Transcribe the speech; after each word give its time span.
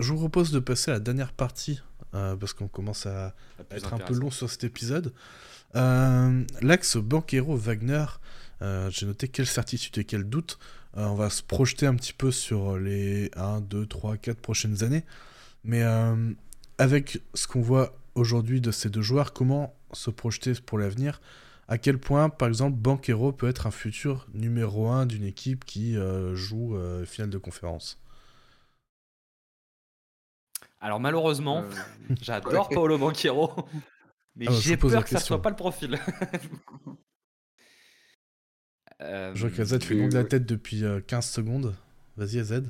je 0.00 0.12
vous 0.12 0.18
propose 0.18 0.50
de 0.50 0.58
passer 0.58 0.90
à 0.90 0.94
la 0.94 1.00
dernière 1.00 1.32
partie, 1.32 1.80
euh, 2.14 2.36
parce 2.36 2.52
qu'on 2.52 2.68
commence 2.68 3.06
à, 3.06 3.34
être 3.70 3.94
un 3.94 3.98
peu 3.98 4.14
long 4.14 4.30
sur 4.30 4.50
cet 4.50 4.64
épisode. 4.64 5.12
Euh, 5.76 6.44
L'axe 6.62 6.96
Banquero-Wagner, 6.96 8.06
euh, 8.62 8.90
j'ai 8.90 9.06
noté 9.06 9.28
quelle 9.28 9.46
certitude 9.46 9.96
et 9.98 10.04
quel 10.04 10.24
doute. 10.24 10.58
on 10.94 11.14
va 11.14 11.30
se 11.30 11.42
projeter 11.42 11.86
un 11.86 11.94
petit 11.94 12.12
peu 12.12 12.30
sur 12.32 12.76
les 12.78 13.30
1, 13.36 13.60
2, 13.60 13.86
3, 13.86 14.16
4 14.16 14.38
prochaines 14.38 14.82
années. 14.82 15.04
Mais 15.62 15.82
avec 16.78 17.20
ce 17.34 17.46
qu'on 17.46 17.60
voit 17.60 17.94
aujourd'hui 18.14 18.60
de 18.60 18.70
ces 18.70 18.88
deux 18.88 19.02
joueurs, 19.02 19.32
comment 19.32 19.74
se 19.92 20.10
projeter 20.10 20.54
pour 20.54 20.78
l'avenir? 20.78 21.20
À 21.68 21.78
quel 21.78 21.98
point, 21.98 22.28
par 22.28 22.48
exemple, 22.48 22.76
Banquero 22.76 23.30
peut 23.30 23.48
être 23.48 23.66
un 23.68 23.70
futur 23.70 24.26
numéro 24.34 24.88
1 24.88 25.06
d'une 25.06 25.24
équipe 25.24 25.64
qui 25.64 25.96
joue 26.34 26.76
finale 27.04 27.30
de 27.30 27.38
conférence? 27.38 28.00
Alors 30.80 30.98
malheureusement, 30.98 31.62
euh, 31.62 31.70
j'adore 32.22 32.70
Paolo 32.70 32.96
Banquero, 32.96 33.52
mais 34.36 34.46
ah, 34.48 34.52
j'ai 34.52 34.76
peur 34.76 35.04
que 35.04 35.10
ça 35.10 35.20
soit 35.20 35.42
pas 35.42 35.50
le 35.50 35.56
profil. 35.56 35.98
euh... 39.02 39.32
Je 39.34 39.46
vois 39.46 39.56
qu'AZ 39.56 39.78
fait 39.80 40.08
de 40.08 40.14
la 40.14 40.24
tête 40.24 40.46
depuis 40.46 40.82
15 41.06 41.18
euh, 41.18 41.20
secondes. 41.20 41.76
Vas-y 42.16 42.38
AZ. 42.38 42.62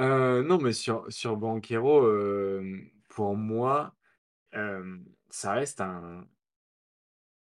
euh, 0.00 0.42
non, 0.42 0.58
mais 0.58 0.72
sur, 0.72 1.04
sur 1.10 1.36
Banquero, 1.36 2.02
euh, 2.02 2.80
pour 3.08 3.36
moi, 3.36 3.94
ça 5.30 5.52
reste 5.52 5.80
un 5.80 6.26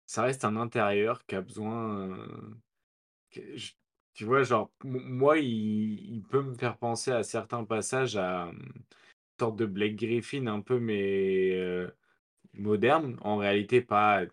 ça 0.08 0.22
reste 0.22 0.46
un 0.46 0.56
intérieur 0.56 1.26
qui 1.26 1.36
a 1.36 1.42
besoin. 1.42 2.18
Tu 4.16 4.24
vois, 4.24 4.44
genre, 4.44 4.72
moi, 4.84 5.40
il, 5.40 6.24
peut 6.30 6.42
me 6.42 6.54
faire 6.56 6.78
penser 6.78 7.12
à 7.12 7.22
certains 7.24 7.66
passages 7.66 8.16
à 8.16 8.46
une 8.46 8.84
sorte 9.40 9.58
de 9.58 9.66
Blake 9.66 9.98
Griffin 9.98 10.48
un 10.48 10.62
peu, 10.62 10.80
mais 10.80 11.54
moderne. 12.54 13.18
En 13.22 13.38
réalité, 13.38 13.82
pas, 13.82 14.24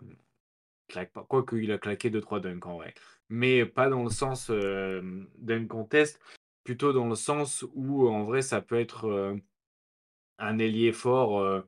claque 0.89 1.13
pas. 1.13 1.25
Quoique, 1.29 1.57
il 1.57 1.73
a 1.73 1.79
claqué 1.79 2.11
2-3 2.11 2.41
dunks 2.41 2.67
en 2.67 2.77
vrai. 2.77 2.95
Mais 3.29 3.67
pas 3.67 3.89
dans 3.89 4.05
le 4.05 4.11
sens 4.11 4.51
euh, 4.51 5.03
d'un 5.39 5.67
contest, 5.67 6.21
plutôt 6.65 6.93
dans 6.93 7.09
le 7.09 7.17
sens 7.17 7.65
où, 7.75 8.09
en 8.09 8.23
vrai, 8.25 8.43
ça 8.43 8.61
peut 8.61 8.79
être 8.79 9.37
un 10.39 10.59
ailier 10.59 10.93
fort, 10.93 11.65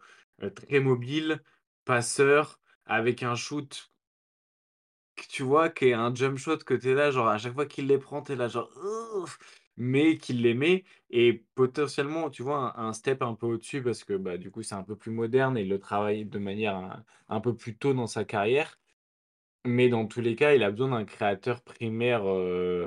très 0.55 0.81
mobile, 0.81 1.43
passeur, 1.85 2.61
avec 2.87 3.25
un 3.25 3.35
shoot 3.35 3.93
tu 5.29 5.43
vois, 5.43 5.69
qui 5.71 5.87
est 5.87 5.93
un 5.95 6.15
jump 6.15 6.39
shot 6.39 6.59
que 6.59 6.75
tu 6.75 6.91
es 6.91 6.95
là, 6.95 7.11
genre 7.11 7.29
à 7.29 7.39
chaque 7.39 7.55
fois 7.55 7.67
qu'il 7.67 7.87
les 7.87 7.99
prend, 7.99 8.23
tu 8.23 8.33
es 8.33 8.37
là, 8.37 8.49
genre, 8.49 8.71
mais 9.77 10.19
qu'il 10.19 10.43
les 10.43 10.55
met 10.55 10.85
et 11.11 11.45
potentiellement, 11.55 12.31
tu 12.31 12.43
vois, 12.43 12.79
un, 12.81 12.93
step 12.93 13.23
un 13.23 13.35
peu 13.35 13.47
au-dessus 13.47 13.83
parce 13.83 14.05
que 14.05 14.15
bah, 14.15 14.39
du 14.39 14.51
coup, 14.51 14.63
c'est 14.63 14.75
un 14.75 14.83
peu 14.83 14.97
plus 14.97 15.11
moderne 15.13 15.57
et 15.59 15.63
il 15.63 15.69
le 15.69 15.79
travaille 15.79 16.25
de 16.25 16.39
manière 16.39 17.03
un, 17.29 17.41
peu 17.41 17.55
plus 17.57 17.77
tôt 17.77 17.95
dans 17.95 18.07
sa 18.07 18.25
carrière. 18.25 18.79
Mais 19.67 19.89
dans 19.89 20.07
tous 20.07 20.21
les 20.21 20.37
cas, 20.37 20.55
il 20.55 20.63
a 20.63 20.71
besoin 20.71 20.91
d'un 20.91 21.05
créateur 21.05 21.63
primaire 21.63 22.25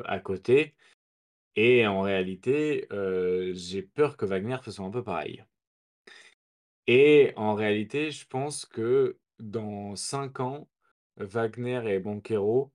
à 0.06 0.20
côté. 0.20 0.76
Et 1.56 1.88
en 1.88 2.02
réalité, 2.02 2.88
j'ai 3.54 3.82
peur 3.84 4.18
que 4.18 4.26
Wagner 4.26 4.58
fasse 4.64 4.80
un 4.80 4.92
peu 4.92 5.04
pareil. 5.04 5.44
Et 6.88 7.34
en 7.36 7.54
réalité, 7.54 8.12
je 8.12 8.26
pense 8.28 8.66
que 8.66 9.18
dans 9.40 9.96
5 9.96 10.40
ans, 10.40 10.68
Wagner 11.18 11.82
et 11.88 12.00
Banquero, 12.00 12.72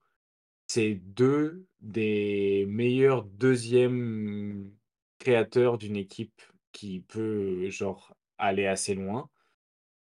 c'est 0.66 0.94
deux 0.94 1.66
des 1.80 2.64
meilleurs 2.68 3.24
deuxièmes 3.24 4.70
créateurs 5.18 5.78
d'une 5.78 5.96
équipe 5.96 6.42
qui 6.72 7.00
peut, 7.00 7.68
genre, 7.70 8.14
aller 8.38 8.66
assez 8.66 8.94
loin. 8.94 9.28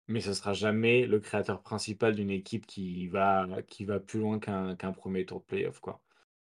Mais 0.08 0.20
ce 0.20 0.34
sera 0.34 0.52
jamais 0.52 1.06
le 1.06 1.18
créateur 1.18 1.62
principal 1.62 2.14
d'une 2.14 2.30
équipe 2.30 2.66
qui 2.66 3.08
va, 3.08 3.46
qui 3.68 3.84
va 3.84 4.00
plus 4.00 4.20
loin 4.20 4.38
qu'un 4.38 4.92
premier 4.92 5.24
tour 5.24 5.40
de 5.40 5.44
playoff, 5.46 5.80
quoi. 5.80 6.00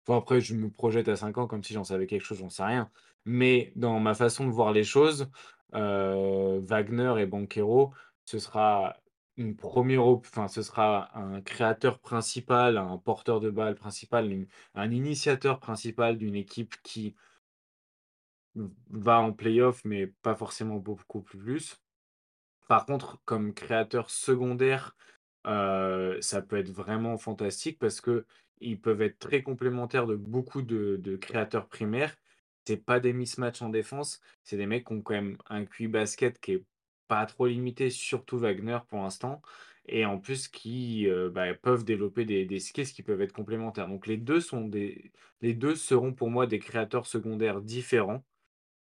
Après, 0.08 0.40
je 0.40 0.54
me 0.54 0.70
projette 0.70 1.08
à 1.08 1.16
5 1.16 1.38
ans 1.38 1.46
comme 1.48 1.64
si 1.64 1.72
j'en 1.72 1.82
savais 1.84 2.06
quelque 2.06 2.22
chose, 2.22 2.38
j'en 2.38 2.50
sais 2.50 2.62
rien. 2.62 2.90
Mais 3.24 3.72
dans 3.74 3.98
ma 3.98 4.14
façon 4.14 4.46
de 4.46 4.52
voir 4.52 4.72
les 4.72 4.84
choses, 4.84 5.28
euh, 5.74 6.60
Wagner 6.62 7.14
et 7.18 7.26
Banquero, 7.26 7.92
ce 8.24 8.38
sera 8.38 8.96
une 9.36 9.56
première, 9.56 10.04
enfin, 10.04 10.48
ce 10.48 10.62
sera 10.62 11.16
un 11.18 11.40
créateur 11.42 11.98
principal, 12.00 12.78
un 12.78 12.98
porteur 12.98 13.40
de 13.40 13.50
balle 13.50 13.74
principal, 13.74 14.46
un 14.74 14.90
initiateur 14.90 15.60
principal 15.60 16.16
d'une 16.18 16.34
équipe 16.34 16.74
qui 16.82 17.14
va 18.90 19.20
en 19.20 19.32
playoff, 19.32 19.84
mais 19.84 20.06
pas 20.06 20.34
forcément 20.34 20.76
beaucoup 20.76 21.20
plus. 21.22 21.80
Par 22.68 22.86
contre, 22.86 23.20
comme 23.24 23.54
créateur 23.54 24.10
secondaire, 24.10 24.96
euh, 25.46 26.20
ça 26.20 26.42
peut 26.42 26.56
être 26.58 26.70
vraiment 26.70 27.18
fantastique 27.18 27.78
parce 27.78 28.00
que 28.00 28.26
ils 28.60 28.80
peuvent 28.80 29.02
être 29.02 29.18
très 29.18 29.42
complémentaires 29.42 30.06
de 30.06 30.16
beaucoup 30.16 30.62
de, 30.62 30.96
de 30.96 31.16
créateurs 31.16 31.68
primaires. 31.68 32.16
C'est 32.66 32.78
pas 32.78 33.00
des 33.00 33.12
mismatchs 33.12 33.62
en 33.62 33.68
défense, 33.70 34.20
c'est 34.44 34.56
des 34.56 34.66
mecs 34.66 34.86
qui 34.86 34.94
ont 34.94 35.02
quand 35.02 35.14
même 35.14 35.38
un 35.48 35.64
QI 35.66 35.88
basket 35.88 36.40
qui 36.40 36.52
est 36.54 36.64
pas 37.08 37.26
trop 37.26 37.46
limité, 37.46 37.90
surtout 37.90 38.38
Wagner 38.38 38.78
pour 38.88 39.00
l'instant. 39.00 39.42
Et 39.88 40.04
en 40.04 40.18
plus, 40.18 40.48
qui 40.48 41.08
euh, 41.08 41.30
bah, 41.30 41.54
peuvent 41.54 41.84
développer 41.84 42.24
des, 42.24 42.44
des, 42.44 42.58
qui 42.58 43.02
peuvent 43.02 43.22
être 43.22 43.32
complémentaires. 43.32 43.88
Donc 43.88 44.06
les 44.06 44.16
deux, 44.16 44.40
sont 44.40 44.66
des, 44.66 45.12
les 45.40 45.54
deux 45.54 45.76
seront 45.76 46.12
pour 46.12 46.30
moi 46.30 46.46
des 46.46 46.58
créateurs 46.58 47.06
secondaires 47.06 47.60
différents, 47.60 48.24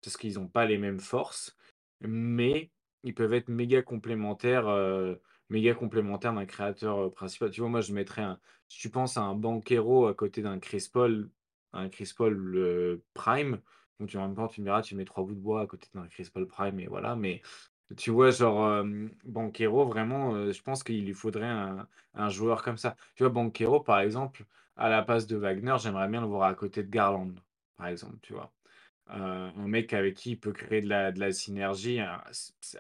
parce 0.02 0.18
qu'ils 0.18 0.36
n'ont 0.36 0.48
pas 0.48 0.66
les 0.66 0.78
mêmes 0.78 1.00
forces, 1.00 1.58
mais 2.02 2.72
ils 3.04 3.14
peuvent 3.14 3.34
être 3.34 3.50
méga 3.50 3.82
complémentaires, 3.82 4.68
euh, 4.68 5.16
méga 5.50 5.76
d'un 5.76 6.46
créateur 6.46 6.98
euh, 7.00 7.10
principal. 7.12 7.52
Tu 7.52 7.62
vois, 7.62 7.70
moi, 7.70 7.82
je 7.82 7.94
mettrais 7.94 8.24
un. 8.24 8.40
Si 8.68 8.80
tu 8.80 8.90
penses 8.90 9.18
à 9.18 9.22
un 9.22 9.36
Banquero 9.36 10.08
à 10.08 10.14
côté 10.14 10.42
d'un 10.42 10.60
Chris 10.60 10.90
un 11.74 11.90
Chris 11.90 12.14
Prime, 13.14 13.62
donc 14.00 14.10
tu, 14.10 14.18
en 14.18 14.28
même 14.28 14.36
temps, 14.36 14.48
tu 14.48 14.62
me 14.62 14.66
diras, 14.66 14.82
tu 14.82 14.96
mets 14.96 15.06
trois 15.06 15.24
bouts 15.24 15.36
de 15.36 15.40
bois 15.40 15.62
à 15.62 15.68
côté 15.68 15.88
d'un 15.94 16.08
Chris 16.08 16.30
Prime, 16.48 16.80
et 16.80 16.88
voilà, 16.88 17.16
mais 17.16 17.42
tu 17.98 18.12
vois, 18.12 18.32
genre, 18.32 18.84
Banquero, 19.26 19.86
vraiment, 19.86 20.52
je 20.52 20.62
pense 20.62 20.84
qu'il 20.84 21.06
lui 21.06 21.14
faudrait 21.14 21.46
un, 21.48 21.88
un 22.14 22.30
joueur 22.30 22.64
comme 22.64 22.78
ça. 22.78 22.96
Tu 23.16 23.24
vois, 23.24 23.32
Banquero, 23.32 23.80
par 23.82 24.00
exemple, 24.00 24.46
à 24.76 24.90
la 24.90 25.02
place 25.04 25.28
de 25.28 25.36
Wagner, 25.38 25.76
j'aimerais 25.80 26.08
bien 26.08 26.22
le 26.22 26.28
voir 26.28 26.48
à 26.50 26.54
côté 26.56 26.84
de 26.84 26.90
Garland, 26.90 27.34
par 27.78 27.88
exemple, 27.88 28.18
tu 28.22 28.34
vois. 28.34 28.54
un 29.08 29.52
mec 29.68 29.94
avec 29.94 30.16
qui 30.18 30.32
il 30.32 30.40
peut 30.40 30.54
créer 30.54 30.82
de 30.82 30.90
la, 30.90 31.12
de 31.12 31.20
la 31.20 31.32
synergie. 31.32 32.00
Hein, 32.00 32.22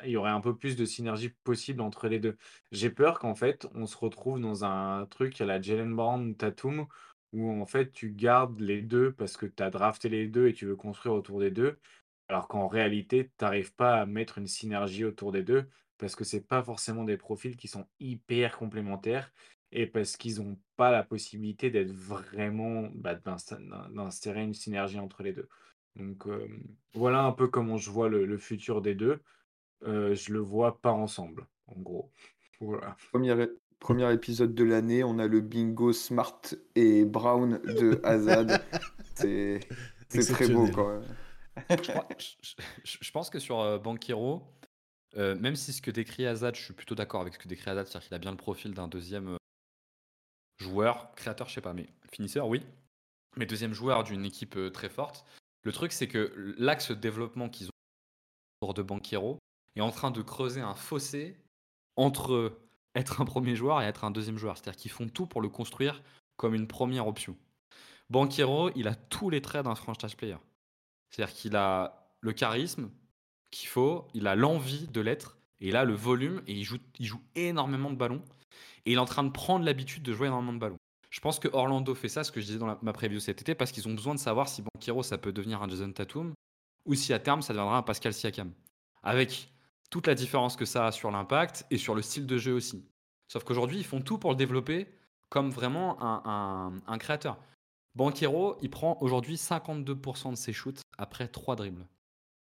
il 0.03 0.11
y 0.11 0.17
aurait 0.17 0.31
un 0.31 0.41
peu 0.41 0.55
plus 0.55 0.75
de 0.75 0.85
synergie 0.85 1.29
possible 1.43 1.81
entre 1.81 2.07
les 2.07 2.19
deux. 2.19 2.37
J'ai 2.71 2.89
peur 2.89 3.19
qu'en 3.19 3.35
fait, 3.35 3.67
on 3.75 3.85
se 3.85 3.97
retrouve 3.97 4.39
dans 4.39 4.63
un 4.65 5.05
truc 5.07 5.39
à 5.41 5.45
la 5.45 5.61
Jalen 5.61 5.95
Brown 5.95 6.35
Tatum, 6.35 6.87
où 7.33 7.51
en 7.61 7.65
fait, 7.65 7.91
tu 7.91 8.11
gardes 8.11 8.59
les 8.59 8.81
deux 8.81 9.11
parce 9.13 9.37
que 9.37 9.45
tu 9.45 9.61
as 9.63 9.69
drafté 9.69 10.09
les 10.09 10.27
deux 10.27 10.47
et 10.47 10.53
tu 10.53 10.65
veux 10.65 10.75
construire 10.75 11.15
autour 11.15 11.39
des 11.39 11.51
deux. 11.51 11.77
Alors 12.29 12.47
qu'en 12.47 12.67
réalité, 12.67 13.25
tu 13.25 13.43
n'arrives 13.43 13.73
pas 13.73 13.99
à 13.99 14.05
mettre 14.05 14.37
une 14.37 14.47
synergie 14.47 15.03
autour 15.03 15.31
des 15.31 15.41
deux 15.41 15.65
parce 15.97 16.15
que 16.15 16.23
c'est 16.23 16.47
pas 16.47 16.61
forcément 16.61 17.03
des 17.03 17.17
profils 17.17 17.57
qui 17.57 17.67
sont 17.67 17.87
hyper 17.99 18.57
complémentaires 18.57 19.33
et 19.71 19.87
parce 19.87 20.15
qu'ils 20.15 20.37
n'ont 20.37 20.57
pas 20.77 20.91
la 20.91 21.03
possibilité 21.03 21.71
d'être 21.71 21.91
vraiment 21.91 22.87
bah, 22.93 23.15
d'insérer 23.15 24.43
une 24.43 24.53
synergie 24.53 24.99
entre 24.99 25.23
les 25.23 25.33
deux. 25.33 25.49
Donc 25.95 26.27
voilà 26.93 27.23
un 27.23 27.31
peu 27.31 27.47
comment 27.47 27.77
je 27.77 27.89
vois 27.89 28.09
le, 28.09 28.37
futur 28.37 28.81
des 28.81 28.93
deux. 28.93 29.19
Euh, 29.83 30.13
je 30.13 30.31
le 30.31 30.39
vois 30.39 30.79
pas 30.81 30.91
ensemble, 30.91 31.47
en 31.67 31.79
gros. 31.79 32.11
Voilà. 32.59 32.95
Premier, 33.79 34.13
épisode 34.13 34.53
de 34.53 34.63
l'année, 34.63 35.03
on 35.03 35.19
a 35.19 35.27
le 35.27 35.41
bingo 35.41 35.93
Smart 35.93 36.41
et 36.75 37.05
Brown 37.05 37.59
de 37.63 37.99
Azad. 38.03 38.61
c'est 39.15 39.59
très 40.09 40.47
beau 40.47 40.67
quand 40.73 40.89
même 40.89 41.05
je, 41.69 43.11
pense 43.11 43.29
que 43.29 43.39
sur 43.39 43.59
euh, 43.59 43.77
Banquero, 43.77 44.43
euh, 45.17 45.35
même 45.35 45.55
si 45.55 45.73
ce 45.73 45.81
que 45.81 45.91
décrit 45.91 46.25
Azad, 46.25 46.55
je 46.55 46.61
suis 46.61 46.73
plutôt 46.73 46.95
d'accord 46.95 47.21
avec 47.21 47.35
ce 47.35 47.39
que 47.39 47.47
décrit 47.47 47.69
Azad, 47.69 47.87
c'est-à-dire 47.87 48.07
qu'il 48.07 48.15
a 48.15 48.19
bien 48.19 48.31
le 48.31 48.37
profil 48.37 48.73
d'un 48.73 48.87
deuxième 48.87 49.29
euh, 49.29 49.37
joueur, 50.57 51.13
créateur, 51.15 51.47
je 51.47 51.53
sais 51.53 51.61
pas, 51.61 51.73
mais 51.73 51.87
finisseur, 52.11 52.47
oui, 52.47 52.61
mais 53.37 53.45
deuxième 53.45 53.73
joueur 53.73 54.03
d'une 54.03 54.25
équipe 54.25 54.57
très 54.73 54.89
forte. 54.89 55.25
Le 55.63 55.71
truc, 55.71 55.91
c'est 55.91 56.07
que 56.07 56.33
l'axe 56.57 56.89
de 56.89 56.95
développement 56.95 57.49
qu'ils 57.49 57.67
ont 57.67 57.71
autour 58.61 58.73
de 58.73 58.81
Banquero 58.81 59.37
est 59.75 59.81
en 59.81 59.91
train 59.91 60.11
de 60.11 60.21
creuser 60.21 60.61
un 60.61 60.73
fossé 60.73 61.37
entre 61.95 62.57
être 62.95 63.21
un 63.21 63.25
premier 63.25 63.55
joueur 63.55 63.81
et 63.81 63.85
être 63.85 64.03
un 64.03 64.11
deuxième 64.11 64.37
joueur. 64.37 64.57
C'est-à-dire 64.57 64.79
qu'ils 64.79 64.91
font 64.91 65.07
tout 65.07 65.27
pour 65.27 65.41
le 65.41 65.49
construire 65.49 66.01
comme 66.37 66.55
une 66.55 66.67
première 66.67 67.07
option. 67.07 67.37
Banquero, 68.09 68.71
il 68.75 68.87
a 68.87 68.95
tous 68.95 69.29
les 69.29 69.41
traits 69.41 69.65
d'un 69.65 69.75
franchise 69.75 70.15
player. 70.15 70.37
C'est-à-dire 71.09 71.35
qu'il 71.35 71.55
a 71.55 72.09
le 72.21 72.33
charisme 72.33 72.89
qu'il 73.51 73.67
faut, 73.67 74.07
il 74.13 74.27
a 74.27 74.35
l'envie 74.35 74.87
de 74.87 75.01
l'être, 75.01 75.37
et 75.59 75.69
il 75.69 75.75
a 75.75 75.83
le 75.83 75.93
volume, 75.93 76.41
et 76.47 76.53
il 76.53 76.63
joue, 76.63 77.21
énormément 77.35 77.89
de 77.89 77.95
ballons. 77.95 78.23
Et 78.85 78.91
il 78.91 78.95
est 78.95 78.99
en 78.99 79.05
train 79.05 79.23
de 79.23 79.31
prendre 79.31 79.65
l'habitude 79.65 80.03
de 80.03 80.13
jouer 80.13 80.27
énormément 80.27 80.53
de 80.53 80.59
ballons. 80.59 80.79
Je 81.09 81.19
pense 81.19 81.39
que 81.39 81.47
Orlando 81.51 81.95
fait 81.95 82.09
ça, 82.09 82.23
ce 82.23 82.31
que 82.31 82.39
je 82.39 82.45
disais 82.45 82.59
dans 82.59 82.77
ma 82.81 82.93
preview 82.93 83.19
cet 83.19 83.41
été, 83.41 83.55
parce 83.55 83.71
qu'ils 83.71 83.87
ont 83.87 83.93
besoin 83.93 84.13
de 84.13 84.19
savoir 84.19 84.47
si 84.47 84.61
Banquero 84.61 85.03
ça 85.03 85.17
peut 85.17 85.31
devenir 85.31 85.61
un 85.61 85.67
Jason 85.67 85.91
Tatum, 85.91 86.33
ou 86.85 86.93
si 86.93 87.13
à 87.13 87.19
terme 87.19 87.41
ça 87.41 87.53
deviendra 87.53 87.77
un 87.77 87.83
Pascal 87.83 88.13
Siakam. 88.13 88.51
Avec 89.01 89.51
toute 89.89 90.07
la 90.07 90.15
différence 90.15 90.55
que 90.55 90.65
ça 90.65 90.87
a 90.87 90.91
sur 90.91 91.09
l'impact 91.11 91.65
et 91.71 91.77
sur 91.77 91.95
le 91.95 92.01
style 92.01 92.27
de 92.27 92.37
jeu 92.37 92.53
aussi. 92.53 92.85
Sauf 93.27 93.43
qu'aujourd'hui, 93.43 93.77
ils 93.77 93.85
font 93.85 94.01
tout 94.01 94.17
pour 94.17 94.31
le 94.31 94.35
développer 94.35 94.87
comme 95.29 95.51
vraiment 95.51 95.97
un, 96.01 96.97
créateur. 96.97 97.37
Banquero, 97.95 98.57
il 98.61 98.69
prend 98.69 98.97
aujourd'hui 99.01 99.35
52% 99.35 100.31
de 100.31 100.35
ses 100.35 100.53
shoots 100.53 100.81
après 100.97 101.27
3 101.27 101.55
dribbles. 101.55 101.87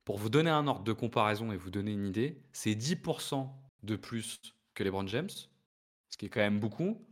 Pour 0.06 0.18
vous 0.18 0.30
donner 0.30 0.50
un 0.50 0.68
ordre 0.68 0.84
de 0.84 0.94
comparaison 0.94 1.52
et 1.52 1.58
vous 1.58 1.70
donner 1.70 1.92
une 1.92 2.06
idée, 2.06 2.42
c'est 2.54 2.74
10% 2.74 3.50
de 3.84 3.96
plus 3.96 4.40
que 4.74 4.84
LeBron 4.84 5.08
James, 5.08 5.30
ce 5.30 6.18
qui 6.18 6.26
est 6.26 6.30
quand 6.30 6.40
même 6.42 6.60
beaucoup. 6.60 7.06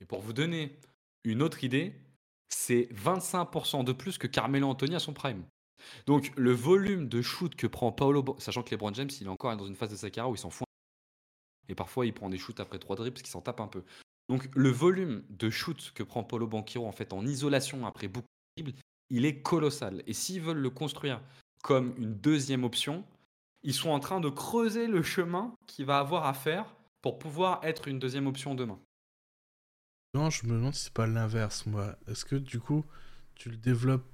Et 0.00 0.04
pour 0.04 0.20
vous 0.20 0.32
donner 0.32 0.78
une 1.24 1.42
autre 1.42 1.64
idée, 1.64 1.94
c'est 2.48 2.88
25% 2.92 3.84
de 3.84 3.92
plus 3.92 4.18
que 4.18 4.26
Carmelo 4.26 4.68
Anthony 4.68 4.94
à 4.94 4.98
son 4.98 5.12
prime. 5.12 5.44
Donc 6.06 6.32
le 6.36 6.52
volume 6.52 7.08
de 7.08 7.22
shoot 7.22 7.54
que 7.54 7.66
prend 7.66 7.92
Paolo, 7.92 8.36
sachant 8.38 8.62
que 8.62 8.70
LeBron 8.70 8.94
James, 8.94 9.10
il 9.20 9.26
est 9.26 9.30
encore 9.30 9.56
dans 9.56 9.66
une 9.66 9.76
phase 9.76 9.90
de 9.90 9.96
sa 9.96 10.10
carrière 10.10 10.30
où 10.30 10.34
il 10.34 10.38
s'en 10.38 10.50
fout. 10.50 10.66
Et 11.68 11.74
parfois, 11.74 12.06
il 12.06 12.12
prend 12.12 12.28
des 12.28 12.38
shoots 12.38 12.60
après 12.60 12.78
3 12.78 12.96
dribbles 12.96 13.16
qu'il 13.16 13.28
s'en 13.28 13.40
tape 13.40 13.60
un 13.60 13.68
peu. 13.68 13.84
Donc 14.28 14.48
le 14.54 14.70
volume 14.70 15.24
de 15.30 15.50
shoot 15.50 15.92
que 15.94 16.02
prend 16.02 16.24
Paolo 16.24 16.46
Banquero 16.46 16.86
en 16.86 16.92
fait 16.92 17.12
en 17.12 17.26
isolation 17.26 17.86
après 17.86 18.08
beaucoup 18.08 18.28
de 18.56 18.62
dribbles, 18.62 18.78
il 19.10 19.24
est 19.24 19.42
colossal. 19.42 20.02
Et 20.06 20.12
s'ils 20.12 20.40
veulent 20.40 20.58
le 20.58 20.70
construire 20.70 21.20
comme 21.62 21.94
une 21.98 22.14
deuxième 22.14 22.64
option, 22.64 23.04
ils 23.62 23.74
sont 23.74 23.90
en 23.90 24.00
train 24.00 24.20
de 24.20 24.28
creuser 24.28 24.86
le 24.86 25.02
chemin 25.02 25.54
qu'il 25.66 25.86
va 25.86 25.98
avoir 25.98 26.26
à 26.26 26.34
faire 26.34 26.74
pour 27.02 27.18
pouvoir 27.18 27.60
être 27.62 27.88
une 27.88 27.98
deuxième 27.98 28.26
option 28.26 28.54
demain. 28.54 28.78
Non, 30.14 30.30
je 30.30 30.46
me 30.46 30.52
demande 30.52 30.74
si 30.74 30.84
c'est 30.84 30.92
pas 30.92 31.06
l'inverse, 31.06 31.66
moi. 31.66 31.96
Est-ce 32.06 32.24
que 32.24 32.36
du 32.36 32.60
coup, 32.60 32.84
tu 33.34 33.48
le 33.48 33.56
développes 33.56 34.06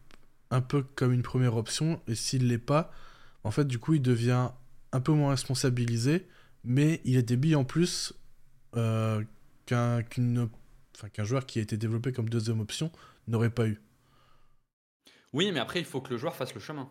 un 0.51 0.61
peu 0.61 0.83
comme 0.83 1.13
une 1.13 1.23
première 1.23 1.57
option, 1.57 2.01
et 2.07 2.15
s'il 2.15 2.49
l'est 2.49 2.59
pas, 2.59 2.91
en 3.45 3.51
fait, 3.51 3.67
du 3.67 3.79
coup, 3.79 3.95
il 3.95 4.03
devient 4.03 4.51
un 4.93 5.01
peu 5.01 5.13
moins 5.13 5.31
responsabilisé, 5.31 6.27
mais 6.65 7.01
il 7.05 7.19
a 7.19 7.23
des 7.23 7.37
billes 7.37 7.57
en 7.57 7.65
plus 7.65 8.15
euh, 8.77 9.23
qu'un 9.69 11.25
joueur 11.25 11.47
qui 11.47 11.59
a 11.59 11.63
été 11.63 11.77
développé 11.77 12.13
comme 12.13 12.29
deuxième 12.29 12.61
option 12.61 12.91
n'aurait 13.27 13.51
pas 13.51 13.67
eu. 13.67 13.81
Oui, 15.33 15.53
mais 15.53 15.61
après, 15.61 15.81
il 15.81 15.85
faut 15.85 16.01
que 16.01 16.11
le 16.11 16.17
joueur 16.17 16.35
fasse 16.35 16.55
le 16.55 16.61
chemin. 16.61 16.89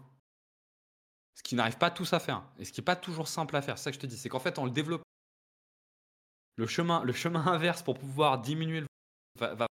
Ce 1.33 1.43
qui 1.43 1.55
n'arrive 1.55 1.77
pas 1.77 1.91
tous 1.91 2.13
à 2.13 2.19
faire, 2.19 2.43
et 2.57 2.65
ce 2.65 2.71
qui 2.71 2.81
n'est 2.81 2.85
pas 2.85 2.95
toujours 2.95 3.27
simple 3.27 3.55
à 3.55 3.61
faire. 3.61 3.77
C'est 3.77 3.85
ça 3.85 3.91
que 3.91 3.95
je 3.95 4.01
te 4.01 4.05
dis, 4.05 4.17
c'est 4.17 4.29
qu'en 4.29 4.39
fait, 4.39 4.59
en 4.59 4.65
le 4.65 4.71
développant, 4.71 5.03
le 6.55 6.67
chemin, 6.67 7.03
inverse 7.47 7.83
pour 7.83 7.97
pouvoir 7.97 8.41
diminuer 8.41 8.81
le 8.81 8.87
va, 9.39 9.67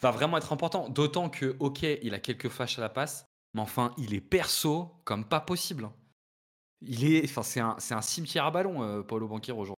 va 0.00 0.10
vraiment 0.10 0.36
être 0.36 0.52
important. 0.52 0.88
D'autant 0.88 1.30
que, 1.30 1.56
ok, 1.58 1.82
il 1.82 2.14
a 2.14 2.20
quelques 2.20 2.48
fâches 2.48 2.78
à 2.78 2.82
la 2.82 2.88
passe, 2.88 3.26
mais 3.54 3.60
enfin, 3.60 3.94
il 3.98 4.14
est 4.14 4.20
perso 4.20 4.94
comme 5.04 5.24
pas 5.24 5.40
possible. 5.40 5.84
Hein. 5.84 5.94
Il 6.80 7.04
est, 7.04 7.24
enfin, 7.24 7.42
c'est 7.42 7.60
un, 7.94 8.02
cimetière 8.02 8.44
à 8.44 8.50
ballon, 8.50 8.82
euh, 8.82 9.02
Paulo 9.02 9.26
Banquier 9.26 9.52
aujourd'hui. 9.52 9.77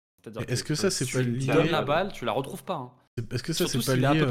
Est-ce 0.49 0.65
que, 0.65 0.75
ça, 0.75 0.91
c'est 0.91 1.11
pas 1.11 1.23
lié 1.23 1.39
Tu 1.39 1.47
donnes 1.47 1.71
la 1.71 1.83
balle, 1.83 2.13
tu 2.13 2.25
la 2.25 2.33
retrouves 2.33 2.65
pas. 2.65 2.75
Hein. 2.75 2.93
Est-ce 3.31 3.43
que 3.43 3.53
ça, 3.53 3.67
c'est 3.67 3.85
pas 3.85 3.97
lié 3.97 4.25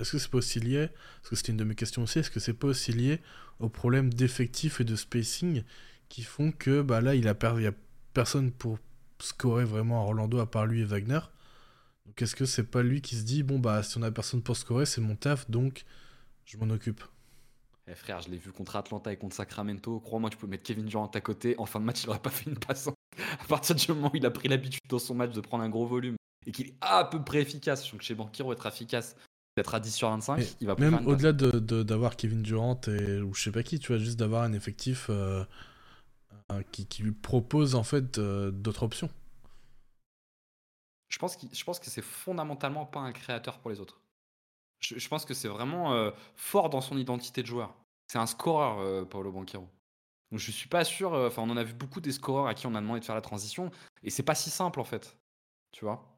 Est-ce 0.00 0.12
que 0.12 0.18
c'est 0.18 0.30
pas 0.30 0.38
aussi 0.38 0.60
lié 0.60 0.88
Parce 1.20 1.30
que 1.30 1.36
c'était 1.36 1.52
une 1.52 1.58
de 1.58 1.64
mes 1.64 1.74
questions 1.74 2.02
aussi. 2.02 2.18
Est-ce 2.20 2.30
que 2.30 2.40
c'est 2.40 2.54
pas 2.54 2.68
aussi 2.68 2.92
lié 2.92 3.20
aux 3.60 3.68
problèmes 3.68 4.12
d'effectifs 4.12 4.80
et 4.80 4.84
de 4.84 4.96
spacing 4.96 5.62
qui 6.08 6.22
font 6.22 6.52
que 6.52 6.82
bah 6.82 7.00
là, 7.00 7.14
il 7.14 7.28
a, 7.28 7.34
il 7.56 7.62
y 7.62 7.66
a 7.66 7.72
personne 8.12 8.50
pour 8.50 8.78
scorer 9.18 9.64
vraiment 9.64 10.02
à 10.02 10.04
Orlando 10.04 10.40
à 10.40 10.50
part 10.50 10.66
lui 10.66 10.80
et 10.80 10.84
Wagner. 10.84 11.20
Donc 12.06 12.20
est-ce 12.20 12.34
que 12.34 12.44
c'est 12.44 12.64
pas 12.64 12.82
lui 12.82 13.00
qui 13.00 13.16
se 13.16 13.22
dit 13.22 13.42
bon 13.42 13.58
bah 13.58 13.82
si 13.82 13.96
on 13.96 14.02
a 14.02 14.10
personne 14.10 14.42
pour 14.42 14.56
scorer, 14.56 14.84
c'est 14.84 15.00
mon 15.00 15.14
taf 15.14 15.48
donc 15.50 15.84
je 16.44 16.58
m'en 16.58 16.68
occupe. 16.70 17.02
Eh 17.88 17.94
frère, 17.94 18.20
je 18.20 18.30
l'ai 18.30 18.36
vu 18.36 18.52
contre 18.52 18.76
Atlanta 18.76 19.12
et 19.12 19.16
contre 19.16 19.34
Sacramento. 19.34 20.00
Crois-moi, 20.00 20.30
tu 20.30 20.36
peux 20.36 20.46
mettre 20.46 20.62
Kevin 20.62 20.84
Durant 20.84 21.06
à 21.06 21.20
côté. 21.20 21.56
En 21.58 21.66
fin 21.66 21.80
de 21.80 21.84
match, 21.84 22.04
il 22.04 22.10
aurait 22.10 22.20
pas 22.20 22.30
fait 22.30 22.48
une 22.48 22.58
passe. 22.58 22.88
À 23.40 23.44
partir 23.46 23.74
du 23.74 23.86
moment 23.88 24.10
où 24.12 24.16
il 24.16 24.24
a 24.26 24.30
pris 24.30 24.48
l'habitude 24.48 24.80
dans 24.88 24.98
son 24.98 25.14
match 25.14 25.32
de 25.32 25.40
prendre 25.40 25.64
un 25.64 25.68
gros 25.68 25.86
volume 25.86 26.16
et 26.46 26.52
qu'il 26.52 26.68
est 26.68 26.74
à 26.80 27.04
peu 27.04 27.22
près 27.22 27.40
efficace, 27.42 27.86
je 27.86 27.96
que 27.96 28.02
chez 28.02 28.14
Banquiro 28.14 28.52
être 28.52 28.66
efficace, 28.66 29.16
d'être 29.56 29.74
à 29.74 29.80
10 29.80 29.94
sur 29.94 30.08
25, 30.08 30.56
il 30.60 30.66
va 30.66 30.74
Même 30.76 31.06
au-delà 31.06 31.32
d'avoir 31.32 32.12
de, 32.12 32.16
Kevin 32.16 32.42
Durant 32.42 32.80
et, 32.88 33.20
ou 33.20 33.34
je 33.34 33.42
sais 33.42 33.52
pas 33.52 33.62
qui, 33.62 33.78
tu 33.78 33.88
vois, 33.88 33.98
juste 33.98 34.18
d'avoir 34.18 34.44
un 34.44 34.54
effectif 34.54 35.08
euh, 35.10 35.44
qui, 36.70 36.86
qui, 36.86 37.02
lui 37.02 37.12
propose 37.12 37.74
en 37.74 37.82
fait 37.82 38.18
euh, 38.18 38.50
d'autres 38.50 38.82
options. 38.82 39.10
Je 41.08 41.18
pense, 41.18 41.36
je 41.52 41.64
pense 41.64 41.78
que 41.78 41.90
c'est 41.90 42.02
fondamentalement 42.02 42.86
pas 42.86 43.00
un 43.00 43.12
créateur 43.12 43.58
pour 43.58 43.70
les 43.70 43.80
autres. 43.80 44.00
Je, 44.80 45.08
pense 45.08 45.24
que 45.24 45.34
c'est 45.34 45.48
vraiment 45.48 45.92
euh, 45.92 46.10
fort 46.34 46.68
dans 46.68 46.80
son 46.80 46.98
identité 46.98 47.42
de 47.42 47.46
joueur. 47.46 47.74
C'est 48.08 48.18
un 48.18 48.26
scoreur, 48.26 48.80
euh, 48.80 49.04
Paolo 49.04 49.30
Banquero. 49.30 49.68
Donc 50.32 50.40
je 50.40 50.50
suis 50.50 50.68
pas 50.68 50.82
sûr. 50.82 51.12
Euh, 51.12 51.28
enfin, 51.28 51.42
on 51.42 51.50
en 51.50 51.56
a 51.58 51.62
vu 51.62 51.74
beaucoup 51.74 52.00
des 52.00 52.10
scoreurs 52.10 52.46
à 52.46 52.54
qui 52.54 52.66
on 52.66 52.74
a 52.74 52.80
demandé 52.80 53.00
de 53.00 53.04
faire 53.04 53.14
la 53.14 53.20
transition, 53.20 53.70
et 54.02 54.10
c'est 54.10 54.22
pas 54.22 54.34
si 54.34 54.50
simple 54.50 54.80
en 54.80 54.84
fait. 54.84 55.16
Tu 55.70 55.84
vois? 55.84 56.08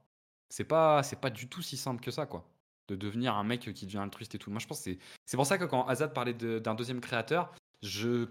C'est 0.48 0.64
pas, 0.64 1.02
c'est 1.02 1.20
pas 1.20 1.30
du 1.30 1.48
tout 1.48 1.62
si 1.62 1.76
simple 1.76 2.02
que 2.02 2.12
ça, 2.12 2.24
quoi. 2.24 2.48
De 2.88 2.94
devenir 2.94 3.34
un 3.34 3.44
mec 3.44 3.72
qui 3.74 3.86
devient 3.86 3.98
altruiste 3.98 4.34
et 4.36 4.38
tout. 4.38 4.50
Moi, 4.50 4.60
je 4.60 4.66
pense 4.66 4.78
que 4.78 4.84
c'est, 4.84 4.98
c'est 5.26 5.36
pour 5.36 5.46
ça 5.46 5.58
que 5.58 5.64
quand 5.64 5.86
Azad 5.86 6.14
parlait 6.14 6.34
d'un 6.34 6.74
deuxième 6.74 7.00
créateur, 7.00 7.52
je, 7.82 8.28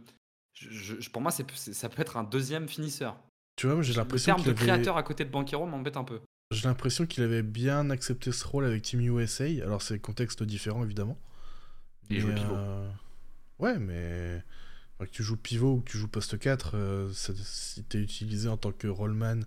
je, 0.53 1.09
pour 1.09 1.21
moi, 1.21 1.31
c'est, 1.31 1.49
ça 1.51 1.89
peut 1.89 2.01
être 2.01 2.17
un 2.17 2.23
deuxième 2.23 2.69
finisseur. 2.69 3.17
Tu 3.57 3.67
vois, 3.67 3.81
j'ai 3.81 3.93
l'impression 3.93 4.35
que 4.35 4.39
le 4.39 4.43
terme 4.45 4.55
de 4.55 4.59
créateur 4.59 4.97
à 4.97 5.03
côté 5.03 5.25
de 5.25 5.29
Banquero 5.29 5.65
m'embête 5.65 5.97
un 5.97 6.03
peu. 6.03 6.21
J'ai 6.51 6.67
l'impression 6.67 7.05
qu'il 7.05 7.23
avait 7.23 7.43
bien 7.43 7.89
accepté 7.89 8.31
ce 8.31 8.47
rôle 8.47 8.65
avec 8.65 8.83
Team 8.83 9.01
USA. 9.01 9.45
Alors, 9.63 9.81
c'est 9.81 9.99
contexte 9.99 10.43
différent, 10.43 10.83
évidemment. 10.83 11.17
Joue 12.09 12.33
pivot. 12.33 12.55
Euh, 12.55 12.89
ouais, 13.59 13.79
mais 13.79 14.43
que 14.99 15.11
tu 15.11 15.23
joues 15.23 15.37
pivot 15.37 15.73
ou 15.73 15.81
que 15.81 15.91
tu 15.91 15.97
joues 15.97 16.07
poste 16.07 16.39
4, 16.39 16.75
euh, 16.75 17.09
si 17.13 17.83
tu 17.83 17.97
es 17.97 18.01
utilisé 18.01 18.49
en 18.49 18.57
tant 18.57 18.71
que 18.71 18.87
rollman 18.87 19.41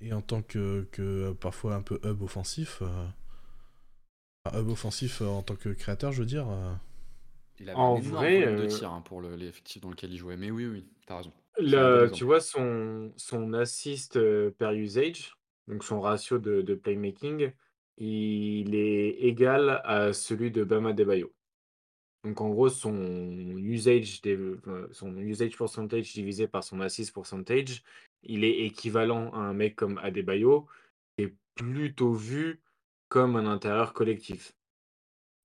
et 0.00 0.12
en 0.12 0.20
tant 0.20 0.42
que, 0.42 0.86
que 0.92 1.32
parfois 1.32 1.74
un 1.74 1.82
peu 1.82 2.00
hub 2.04 2.22
offensif, 2.22 2.82
euh, 2.82 4.58
hub 4.58 4.68
offensif 4.68 5.20
en 5.22 5.42
tant 5.42 5.56
que 5.56 5.70
créateur, 5.70 6.12
je 6.12 6.20
veux 6.20 6.26
dire. 6.26 6.46
Il 7.60 7.68
avait 7.68 7.78
en 7.78 7.96
un 7.96 8.00
vrai, 8.00 8.54
de 8.54 8.66
tir 8.66 8.90
hein, 8.90 9.02
pour 9.04 9.22
l'effectif 9.22 9.82
dans 9.82 9.90
lequel 9.90 10.12
il 10.12 10.18
jouait. 10.18 10.36
Mais 10.36 10.50
oui, 10.50 10.66
oui, 10.66 10.84
t'as 11.06 11.18
raison. 11.18 11.32
tu 12.12 12.24
vois, 12.24 12.40
son, 12.40 13.12
son 13.16 13.52
assist 13.54 14.18
per 14.58 14.72
usage, 14.72 15.36
donc 15.68 15.84
son 15.84 16.00
ratio 16.00 16.38
de, 16.38 16.74
playmaking, 16.74 17.52
il 17.98 18.74
est 18.74 19.10
égal 19.20 19.80
à 19.84 20.12
celui 20.12 20.50
de 20.50 20.64
Bama 20.64 20.92
Debayo. 20.92 21.32
Donc 22.24 22.40
en 22.40 22.50
gros, 22.50 22.68
son 22.68 22.94
usage, 23.56 24.20
percentage 25.56 26.12
divisé 26.12 26.46
par 26.46 26.62
son 26.62 26.80
assist 26.80 27.12
percentage, 27.12 27.82
il 28.22 28.44
est 28.44 28.60
équivalent 28.60 29.32
à 29.32 29.38
un 29.38 29.52
mec 29.52 29.74
comme 29.74 29.98
Adebayo, 29.98 30.66
qui 31.16 31.24
est 31.24 31.34
plutôt 31.54 32.12
vu 32.12 32.60
comme 33.08 33.36
un 33.36 33.46
intérieur 33.46 33.92
collectif. 33.92 34.54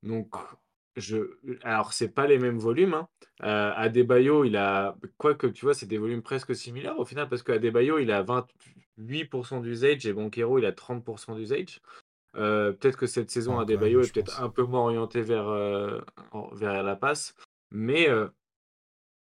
Donc, 0.03 0.35
je, 0.95 1.37
alors 1.63 1.93
c'est 1.93 2.09
pas 2.09 2.27
les 2.27 2.39
mêmes 2.39 2.59
volumes. 2.59 2.93
Hein. 2.93 3.09
Euh, 3.43 3.71
Adebayo, 3.75 4.45
il 4.45 4.55
a, 4.55 4.95
quoi 5.17 5.35
que 5.35 5.47
tu 5.47 5.65
vois, 5.65 5.73
c'est 5.73 5.85
des 5.87 5.97
volumes 5.97 6.21
presque 6.21 6.55
similaires 6.55 6.99
au 6.99 7.05
final, 7.05 7.27
parce 7.27 7.43
qu'Adebayo, 7.43 7.99
il 7.99 8.11
a 8.11 8.21
20, 8.21 8.47
8% 8.99 9.61
d'usage 9.61 10.05
et 10.05 10.13
Banquero, 10.13 10.59
il 10.59 10.65
a 10.65 10.71
30% 10.71 11.35
d'usage. 11.35 11.81
Euh, 12.35 12.71
peut-être 12.73 12.97
que 12.97 13.07
cette 13.07 13.31
saison, 13.31 13.57
à 13.59 13.63
Adebayo 13.63 14.01
est 14.01 14.13
peut-être 14.13 14.41
un 14.41 14.49
peu 14.49 14.63
moins 14.63 14.81
orienté 14.81 15.21
vers, 15.21 15.47
euh, 15.47 15.99
vers 16.53 16.83
la 16.83 16.95
passe. 16.95 17.35
Mais 17.71 18.09
euh, 18.09 18.27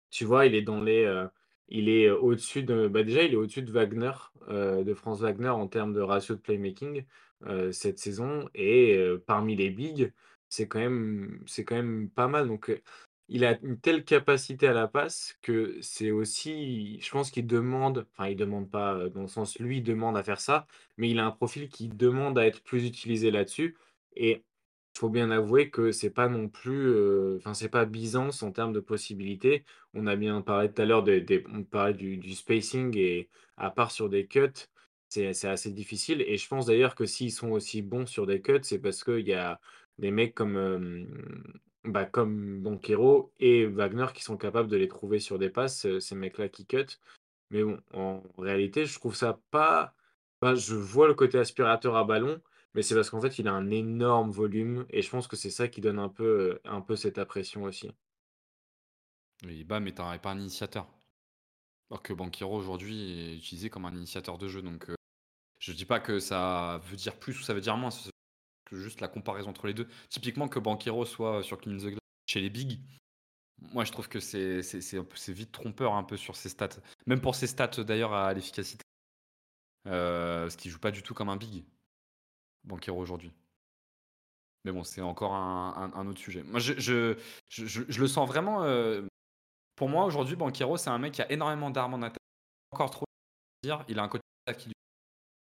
tu 0.10 0.26
vois, 0.26 0.46
il 0.46 0.56
est 0.56 0.62
dans 0.62 0.82
les. 0.82 1.28
il 1.68 1.90
est 1.90 2.10
au-dessus 2.10 2.64
de. 2.64 2.88
Bah 2.88 3.04
déjà, 3.04 3.24
il 3.24 3.34
est 3.34 3.38
au-dessus 3.38 3.64
de 3.64 3.72
Wagner, 3.72 4.12
de 4.50 4.94
France 4.94 5.22
Wagner 5.22 5.50
en 5.50 5.68
termes 5.68 5.94
de 5.94 6.02
ratio 6.02 6.36
de 6.36 6.42
playmaking 6.42 7.06
cette 7.72 8.00
saison. 8.00 8.50
Et 8.56 9.00
parmi 9.26 9.56
les 9.56 9.70
bigs, 9.70 10.14
c'est 10.50 10.68
quand, 10.68 10.80
même, 10.80 11.44
c'est 11.48 11.66
quand 11.66 11.76
même 11.76 12.10
pas 12.10 12.28
mal. 12.28 12.48
Donc 12.48 12.72
il 13.30 13.46
a 13.46 13.58
une 13.62 13.80
telle 13.80 14.04
capacité 14.04 14.68
à 14.68 14.74
la 14.74 14.88
passe 14.88 15.38
que 15.42 15.78
c'est 15.82 16.12
aussi, 16.12 17.00
je 17.02 17.10
pense 17.12 17.32
qu'il 17.32 17.48
demande, 17.48 18.06
enfin 18.12 18.30
il 18.30 18.36
demande 18.36 18.70
pas 18.70 19.10
dans 19.10 19.22
le 19.22 19.28
sens 19.28 19.58
lui 19.60 19.82
demande 19.82 20.18
à 20.18 20.24
faire 20.24 20.42
ça, 20.42 20.68
mais 20.98 21.10
il 21.10 21.20
a 21.20 21.26
un 21.26 21.32
profil 21.32 21.70
qui 21.70 21.88
demande 21.88 22.38
à 22.38 22.46
être 22.46 22.62
plus 22.64 22.86
utilisé 22.86 23.32
là-dessus. 23.32 23.78
Et 24.16 24.44
il 24.96 25.00
faut 25.00 25.10
bien 25.10 25.32
avouer 25.32 25.70
que 25.70 25.92
c'est 25.92 26.10
pas 26.12 26.30
non 26.30 26.50
plus, 26.50 26.92
enfin 27.38 27.54
c'est 27.54 27.70
pas 27.70 27.86
Byzance 27.86 28.44
en 28.44 28.52
termes 28.52 28.74
de 28.74 28.80
possibilités. 28.80 29.66
On 29.94 30.08
a 30.08 30.16
bien 30.16 30.42
parlé 30.42 30.72
tout 30.72 30.82
à 30.82 30.86
l'heure 30.86 31.04
des, 31.04 31.44
on 31.54 31.64
parlait 31.64 31.94
du, 31.94 32.34
spacing 32.36 32.96
et 32.98 33.30
à 33.58 33.72
part 33.72 33.92
sur 33.92 34.10
des 34.10 34.28
cuts, 34.28 34.50
c'est 35.10 35.46
assez 35.46 35.72
difficile. 35.72 36.22
Et 36.28 36.38
je 36.38 36.48
pense 36.48 36.66
d'ailleurs 36.68 36.96
que 36.96 37.06
s'ils 37.06 37.32
sont 37.32 37.52
aussi 37.52 37.82
bons 37.82 38.06
sur 38.06 38.26
des 38.28 38.42
cuts, 38.42 38.60
c'est 38.64 38.80
parce 38.80 39.04
qu'il 39.04 39.28
y 39.28 39.34
a 39.34 39.60
des 40.00 40.12
mecs 40.12 40.36
comme 40.36 41.08
bah, 41.86 42.06
comme 42.06 42.62
Banquero 42.62 43.34
et 43.40 43.66
Wagner 43.66 44.08
qui 44.14 44.24
sont 44.24 44.38
capables 44.38 44.70
de 44.70 44.78
les 44.78 44.88
trouver 44.88 45.20
sur 45.20 45.38
des 45.38 45.50
passes, 45.50 45.86
euh, 45.86 46.00
ces 46.00 46.16
mecs-là 46.16 46.50
qui 46.50 46.66
cut. 46.66 46.86
Mais 47.50 47.64
bon, 47.64 47.80
en 47.94 48.24
réalité, 48.38 48.86
je 48.86 48.98
trouve 48.98 49.16
ça 49.16 49.40
pas. 49.52 49.94
Je 50.42 50.76
vois 50.76 51.08
le 51.08 51.14
côté 51.14 51.38
aspirateur 51.38 51.96
à 51.96 52.04
ballon, 52.04 52.42
mais 52.74 52.82
c'est 52.82 52.96
parce 52.96 53.10
qu'en 53.10 53.22
fait, 53.22 53.40
il 53.40 53.48
a 53.48 53.54
un 53.54 53.70
énorme 53.70 54.32
volume 54.32 54.86
et 54.90 55.02
je 55.02 55.10
pense 55.10 55.28
que 55.28 55.38
c'est 55.38 55.50
ça 55.50 55.70
qui 55.70 55.80
donne 55.80 56.00
un 56.00 56.10
peu, 56.10 56.24
euh, 56.26 56.62
un 56.66 56.82
peu 56.82 56.96
cette 56.96 57.18
impression 57.18 57.64
aussi. 57.64 57.92
Oui, 59.46 59.64
bah, 59.64 59.80
mais 59.80 59.92
tu 59.92 59.98
pas 59.98 60.32
un 60.32 60.40
initiateur. 60.40 60.88
Alors 61.90 62.02
que 62.02 62.14
Banquero 62.14 62.58
aujourd'hui 62.58 63.12
est 63.12 63.38
utilisé 63.38 63.70
comme 63.70 63.86
un 63.86 63.96
initiateur 63.96 64.38
de 64.38 64.48
jeu. 64.48 64.62
Donc 64.62 64.86
je 64.88 64.96
je 65.60 65.72
dis 65.72 65.86
pas 65.86 66.00
que 66.00 66.20
ça 66.20 66.82
veut 66.86 66.98
dire 66.98 67.18
plus 67.18 67.40
ou 67.40 67.44
ça 67.44 67.54
veut 67.54 67.62
dire 67.62 67.78
moins, 67.78 67.90
juste 68.76 69.02
la 69.02 69.08
comparaison 69.08 69.50
entre 69.50 69.68
les 69.68 69.74
deux. 69.74 69.88
Typiquement 70.10 70.48
que 70.48 70.60
Banquero 70.60 71.06
soit 71.06 71.44
sur 71.44 71.60
Clean 71.60 71.78
the 71.78 71.98
chez 72.26 72.40
les 72.40 72.50
bigs, 72.50 72.80
moi 73.74 73.84
je 73.84 73.92
trouve 73.92 74.08
que 74.08 74.20
c'est 74.20 74.62
vite 75.30 75.52
trompeur 75.52 75.94
un 75.94 76.04
peu 76.04 76.18
sur 76.18 76.36
ses 76.36 76.50
stats. 76.50 76.80
Même 77.06 77.22
pour 77.22 77.36
ses 77.36 77.48
stats 77.48 77.84
d'ailleurs 77.84 78.14
à 78.14 78.34
l'efficacité. 78.34 78.84
Euh, 79.88 80.50
ce 80.50 80.56
qui 80.56 80.70
joue 80.70 80.80
pas 80.80 80.92
du 80.92 81.04
tout 81.04 81.14
comme 81.14 81.30
un 81.30 81.36
big, 81.36 81.64
Banquero 82.64 83.00
aujourd'hui. 83.00 83.34
Mais 84.66 84.72
bon, 84.72 84.84
c'est 84.84 85.02
encore 85.02 85.34
un, 85.34 86.08
autre 86.08 86.20
sujet. 86.20 86.42
Moi, 86.44 86.60
je, 86.60 86.80
je, 87.50 88.00
le 88.02 88.08
sens 88.08 88.28
vraiment. 88.28 88.64
Euh, 88.64 89.02
pour 89.76 89.90
moi, 89.90 90.06
aujourd'hui, 90.06 90.38
Banquero, 90.38 90.78
c'est 90.78 90.90
un 90.90 91.00
mec 91.00 91.14
qui 91.14 91.22
a 91.22 91.30
énormément 91.30 91.70
d'armes 91.70 91.96
en 91.96 92.02
attaque. 92.02 92.22
Encore 92.72 92.90
trop 92.90 93.06
dire. 93.64 93.84
Il 93.90 94.00
a 94.00 94.04
un 94.04 94.08
côté 94.08 94.24
qui 94.58 94.73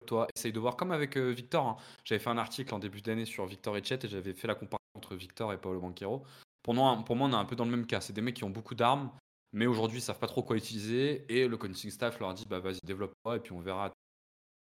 toi, 0.06 0.28
essaye 0.36 0.52
de 0.52 0.60
voir 0.60 0.76
comme 0.76 0.92
avec 0.92 1.18
euh, 1.18 1.32
Victor. 1.32 1.68
Hein. 1.68 1.78
J'avais 2.04 2.20
fait 2.20 2.30
un 2.30 2.38
article 2.38 2.74
en 2.74 2.80
début 2.80 3.02
d'année 3.02 3.26
sur 3.26 3.46
Victor 3.46 3.78
et 3.78 3.84
Chet 3.84 4.00
et 4.04 4.08
j'avais 4.08 4.34
fait 4.34 4.48
la 4.48 4.56
comparaison 4.56 4.82
entre 4.96 5.16
Victor 5.16 5.54
et 5.54 5.58
Paolo 5.58 5.80
Banquero. 5.80 6.24
Pour 6.64 6.74
moi, 6.74 7.02
pour 7.06 7.16
moi, 7.16 7.28
on 7.28 7.32
est 7.32 7.36
un 7.36 7.46
peu 7.46 7.56
dans 7.56 7.66
le 7.66 7.72
même 7.72 7.86
cas. 7.86 8.02
C'est 8.02 8.14
des 8.14 8.22
mecs 8.22 8.36
qui 8.36 8.44
ont 8.44 8.50
beaucoup 8.50 8.76
d'armes, 8.76 9.12
mais 9.54 9.66
aujourd'hui, 9.66 10.00
ils 10.00 10.02
savent 10.02 10.20
pas 10.20 10.28
trop 10.28 10.44
quoi 10.44 10.58
utiliser. 10.58 11.26
Et 11.30 11.48
le 11.48 11.58
coaching 11.58 11.90
staff 11.90 12.20
leur 12.20 12.34
dit 12.34 12.46
bah 12.48 12.60
vas-y, 12.60 12.80
développe-toi 12.84 13.38
et 13.38 13.40
puis 13.40 13.52
on 13.54 13.60
verra. 13.60 13.92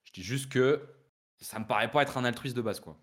Je 0.05 0.13
dis 0.13 0.23
juste 0.23 0.51
que 0.51 0.81
ça 1.41 1.59
me 1.59 1.67
paraît 1.67 1.91
pas 1.91 2.03
être 2.03 2.17
un 2.19 2.25
altruiste 2.25 2.57
de 2.57 2.63
base, 2.63 2.81
quoi. 2.81 2.97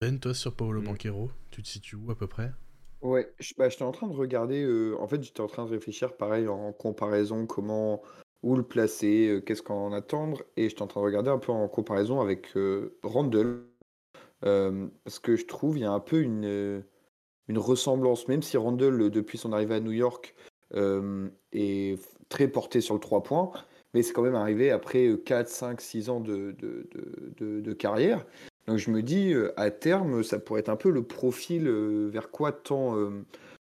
Ben, 0.00 0.18
toi, 0.18 0.32
sur 0.34 0.54
Paolo 0.54 0.80
mm. 0.80 0.84
Banquero, 0.84 1.30
tu 1.50 1.62
te 1.62 1.68
situes 1.68 1.96
où 1.96 2.10
à 2.10 2.16
peu 2.16 2.26
près? 2.26 2.52
Ouais, 3.00 3.32
je, 3.38 3.54
bah, 3.56 3.68
j'étais 3.68 3.84
en 3.84 3.92
train 3.92 4.08
de 4.08 4.14
regarder. 4.14 4.62
Euh, 4.62 4.96
en 5.00 5.06
fait, 5.06 5.22
j'étais 5.22 5.40
en 5.40 5.46
train 5.46 5.64
de 5.64 5.70
réfléchir, 5.70 6.16
pareil, 6.16 6.48
en 6.48 6.72
comparaison, 6.72 7.46
comment, 7.46 8.02
où 8.42 8.56
le 8.56 8.62
placer, 8.62 9.28
euh, 9.28 9.40
qu'est-ce 9.40 9.62
qu'en 9.62 9.92
attendre. 9.92 10.42
Et 10.56 10.68
j'étais 10.68 10.82
en 10.82 10.86
train 10.86 11.00
de 11.00 11.06
regarder 11.06 11.30
un 11.30 11.38
peu 11.38 11.52
en 11.52 11.68
comparaison 11.68 12.20
avec 12.20 12.56
euh, 12.56 12.98
Randall. 13.02 13.64
parce 14.40 15.18
que 15.18 15.36
je 15.36 15.46
trouve 15.46 15.78
il 15.78 15.82
y 15.82 15.84
a 15.84 15.92
un 15.92 16.00
peu 16.00 16.20
une, 16.20 16.84
une 17.48 17.58
ressemblance, 17.58 18.28
même 18.28 18.42
si 18.42 18.56
Randall, 18.56 19.10
depuis 19.10 19.38
son 19.38 19.52
arrivée 19.52 19.76
à 19.76 19.80
New 19.80 19.92
York, 19.92 20.34
est 21.52 21.98
très 22.28 22.48
porté 22.48 22.80
sur 22.80 22.94
le 22.94 23.00
3 23.00 23.22
points. 23.22 23.50
Mais 23.94 24.02
c'est 24.02 24.12
quand 24.12 24.22
même 24.22 24.34
arrivé 24.34 24.70
après 24.70 25.10
4, 25.24 25.48
5, 25.48 25.80
6 25.80 26.10
ans 26.10 26.20
de, 26.20 26.54
de, 26.58 26.88
de, 27.38 27.60
de 27.60 27.72
carrière. 27.72 28.24
Donc 28.68 28.76
je 28.76 28.90
me 28.90 29.02
dis, 29.02 29.32
euh, 29.32 29.50
à 29.56 29.70
terme, 29.70 30.22
ça 30.22 30.38
pourrait 30.38 30.60
être 30.60 30.68
un 30.68 30.76
peu 30.76 30.90
le 30.90 31.02
profil 31.02 31.66
euh, 31.66 32.10
vers 32.12 32.30
quoi 32.30 32.52
tend, 32.52 32.96
euh, 32.96 33.24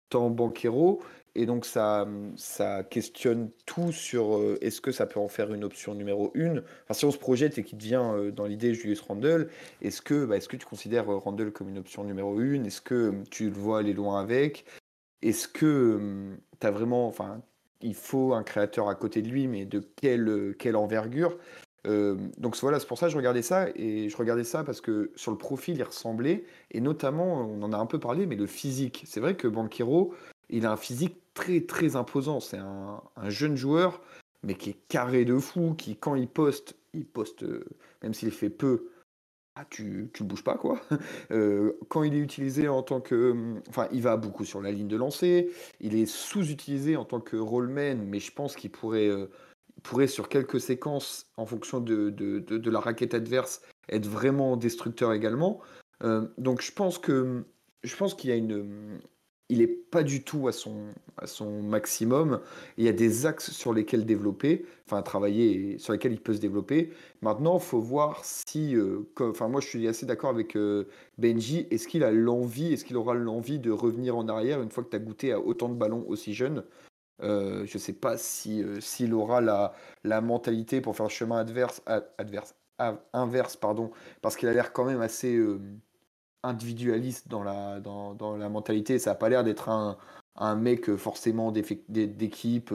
tend 0.10 0.30
Banquero. 0.30 1.02
Et 1.36 1.46
donc 1.46 1.66
ça, 1.66 2.08
ça 2.36 2.84
questionne 2.84 3.52
tout 3.66 3.92
sur 3.92 4.40
est-ce 4.62 4.82
que 4.82 4.92
ça 4.92 5.06
peut 5.06 5.20
en 5.20 5.30
faire 5.30 5.54
une 5.54 5.64
option 5.64 5.96
numéro 5.96 6.32
une? 6.34 6.64
Enfin, 6.84 6.94
Si 6.94 7.06
on 7.06 7.12
se 7.12 7.18
projette 7.18 7.58
et 7.58 7.64
qu'il 7.64 7.78
devient 7.78 8.34
dans 8.34 8.46
l'idée 8.46 8.74
Julius 8.74 9.02
Randle, 9.02 9.50
est-ce 9.82 10.02
que, 10.02 10.26
bah, 10.26 10.38
est-ce 10.38 10.50
que 10.50 10.58
tu 10.58 10.66
considères 10.66 11.08
Randle 11.08 11.52
comme 11.52 11.70
une 11.70 11.78
option 11.78 12.04
numéro 12.04 12.40
une? 12.40 12.66
Est-ce 12.66 12.82
que 12.82 13.14
tu 13.30 13.50
le 13.50 13.56
vois 13.56 13.80
aller 13.80 13.94
loin 13.94 14.20
avec? 14.20 14.66
Est-ce 15.22 15.48
que 15.48 16.36
tu 16.60 16.68
as 16.68 16.72
vraiment... 16.72 17.08
Enfin, 17.08 17.42
il 17.82 17.96
faut 17.96 18.34
un 18.34 18.44
créateur 18.44 18.90
à 18.90 18.96
côté 18.96 19.22
de 19.22 19.30
lui, 19.30 19.48
mais 19.48 19.66
de 19.66 19.80
quelle, 19.80 20.56
quelle 20.60 20.76
envergure? 20.76 21.38
Euh, 21.88 22.16
donc 22.38 22.56
voilà, 22.58 22.80
c'est 22.80 22.88
pour 22.88 22.98
ça 22.98 23.08
que 23.08 23.12
je 23.12 23.18
regardais 23.18 23.42
ça, 23.42 23.70
et 23.76 24.08
je 24.08 24.18
regardais 24.18 24.44
ça 24.44 24.64
parce 24.64 24.82
que 24.82 25.12
sur 25.16 25.32
le 25.32 25.38
profil, 25.38 25.78
il 25.78 25.84
ressemblait, 25.84 26.44
et 26.72 26.82
notamment, 26.82 27.42
on 27.50 27.62
en 27.64 27.74
a 27.74 27.78
un 27.78 27.86
peu 27.88 28.00
parlé, 28.00 28.28
mais 28.28 28.36
le 28.36 28.46
physique. 28.46 29.04
C'est 29.08 29.20
vrai 29.20 29.36
que 29.36 29.48
Banquero, 29.48 30.14
il 30.52 30.66
a 30.66 30.72
un 30.72 30.78
physique 30.78 31.18
très 31.34 31.62
très 31.62 31.96
imposant. 31.96 32.40
C'est 32.40 32.58
un, 32.58 33.02
jeune 33.28 33.56
joueur, 33.56 34.02
mais 34.44 34.56
qui 34.56 34.72
est 34.72 34.88
carré 34.88 35.26
de 35.26 35.38
fou, 35.38 35.76
qui 35.78 35.96
quand 35.96 36.16
il 36.16 36.28
poste, 36.28 36.76
il 36.94 37.06
poste, 37.06 37.44
euh, 37.44 37.66
même 38.04 38.14
s'il 38.14 38.32
fait 38.32 38.50
peu, 38.50 38.90
ah, 39.56 39.66
tu, 39.70 40.10
tu 40.14 40.24
bouges 40.24 40.44
pas 40.44 40.56
quoi. 40.56 40.82
Euh, 41.32 41.74
quand 41.90 42.04
il 42.04 42.14
est 42.14 42.20
utilisé 42.20 42.68
en 42.68 42.84
tant 42.84 43.00
que, 43.00 43.56
enfin, 43.70 43.88
il 43.94 44.02
va 44.02 44.18
beaucoup 44.18 44.44
sur 44.44 44.62
la 44.62 44.72
ligne 44.72 44.88
de 44.88 44.98
lancer. 44.98 45.50
Il 45.80 45.96
est 45.96 46.06
sous-utilisé 46.06 46.98
en 46.98 47.06
tant 47.06 47.22
que 47.22 47.38
rollman, 47.38 47.96
mais 48.06 48.20
je 48.20 48.34
pense 48.34 48.56
qu'il 48.56 48.72
pourrait 48.72 49.10
pourrait 49.84 50.08
sur 50.08 50.30
quelques 50.30 50.60
séquences, 50.60 51.28
en 51.38 51.46
fonction 51.46 51.80
de, 51.80 52.10
de, 52.10 52.40
de, 52.40 52.70
la 52.70 52.80
raquette 52.80 53.14
adverse, 53.14 53.62
être 53.90 54.08
vraiment 54.08 54.58
destructeur 54.58 55.14
également. 55.14 55.60
Euh, 56.04 56.28
donc 56.38 56.62
je 56.62 56.72
pense 56.72 56.98
que 56.98 57.46
je 57.84 57.96
pense 57.96 58.14
qu'il 58.14 58.30
y 58.30 58.34
a 58.34 58.36
une 58.36 59.00
il 59.52 59.60
n'est 59.60 59.68
pas 59.68 60.02
du 60.02 60.24
tout 60.24 60.48
à 60.48 60.54
son, 60.54 61.62
maximum. 61.62 62.40
Il 62.78 62.86
y 62.86 62.88
a 62.88 62.94
des 62.94 63.26
axes 63.26 63.52
sur 63.52 63.74
lesquels 63.74 64.06
développer, 64.06 64.66
enfin 64.88 65.02
travailler, 65.02 65.78
sur 65.78 65.92
lesquels 65.92 66.14
il 66.14 66.22
peut 66.22 66.34
se 66.34 66.40
développer. 66.40 66.92
Maintenant, 67.22 67.58
il 67.58 67.62
faut 67.62 67.82
voir 67.82 68.24
si, 68.24 68.76
euh, 68.76 69.02
enfin 69.20 69.50
moi 69.50 69.60
je 69.60 69.68
suis 69.68 69.88
assez 69.88 70.06
d'accord 70.06 70.30
avec 70.30 70.56
euh, 70.56 70.88
Benji, 71.18 71.68
est-ce 71.70 71.88
qu'il 71.88 72.04
a 72.04 72.12
l'envie, 72.12 72.74
est-ce 72.74 72.86
qu'il 72.86 72.96
aura 72.96 73.14
l'envie 73.14 73.60
de 73.60 73.72
revenir 73.72 74.16
en 74.16 74.28
arrière 74.30 74.62
une 74.62 74.72
fois 74.72 74.84
que 74.86 74.90
tu 74.90 74.96
as 74.96 75.00
goûté 75.00 75.34
à 75.34 75.40
autant 75.40 75.68
de 75.68 75.76
ballons 75.76 76.06
aussi 76.08 76.34
jeunes? 76.34 76.64
Euh, 77.22 77.66
je 77.66 77.76
ne 77.76 77.80
sais 77.80 77.94
pas 77.94 78.18
si, 78.18 78.64
euh, 78.64 78.80
s'il 78.80 79.14
aura 79.14 79.42
la, 79.42 79.74
la, 80.04 80.22
mentalité 80.22 80.82
pour 80.82 80.96
faire 80.96 81.08
le 81.08 81.12
chemin 81.12 81.38
adverse, 81.38 81.84
inverse, 83.14 83.58
pardon, 83.58 83.92
parce 84.22 84.36
qu'il 84.38 84.48
a 84.48 84.54
l'air 84.54 84.74
quand 84.74 84.86
même 84.86 85.02
assez 85.02 85.38
individualiste 86.44 87.28
dans 87.28 87.44
la, 87.44 87.80
dans, 87.80 88.14
dans, 88.14 88.36
la 88.38 88.50
mentalité. 88.50 89.00
Ça 89.00 89.12
n'a 89.12 89.16
pas 89.16 89.30
l'air 89.30 89.44
d'être 89.44 89.70
un, 89.70 89.98
un, 90.36 90.56
mec 90.56 90.96
forcément 90.96 91.52
d'équipe, 91.52 92.74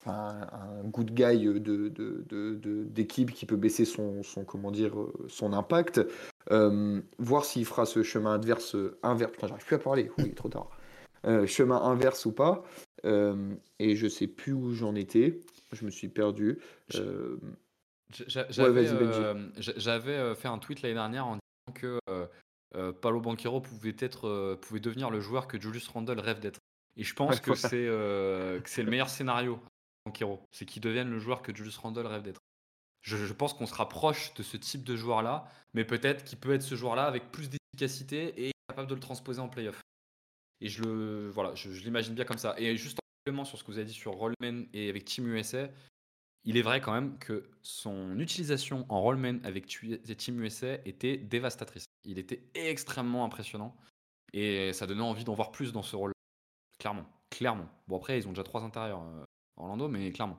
enfin, 0.00 0.46
un 0.52 0.84
good 0.84 1.12
guy 1.12 1.44
de, 1.44 1.58
de, 1.88 2.84
d'équipe 2.84 3.32
qui 3.32 3.46
peut 3.46 3.56
baisser 3.56 3.84
son, 3.84 4.22
son, 4.22 4.44
comment 4.44 4.70
dire, 4.70 4.94
son 5.28 5.52
impact. 5.52 6.00
voir 7.18 7.44
s'il 7.44 7.64
fera 7.64 7.86
ce 7.86 8.02
chemin 8.02 8.34
adverse, 8.34 8.76
inverse. 9.02 9.32
j'arrive 9.40 9.64
plus 9.64 9.76
à 9.76 9.80
parler, 9.80 10.10
oui, 10.18 10.34
trop 10.34 10.48
tard. 10.48 10.70
chemin 11.46 11.82
inverse 11.82 12.26
ou 12.26 12.32
pas. 12.32 12.64
Euh, 13.04 13.54
et 13.78 13.96
je 13.96 14.08
sais 14.08 14.26
plus 14.26 14.52
où 14.52 14.72
j'en 14.72 14.94
étais. 14.94 15.40
Je 15.72 15.84
me 15.84 15.90
suis 15.90 16.08
perdu. 16.08 16.58
Euh, 16.94 17.36
j'avais 18.26 18.86
euh, 20.16 20.34
fait 20.34 20.48
un 20.48 20.58
tweet 20.58 20.82
l'année 20.82 20.94
dernière 20.94 21.26
en 21.26 21.36
disant 21.36 21.74
que 21.74 22.00
Paolo 23.00 23.20
Banquero 23.20 23.60
pouvait, 23.60 23.96
être, 23.98 24.56
pouvait 24.62 24.80
devenir 24.80 25.10
le 25.10 25.20
joueur 25.20 25.48
que 25.48 25.60
Julius 25.60 25.88
Randle 25.88 26.20
rêve 26.20 26.40
d'être. 26.40 26.60
Et 26.96 27.04
je 27.04 27.14
pense 27.14 27.40
que 27.40 27.54
c'est 27.54 27.86
le 27.86 28.90
meilleur 28.90 29.08
scénario, 29.08 29.60
Banquero. 30.04 30.42
C'est 30.52 30.66
qu'il 30.66 30.82
devienne 30.82 31.10
le 31.10 31.18
joueur 31.18 31.42
que 31.42 31.54
Julius 31.54 31.78
Randle 31.78 32.06
rêve 32.06 32.22
d'être. 32.22 32.40
Je, 33.02 33.16
je, 33.16 33.32
pense 33.32 33.54
qu'on 33.54 33.66
se 33.66 33.74
rapproche 33.74 34.34
de 34.34 34.42
ce 34.42 34.56
type 34.56 34.84
de 34.84 34.96
joueur-là, 34.96 35.48
mais 35.72 35.84
peut-être 35.84 36.24
qu'il 36.24 36.38
peut 36.38 36.52
être 36.52 36.62
ce 36.62 36.74
joueur-là 36.74 37.04
avec 37.04 37.30
plus 37.30 37.48
d'efficacité 37.48 38.48
et 38.48 38.52
capable 38.68 38.88
de 38.88 38.94
le 38.94 39.00
transposer 39.00 39.40
en 39.40 39.48
playoff. 39.48 39.80
Et 40.60 40.68
je 40.68 40.82
il 46.44 46.56
est 46.56 46.62
vrai 46.62 46.80
quand 46.80 46.92
même 46.92 47.18
que 47.18 47.50
son 47.62 48.18
utilisation 48.18 48.86
en 48.88 49.00
Rollman 49.00 49.38
avec 49.44 49.66
Team 49.66 50.42
USA 50.42 50.74
était 50.84 51.16
dévastatrice. 51.16 51.84
Il 52.04 52.18
était 52.18 52.42
extrêmement 52.54 53.24
impressionnant 53.24 53.76
et 54.32 54.72
ça 54.72 54.86
donnait 54.86 55.02
envie 55.02 55.24
d'en 55.24 55.34
voir 55.34 55.52
plus 55.52 55.72
dans 55.72 55.82
ce 55.82 55.96
rôle. 55.96 56.12
Clairement, 56.78 57.06
clairement. 57.30 57.68
Bon 57.86 57.96
après, 57.96 58.18
ils 58.18 58.26
ont 58.26 58.32
déjà 58.32 58.44
trois 58.44 58.62
intérieurs 58.62 59.02
euh, 59.02 59.24
Orlando, 59.56 59.88
mais 59.88 60.10
clairement. 60.12 60.38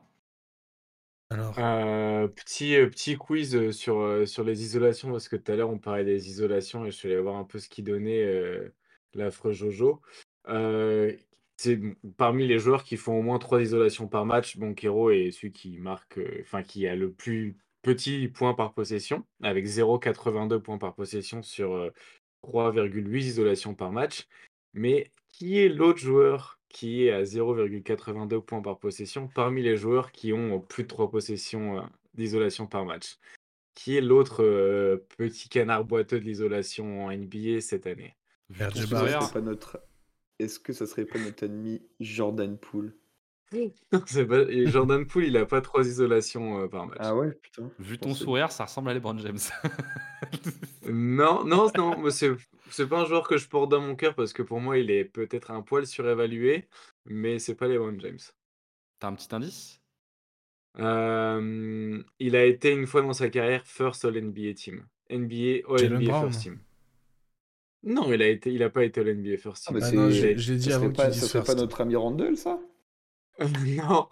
Alors, 1.31 1.59
euh, 1.59 2.27
petit, 2.27 2.75
euh, 2.75 2.89
petit 2.89 3.15
quiz 3.15 3.71
sur, 3.71 4.27
sur 4.27 4.43
les 4.43 4.63
isolations, 4.63 5.11
parce 5.11 5.27
que 5.27 5.35
tout 5.35 5.51
à 5.51 5.55
l'heure 5.55 5.69
on 5.69 5.77
parlait 5.77 6.05
des 6.05 6.27
isolations 6.27 6.85
et 6.85 6.91
je 6.91 6.95
suis 6.95 7.11
allé 7.11 7.21
voir 7.21 7.35
un 7.35 7.43
peu 7.43 7.59
ce 7.59 7.69
qui 7.69 7.83
donnait 7.83 8.25
l'affreux 9.13 9.51
Jojo. 9.51 10.01
Euh, 10.47 11.15
c'est 11.59 11.77
parmi 12.15 12.47
les 12.47 12.57
joueurs 12.57 12.85
qui 12.85 12.95
font 12.95 13.19
au 13.19 13.21
moins 13.21 13.37
3 13.37 13.61
isolations 13.61 14.07
par 14.07 14.25
match, 14.25 14.55
Bonkero 14.55 15.09
est 15.09 15.31
celui 15.31 15.51
qui 15.51 15.77
marque, 15.77 16.17
euh, 16.17 16.37
enfin 16.39 16.63
qui 16.63 16.87
a 16.87 16.95
le 16.95 17.11
plus 17.11 17.57
petit 17.81 18.29
point 18.29 18.53
par 18.53 18.73
possession, 18.73 19.25
avec 19.43 19.65
0,82 19.65 20.61
points 20.61 20.77
par 20.77 20.95
possession 20.95 21.43
sur 21.43 21.91
3,8 22.43 23.13
euh, 23.13 23.17
isolations 23.17 23.75
par 23.75 23.91
match. 23.91 24.25
Mais 24.73 25.11
qui 25.27 25.59
est 25.59 25.67
l'autre 25.67 25.99
joueur 25.99 26.61
qui 26.69 27.03
est 27.03 27.11
à 27.11 27.23
0,82 27.23 28.39
points 28.39 28.61
par 28.61 28.79
possession 28.79 29.27
parmi 29.27 29.61
les 29.61 29.75
joueurs 29.75 30.13
qui 30.13 30.31
ont 30.31 30.61
plus 30.61 30.83
de 30.83 30.87
3 30.87 31.11
possessions 31.11 31.85
d'isolation 32.13 32.67
par 32.67 32.85
match? 32.85 33.17
Qui 33.75 33.97
est 33.97 34.01
l'autre 34.01 34.45
petit 35.17 35.49
canard 35.49 35.83
boiteux 35.83 36.21
de 36.21 36.25
l'isolation 36.25 37.07
en 37.07 37.11
NBA 37.11 37.59
cette 37.59 37.85
année? 37.85 38.15
Pas 39.33 39.41
notre... 39.41 39.81
Est-ce 40.39 40.59
que 40.59 40.73
ça 40.73 40.87
serait 40.87 41.05
pas 41.05 41.19
notre 41.19 41.43
ennemi 41.43 41.81
Jordan 41.99 42.57
Poole? 42.57 42.95
Et 43.51 43.73
Jordan 44.67 45.05
Poole, 45.05 45.25
il 45.25 45.37
a 45.37 45.45
pas 45.45 45.61
trois 45.61 45.85
isolations, 45.85 46.67
par 46.67 46.85
match. 46.85 46.97
Ah 46.99 47.15
ouais, 47.15 47.31
putain, 47.31 47.71
Vu 47.79 47.97
ton 47.97 48.13
sourire, 48.13 48.51
ça 48.51 48.65
ressemble 48.65 48.89
à 48.89 48.93
LeBron 48.93 49.17
James. 49.17 49.39
Non, 50.91 51.43
non, 51.45 51.69
non, 51.77 52.09
c'est 52.09 52.31
c'est 52.71 52.87
pas 52.87 53.01
un 53.01 53.05
joueur 53.05 53.27
que 53.27 53.37
je 53.37 53.47
porte 53.47 53.69
dans 53.69 53.81
mon 53.81 53.95
cœur 53.95 54.15
parce 54.15 54.33
que 54.33 54.41
pour 54.41 54.59
moi, 54.59 54.79
il 54.79 54.89
est 54.89 55.05
peut-être 55.05 55.51
un 55.51 55.61
poil 55.61 55.85
surévalué, 55.85 56.67
mais 57.05 57.37
c'est 57.37 57.55
pas 57.55 57.67
LeBron 57.67 57.99
James. 57.99 58.19
T'as 58.99 59.07
un 59.07 59.13
petit 59.13 59.33
indice? 59.35 59.81
il 60.77 62.35
a 62.35 62.45
été 62.45 62.71
une 62.71 62.87
fois 62.87 63.01
dans 63.01 63.13
sa 63.13 63.29
carrière 63.29 63.65
first 63.65 64.05
All 64.05 64.19
NBA 64.19 64.53
team. 64.55 64.85
NBA 65.11 65.67
All 65.67 65.93
NBA 65.93 66.21
first 66.21 66.41
team. 66.41 66.59
Non, 67.83 68.11
il 68.11 68.21
a 68.21 68.27
été 68.27 68.51
il 68.51 68.61
a 68.63 68.69
pas 68.69 68.83
été 68.83 69.01
All 69.01 69.13
NBA 69.13 69.37
first 69.37 69.67
ah, 69.69 69.73
team. 69.73 69.79
Ah, 69.81 69.91
non, 69.91 70.09
j'ai 70.09 70.35
dit 70.35 70.71
avant 70.71 70.91
pas, 70.91 71.11
ce 71.11 71.27
serait 71.27 71.43
pas 71.43 71.55
notre 71.55 71.81
ami 71.81 71.95
Randall, 71.95 72.37
ça? 72.37 72.59
Non. 73.39 74.09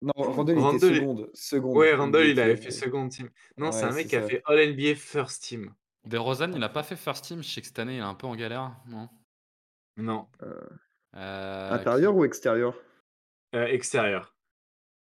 Non, 0.00 0.12
Randall, 0.16 0.58
il 0.58 0.76
était 0.76 0.94
seconde, 0.94 1.30
seconde. 1.34 1.76
Ouais, 1.76 1.92
Randall, 1.92 2.28
il 2.28 2.38
avait 2.38 2.56
fait 2.56 2.70
second 2.70 3.08
team. 3.08 3.28
Non, 3.56 3.72
c'est 3.72 3.82
un 3.82 3.92
mec 3.92 4.06
qui 4.06 4.16
a 4.16 4.22
fait 4.22 4.42
All 4.46 4.72
NBA 4.72 4.94
first 4.94 5.42
team. 5.42 5.74
DeRozan, 6.04 6.52
il 6.54 6.62
a 6.62 6.68
pas 6.68 6.84
fait 6.84 6.94
first 6.94 7.24
team. 7.24 7.42
Je 7.42 7.48
sais 7.48 7.60
que 7.60 7.66
cette 7.66 7.78
année, 7.80 7.96
il 7.96 7.98
est 7.98 8.02
un 8.02 8.14
peu 8.14 8.28
en 8.28 8.36
galère, 8.36 8.76
non? 8.86 9.08
Non. 9.96 10.28
Euh, 11.16 11.70
intérieur 11.72 12.14
ou 12.14 12.24
extérieur? 12.24 12.74
Euh, 13.54 13.66
extérieur. 13.66 14.36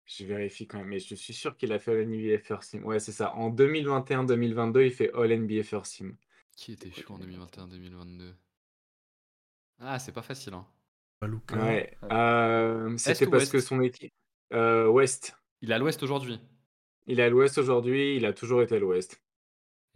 Je 0.05 0.25
vérifie 0.25 0.67
quand 0.67 0.79
même, 0.79 0.87
mais 0.87 0.99
je 0.99 1.15
suis 1.15 1.33
sûr 1.33 1.55
qu'il 1.57 1.73
a 1.73 1.79
fait 1.79 1.91
All 1.91 2.07
NBA 2.07 2.39
First 2.39 2.71
Team. 2.71 2.85
Ouais, 2.85 2.99
c'est 2.99 3.11
ça. 3.11 3.35
En 3.35 3.51
2021-2022, 3.51 4.85
il 4.85 4.91
fait 4.91 5.11
All 5.13 5.37
NBA 5.37 5.63
First 5.63 5.97
Team. 5.97 6.15
Qui 6.57 6.73
était 6.73 6.91
chaud 6.91 7.13
en 7.13 7.19
2021-2022 7.19 8.33
Ah, 9.79 9.99
c'est 9.99 10.11
pas 10.11 10.23
facile, 10.23 10.55
hein. 10.55 10.65
Ouais. 11.21 11.97
Euh, 12.11 12.95
c'était 12.97 13.27
parce 13.27 13.49
que 13.49 13.59
son 13.59 13.81
équipe. 13.81 14.11
Euh, 14.53 14.87
Ouest. 14.87 15.35
Il 15.61 15.71
est 15.71 15.73
à 15.73 15.79
l'ouest 15.79 16.01
aujourd'hui. 16.03 16.39
Il 17.05 17.19
est 17.19 17.23
à 17.23 17.29
l'ouest 17.29 17.57
aujourd'hui, 17.57 18.17
il 18.17 18.25
a 18.25 18.33
toujours 18.33 18.61
été 18.61 18.75
à 18.75 18.79
l'ouest. 18.79 19.21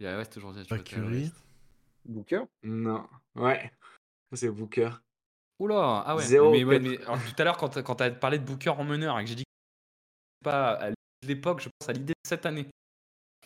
Il 0.00 0.06
est 0.06 0.08
à 0.08 0.14
l'ouest 0.14 0.36
aujourd'hui. 0.36 0.64
Booker? 2.04 2.42
Non. 2.62 3.06
Ouais. 3.34 3.70
C'est 4.32 4.50
Booker. 4.50 4.90
Oula, 5.58 6.02
ah 6.06 6.16
ouais. 6.16 6.64
mais, 6.64 6.78
mais, 6.80 6.96
tout 6.96 7.34
à 7.38 7.44
l'heure, 7.44 7.56
quand, 7.56 7.80
quand 7.82 7.96
tu 7.96 8.02
as 8.02 8.10
parlé 8.10 8.38
de 8.38 8.44
Booker 8.44 8.70
en 8.70 8.84
meneur 8.84 9.18
et 9.18 9.24
que 9.24 9.30
j'ai 9.30 9.36
dit 9.36 9.44
pas 10.42 10.72
à 10.72 10.90
l'époque, 11.22 11.60
je 11.60 11.68
pense 11.68 11.88
à 11.88 11.92
l'idée 11.92 12.14
de 12.14 12.28
cette 12.28 12.46
année. 12.46 12.66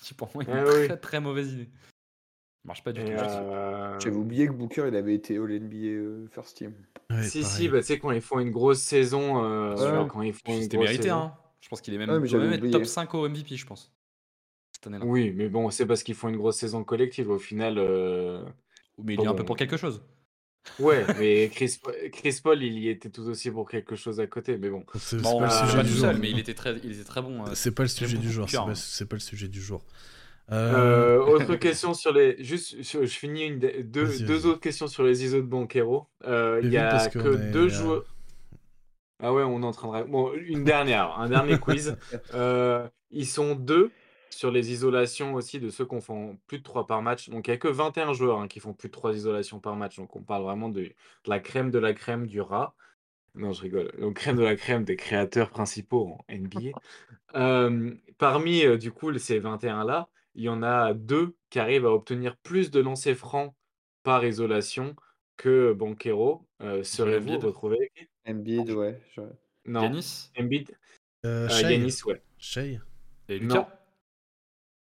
Qui 0.01 0.15
pour 0.15 0.31
moi 0.35 0.45
est 0.45 0.47
une 0.47 0.57
ah 0.57 0.87
très 0.87 1.01
très 1.01 1.21
mauvaise 1.21 1.53
idée. 1.53 1.71
Marche 2.67 2.83
pas 2.83 2.93
du 2.93 3.05
tout. 3.05 3.11
Euh, 3.11 3.99
J'avais 4.01 4.17
oublié 4.17 4.47
que 4.47 4.53
Booker 4.53 4.87
il 4.89 4.97
avait 4.97 5.15
été 5.15 5.37
All 5.37 5.49
NBA 5.49 5.77
euh, 5.77 6.27
First 6.31 6.57
Team. 6.57 6.75
si, 7.23 7.45
si, 7.45 7.69
bah, 7.69 7.81
tu 7.81 7.87
sais, 7.87 7.99
quand 7.99 8.11
ils 8.11 8.21
font 8.21 8.39
une 8.39 8.51
grosse 8.51 8.81
saison, 8.81 9.45
euh, 9.45 10.05
quand 10.07 10.23
ils 10.23 10.33
font 10.33 10.61
C'était 10.61 10.79
mérité, 10.79 11.11
hein. 11.11 11.35
Je 11.61 11.69
pense 11.69 11.81
qu'il 11.81 11.95
est 11.95 11.99
même, 11.99 12.21
même 12.21 12.71
top 12.71 12.85
5 12.85 13.13
au 13.15 13.29
MVP, 13.29 13.57
je 13.57 13.67
pense. 13.67 13.93
Cette 14.73 14.87
année-là. 14.87 15.05
Oui, 15.05 15.33
mais 15.35 15.49
bon, 15.49 15.71
c'est 15.71 15.87
parce 15.87 16.03
qu'ils 16.03 16.15
font 16.15 16.29
une 16.29 16.37
grosse 16.37 16.59
saison 16.59 16.85
collective 16.85 17.31
au 17.31 17.39
final. 17.39 17.75
Mais 18.99 19.15
il 19.15 19.21
est 19.21 19.27
un 19.27 19.35
peu 19.35 19.45
pour 19.45 19.57
quelque 19.57 19.77
chose. 19.77 20.03
Ouais, 20.79 21.05
mais 21.19 21.49
Chris, 21.53 21.79
Chris 22.13 22.41
Paul, 22.43 22.63
il 22.63 22.79
y 22.79 22.89
était 22.89 23.11
tout 23.11 23.23
aussi 23.23 23.51
pour 23.51 23.69
quelque 23.69 23.97
chose 23.97 24.21
à 24.21 24.27
côté, 24.27 24.57
mais 24.57 24.69
bon. 24.69 24.85
C'est 24.99 25.23
pas 25.23 25.41
le 25.41 25.69
sujet 25.69 25.83
du 25.83 25.89
jour. 25.91 26.13
mais 26.21 26.31
il 26.31 26.39
était 26.39 26.55
très, 26.55 26.77
il 26.83 26.93
était 26.93 27.05
très 27.05 27.23
bon. 27.23 27.47
Euh, 27.47 27.51
c'est 27.55 27.73
pas 27.73 27.83
le 27.83 27.89
sujet 27.89 28.19
du 28.19 28.31
jour. 28.31 28.49
C'est 28.75 29.09
pas, 29.09 29.17
le 29.17 29.21
sujet 29.21 29.49
du 29.49 29.61
jour. 29.61 29.85
Autre 30.50 31.55
question 31.61 31.95
sur 31.95 32.12
les. 32.12 32.43
Juste, 32.43 32.76
je, 32.83 33.07
finis 33.07 33.47
une 33.47 33.59
deux, 33.59 34.19
deux 34.21 34.47
autres 34.47 34.61
questions 34.61 34.87
sur 34.87 35.03
les 35.03 35.25
ISO 35.25 35.38
de 35.38 35.47
Banquero. 35.47 36.07
Euh, 36.25 36.61
il 36.62 36.73
y 36.73 36.76
a 36.76 37.09
que 37.09 37.50
deux 37.53 37.69
joueurs. 37.69 38.05
Ah 39.23 39.33
ouais, 39.33 39.43
on 39.43 39.62
est 39.62 39.67
en 39.67 39.73
train 39.73 40.03
de. 40.03 40.07
Bon, 40.07 40.33
une 40.35 40.65
dernière, 40.65 41.19
un 41.19 41.29
dernier 41.29 41.59
quiz. 41.59 41.97
Euh, 42.35 42.87
ils 43.11 43.26
sont 43.26 43.55
deux 43.55 43.91
sur 44.31 44.50
les 44.50 44.71
isolations 44.71 45.35
aussi 45.35 45.59
de 45.61 45.71
ceux 45.71 45.87
qui 45.87 46.00
font 46.00 46.38
plus 46.47 46.59
de 46.59 46.62
3 46.62 46.87
par 46.87 47.00
match. 47.00 47.31
Donc 47.31 47.47
il 47.47 47.50
n'y 47.50 47.55
a 47.55 47.59
que 47.59 47.69
21 47.69 48.12
joueurs 48.12 48.41
hein, 48.41 48.49
qui 48.49 48.61
font 48.61 48.75
plus 48.75 48.88
de 48.88 48.93
3 48.93 49.15
isolations 49.15 49.61
par 49.61 49.76
match. 49.76 49.97
Donc 49.97 50.15
on 50.15 50.23
parle 50.23 50.43
vraiment 50.43 50.69
de, 50.69 50.93
la 51.26 51.41
crème 51.41 51.71
de 51.71 51.79
la 51.79 51.95
crème 51.95 52.26
du 52.26 52.41
rat. 52.41 52.75
Non, 53.35 53.52
je 53.52 53.63
rigole. 53.63 53.91
Donc 53.99 54.15
crème 54.17 54.37
de 54.37 54.43
la 54.43 54.56
crème 54.56 54.85
des 54.85 54.97
créateurs 54.97 55.50
principaux 55.50 56.19
en 56.19 56.35
NBA. 56.35 56.78
Euh, 57.35 57.95
parmi 58.19 58.65
euh, 58.65 58.76
du 58.76 58.93
coup 58.93 59.17
ces 59.19 59.41
21-là, 59.41 60.09
il 60.37 60.45
y 60.45 60.49
en 60.49 60.63
a 60.63 60.95
deux 60.95 61.35
qui 61.51 61.59
arrivent 61.59 61.87
à 61.87 61.93
obtenir 61.93 62.37
plus 62.37 62.71
de 62.71 62.81
lancers 62.81 63.17
francs 63.17 63.55
par 64.03 64.25
isolation 64.25 64.95
que 65.37 65.73
Banquero. 65.73 66.47
Euh, 66.63 66.85
Serez-vous 66.85 67.39
retrouvé 67.39 67.91
Embiid, 68.29 68.71
ouais. 68.71 69.01
Non. 69.65 69.83
Yanis 69.83 70.31
Embiid. 70.39 70.77
Euh, 71.25 71.49
Yanis, 71.49 72.03
ouais. 72.05 72.23
Shay. 72.39 72.81
Et 73.29 73.39
Lucas 73.39 73.73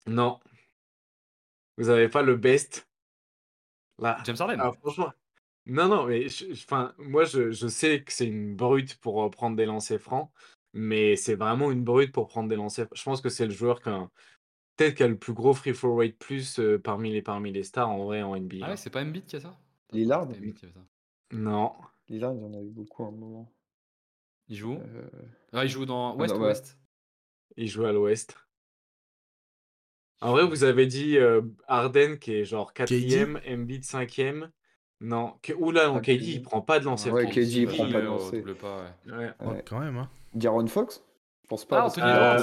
non. 0.06 0.38
Vous 1.78 1.88
avez 1.88 2.08
pas 2.08 2.22
le 2.22 2.36
best. 2.36 2.86
Là. 3.98 4.18
James 4.24 4.36
Harden. 4.38 4.58
Ah, 4.60 4.72
franchement. 4.82 5.12
Non, 5.66 5.88
non, 5.88 6.06
mais 6.06 6.26
enfin, 6.52 6.94
moi, 6.98 7.24
je, 7.24 7.50
je 7.50 7.68
sais 7.68 8.02
que 8.02 8.12
c'est 8.12 8.26
une 8.26 8.54
brute 8.54 8.96
pour 8.96 9.24
euh, 9.24 9.30
prendre 9.30 9.56
des 9.56 9.64
lancers 9.64 10.00
francs, 10.00 10.30
mais 10.74 11.16
c'est 11.16 11.36
vraiment 11.36 11.70
une 11.70 11.82
brute 11.82 12.12
pour 12.12 12.28
prendre 12.28 12.50
des 12.50 12.56
lancers. 12.56 12.86
Je 12.92 13.02
pense 13.02 13.22
que 13.22 13.30
c'est 13.30 13.46
le 13.46 13.52
joueur 13.52 13.80
qui 13.80 13.88
a 13.88 14.10
peut-être 14.76 14.94
qui 14.94 15.02
a 15.02 15.08
le 15.08 15.16
plus 15.16 15.32
gros 15.32 15.54
free 15.54 15.72
throw 15.72 15.96
rate 15.96 16.16
plus 16.16 16.58
euh, 16.58 16.78
parmi 16.78 17.12
les 17.12 17.22
parmi 17.22 17.52
les 17.52 17.62
stars 17.62 17.90
en 17.90 18.04
vrai 18.04 18.22
en 18.22 18.36
NBA. 18.36 18.58
Ah 18.62 18.70
ouais, 18.70 18.76
c'est 18.76 18.90
pas 18.90 19.02
Embiid 19.02 19.26
qui 19.26 19.36
a 19.36 19.40
ça? 19.40 19.56
Lillard 19.92 20.28
Non. 21.32 21.72
Lillard, 22.08 22.34
il 22.34 22.40
y 22.40 22.44
en 22.44 22.54
a 22.54 22.60
eu 22.60 22.70
beaucoup 22.70 23.04
à 23.04 23.08
un 23.08 23.12
moment. 23.12 23.52
Il 24.48 24.56
joue 24.56 24.74
euh... 24.74 25.08
ah, 25.52 25.64
il 25.64 25.70
joue 25.70 25.86
dans 25.86 26.16
Ouest 26.16 26.34
ou 26.34 26.40
Ouest? 26.40 26.78
Il 27.56 27.68
joue 27.68 27.84
à 27.84 27.92
l'Ouest. 27.92 28.36
En 30.20 30.32
vrai, 30.32 30.46
vous 30.46 30.64
avez 30.64 30.86
dit 30.86 31.18
euh, 31.18 31.42
Arden 31.66 32.18
qui 32.18 32.34
est 32.34 32.44
genre 32.44 32.72
quatrième, 32.72 33.40
Embiid 33.46 33.84
cinquième. 33.84 34.50
Non, 35.00 35.34
oula, 35.58 35.88
non, 35.88 35.96
ah, 35.96 36.00
KD 36.00 36.22
il 36.22 36.42
prend 36.42 36.62
pas 36.62 36.78
de 36.78 36.84
lancer. 36.84 37.10
Ouais, 37.10 37.28
KD 37.28 37.52
il 37.52 37.66
prend 37.66 37.90
pas 37.90 38.00
de 38.00 38.06
lancer. 38.06 38.42
Ouais. 38.42 39.62
quand 39.66 39.80
même. 39.80 39.98
Hein. 39.98 40.66
Fox? 40.66 41.04
Je 41.42 41.48
pense 41.48 41.64
pas. 41.66 41.88
Ah, 42.00 42.38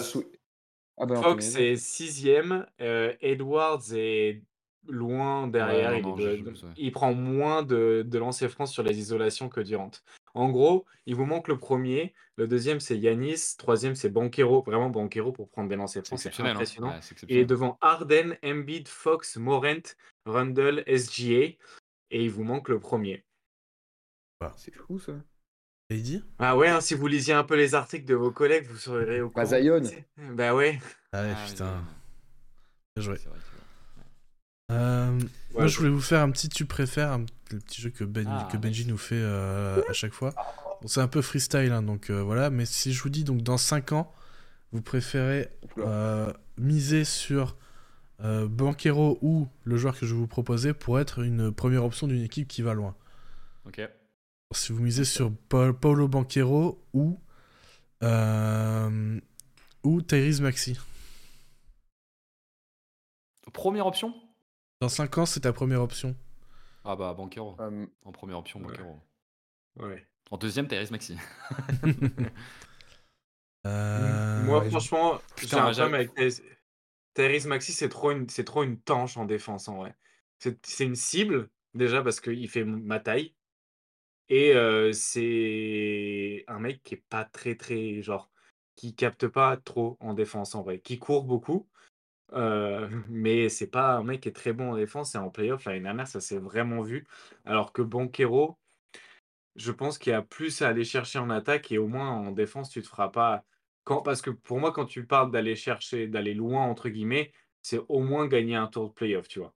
ah 1.01 1.07
bah, 1.07 1.19
Fox 1.19 1.55
est 1.55 1.77
sixième, 1.77 2.67
euh, 2.79 3.11
Edwards 3.21 3.81
est 3.95 4.43
loin 4.87 5.47
derrière. 5.47 5.99
il, 6.77 6.91
prend 6.91 7.15
moins 7.15 7.63
de, 7.63 8.05
de 8.07 8.17
lancers 8.19 8.51
francs 8.51 8.67
sur 8.67 8.83
les 8.83 8.99
isolations 8.99 9.49
que 9.49 9.61
Durant. 9.61 9.89
En 10.35 10.49
gros, 10.49 10.85
il 11.07 11.15
vous 11.15 11.25
manque 11.25 11.47
le 11.47 11.57
premier. 11.57 12.13
Le 12.35 12.47
deuxième, 12.47 12.79
c'est 12.79 12.99
Yanis. 12.99 13.55
Troisième, 13.57 13.95
c'est 13.95 14.09
Banquero. 14.09 14.61
Vraiment, 14.61 14.91
Banquero 14.91 15.31
pour 15.31 15.49
prendre 15.49 15.69
des 15.69 15.75
lancers 15.75 16.05
francs, 16.05 16.19
c'est 16.19 16.39
hein. 16.39 16.45
impressionnant. 16.45 16.93
il 17.27 17.37
est 17.37 17.45
devant 17.45 17.79
Arden, 17.81 18.37
Embiid, 18.43 18.87
Fox, 18.87 19.37
Morent, 19.37 19.95
Rundle, 20.27 20.83
SGA. 20.85 21.57
Et 22.11 22.23
il 22.23 22.29
vous 22.29 22.43
manque 22.43 22.69
le 22.69 22.79
premier. 22.79 23.25
C'est 24.55 24.75
fou 24.75 24.99
ça. 24.99 25.13
Dit 25.99 26.23
Ah 26.39 26.55
ouais, 26.55 26.69
hein, 26.69 26.81
si 26.81 26.93
vous 26.93 27.07
lisiez 27.07 27.33
un 27.33 27.43
peu 27.43 27.55
les 27.55 27.75
articles 27.75 28.05
de 28.05 28.15
vos 28.15 28.31
collègues, 28.31 28.67
vous 28.69 28.77
serez 28.77 29.21
au 29.21 29.29
courant. 29.29 29.45
Zion. 29.45 29.81
Bah 30.33 30.55
ouais. 30.55 30.79
Ah 31.11 31.23
ouais, 31.23 31.33
ah, 31.35 31.47
putain. 31.47 31.83
Bien 32.95 33.03
joué. 33.03 33.17
Euh, 34.71 35.19
moi, 35.53 35.67
je 35.67 35.77
voulais 35.77 35.89
vous 35.89 36.01
faire 36.01 36.21
un 36.21 36.31
petit 36.31 36.49
tu 36.49 36.65
préfères, 36.65 37.11
un, 37.11 37.25
le 37.51 37.59
petit 37.59 37.81
jeu 37.81 37.89
que, 37.89 38.03
ben, 38.03 38.25
ah, 38.29 38.47
que 38.51 38.57
Benji 38.57 38.85
nous 38.85 38.97
fait 38.97 39.15
euh, 39.15 39.81
à 39.89 39.93
chaque 39.93 40.13
fois. 40.13 40.33
c'est 40.85 41.01
un 41.01 41.07
peu 41.07 41.21
freestyle, 41.21 41.71
hein, 41.71 41.81
donc 41.81 42.09
euh, 42.09 42.21
voilà. 42.21 42.49
Mais 42.49 42.65
si 42.65 42.93
je 42.93 43.03
vous 43.03 43.09
dis, 43.09 43.23
donc 43.23 43.41
dans 43.41 43.57
5 43.57 43.91
ans, 43.91 44.13
vous 44.71 44.81
préférez 44.81 45.49
miser 46.57 47.03
sur 47.03 47.57
Banquero 48.19 49.17
ou 49.21 49.47
le 49.63 49.77
joueur 49.77 49.97
que 49.97 50.05
je 50.05 50.13
vais 50.13 50.19
vous 50.19 50.27
proposer 50.27 50.73
pour 50.73 50.99
être 50.99 51.19
une 51.19 51.51
première 51.51 51.83
option 51.83 52.07
d'une 52.07 52.23
équipe 52.23 52.47
qui 52.47 52.61
va 52.61 52.73
loin. 52.73 52.95
Ok. 53.65 53.81
Si 54.51 54.73
vous 54.73 54.81
misez 54.81 55.05
sur 55.05 55.31
Paulo 55.49 56.07
Banquero 56.07 56.83
ou, 56.93 57.19
ou 59.83 60.01
Tyrese 60.01 60.41
Maxi. 60.41 60.77
Première 63.53 63.87
option? 63.87 64.13
Dans 64.81 64.89
5 64.89 65.17
ans, 65.19 65.25
c'est 65.25 65.41
ta 65.41 65.53
première 65.53 65.81
option. 65.81 66.15
Ah 66.83 66.95
bah, 66.95 67.13
Banquero. 67.13 67.57
En 68.05 68.11
première 68.11 68.37
option, 68.39 68.59
Banquero. 68.59 68.99
Ouais. 69.77 70.05
En 70.31 70.37
deuxième, 70.37 70.67
Thérèse 70.67 70.91
Maxi. 70.91 71.17
Euh, 73.67 74.43
Moi, 74.45 74.67
franchement, 74.71 75.21
j'ai 75.37 75.55
un 75.55 75.71
problème 75.71 75.93
avec 75.93 76.09
Thérèse 77.13 77.45
Maxi, 77.45 77.73
c'est 77.73 77.89
trop, 77.89 78.09
une... 78.09 78.25
trop 78.25 78.63
une 78.63 78.79
tanche 78.79 79.17
en 79.17 79.25
défense, 79.25 79.67
en 79.67 79.75
vrai. 79.75 79.95
C'est 80.39 80.83
une 80.83 80.95
cible, 80.95 81.47
déjà, 81.75 82.01
parce 82.01 82.19
qu'il 82.19 82.49
fait 82.49 82.63
ma 82.63 82.99
taille. 82.99 83.35
Et 84.33 84.53
c'est 84.93 86.45
un 86.47 86.59
mec 86.59 86.81
qui 86.83 86.95
est 86.95 87.03
pas 87.09 87.25
très, 87.25 87.55
très, 87.55 88.01
genre, 88.01 88.31
qui 88.75 88.95
capte 88.95 89.27
pas 89.27 89.57
trop 89.57 89.97
en 89.99 90.13
défense, 90.13 90.55
en 90.55 90.63
vrai. 90.63 90.79
Qui 90.79 90.99
court 90.99 91.25
beaucoup, 91.25 91.67
mais 93.09 93.49
c'est 93.49 93.67
pas 93.69 93.95
un 93.97 94.03
mec 94.03 94.21
qui 94.21 94.29
est 94.29 94.33
très 94.33 94.53
bon 94.53 94.71
en 94.71 94.77
défense 94.77 95.15
et 95.15 95.17
en 95.17 95.29
playoff 95.29 95.65
l'année 95.65 95.81
dernière, 95.81 96.07
ça 96.07 96.21
s'est 96.21 96.39
vraiment 96.39 96.81
vu. 96.81 97.07
Alors 97.45 97.73
que 97.73 97.81
Banquero, 97.81 98.57
je 99.55 99.71
pense 99.71 99.97
qu'il 99.97 100.11
y 100.11 100.15
a 100.15 100.21
plus 100.21 100.61
à 100.61 100.69
aller 100.69 100.85
chercher 100.85 101.19
en 101.19 101.29
attaque 101.29 101.71
et 101.71 101.77
au 101.77 101.87
moins 101.87 102.09
en 102.09 102.31
défense, 102.31 102.69
tu 102.69 102.81
te 102.81 102.87
feras 102.87 103.09
pas 103.09 103.45
quand 103.83 104.01
parce 104.01 104.21
que 104.21 104.29
pour 104.29 104.59
moi, 104.59 104.71
quand 104.71 104.85
tu 104.85 105.05
parles 105.05 105.31
d'aller 105.31 105.55
chercher 105.55 106.07
d'aller 106.07 106.33
«loin» 106.33 106.63
entre 106.65 106.89
guillemets, 106.89 107.33
c'est 107.61 107.79
au 107.89 107.99
moins 108.01 108.27
gagner 108.27 108.55
un 108.55 108.67
tour 108.67 108.89
de 108.89 108.93
playoff, 108.93 109.27
tu 109.27 109.39
vois? 109.39 109.53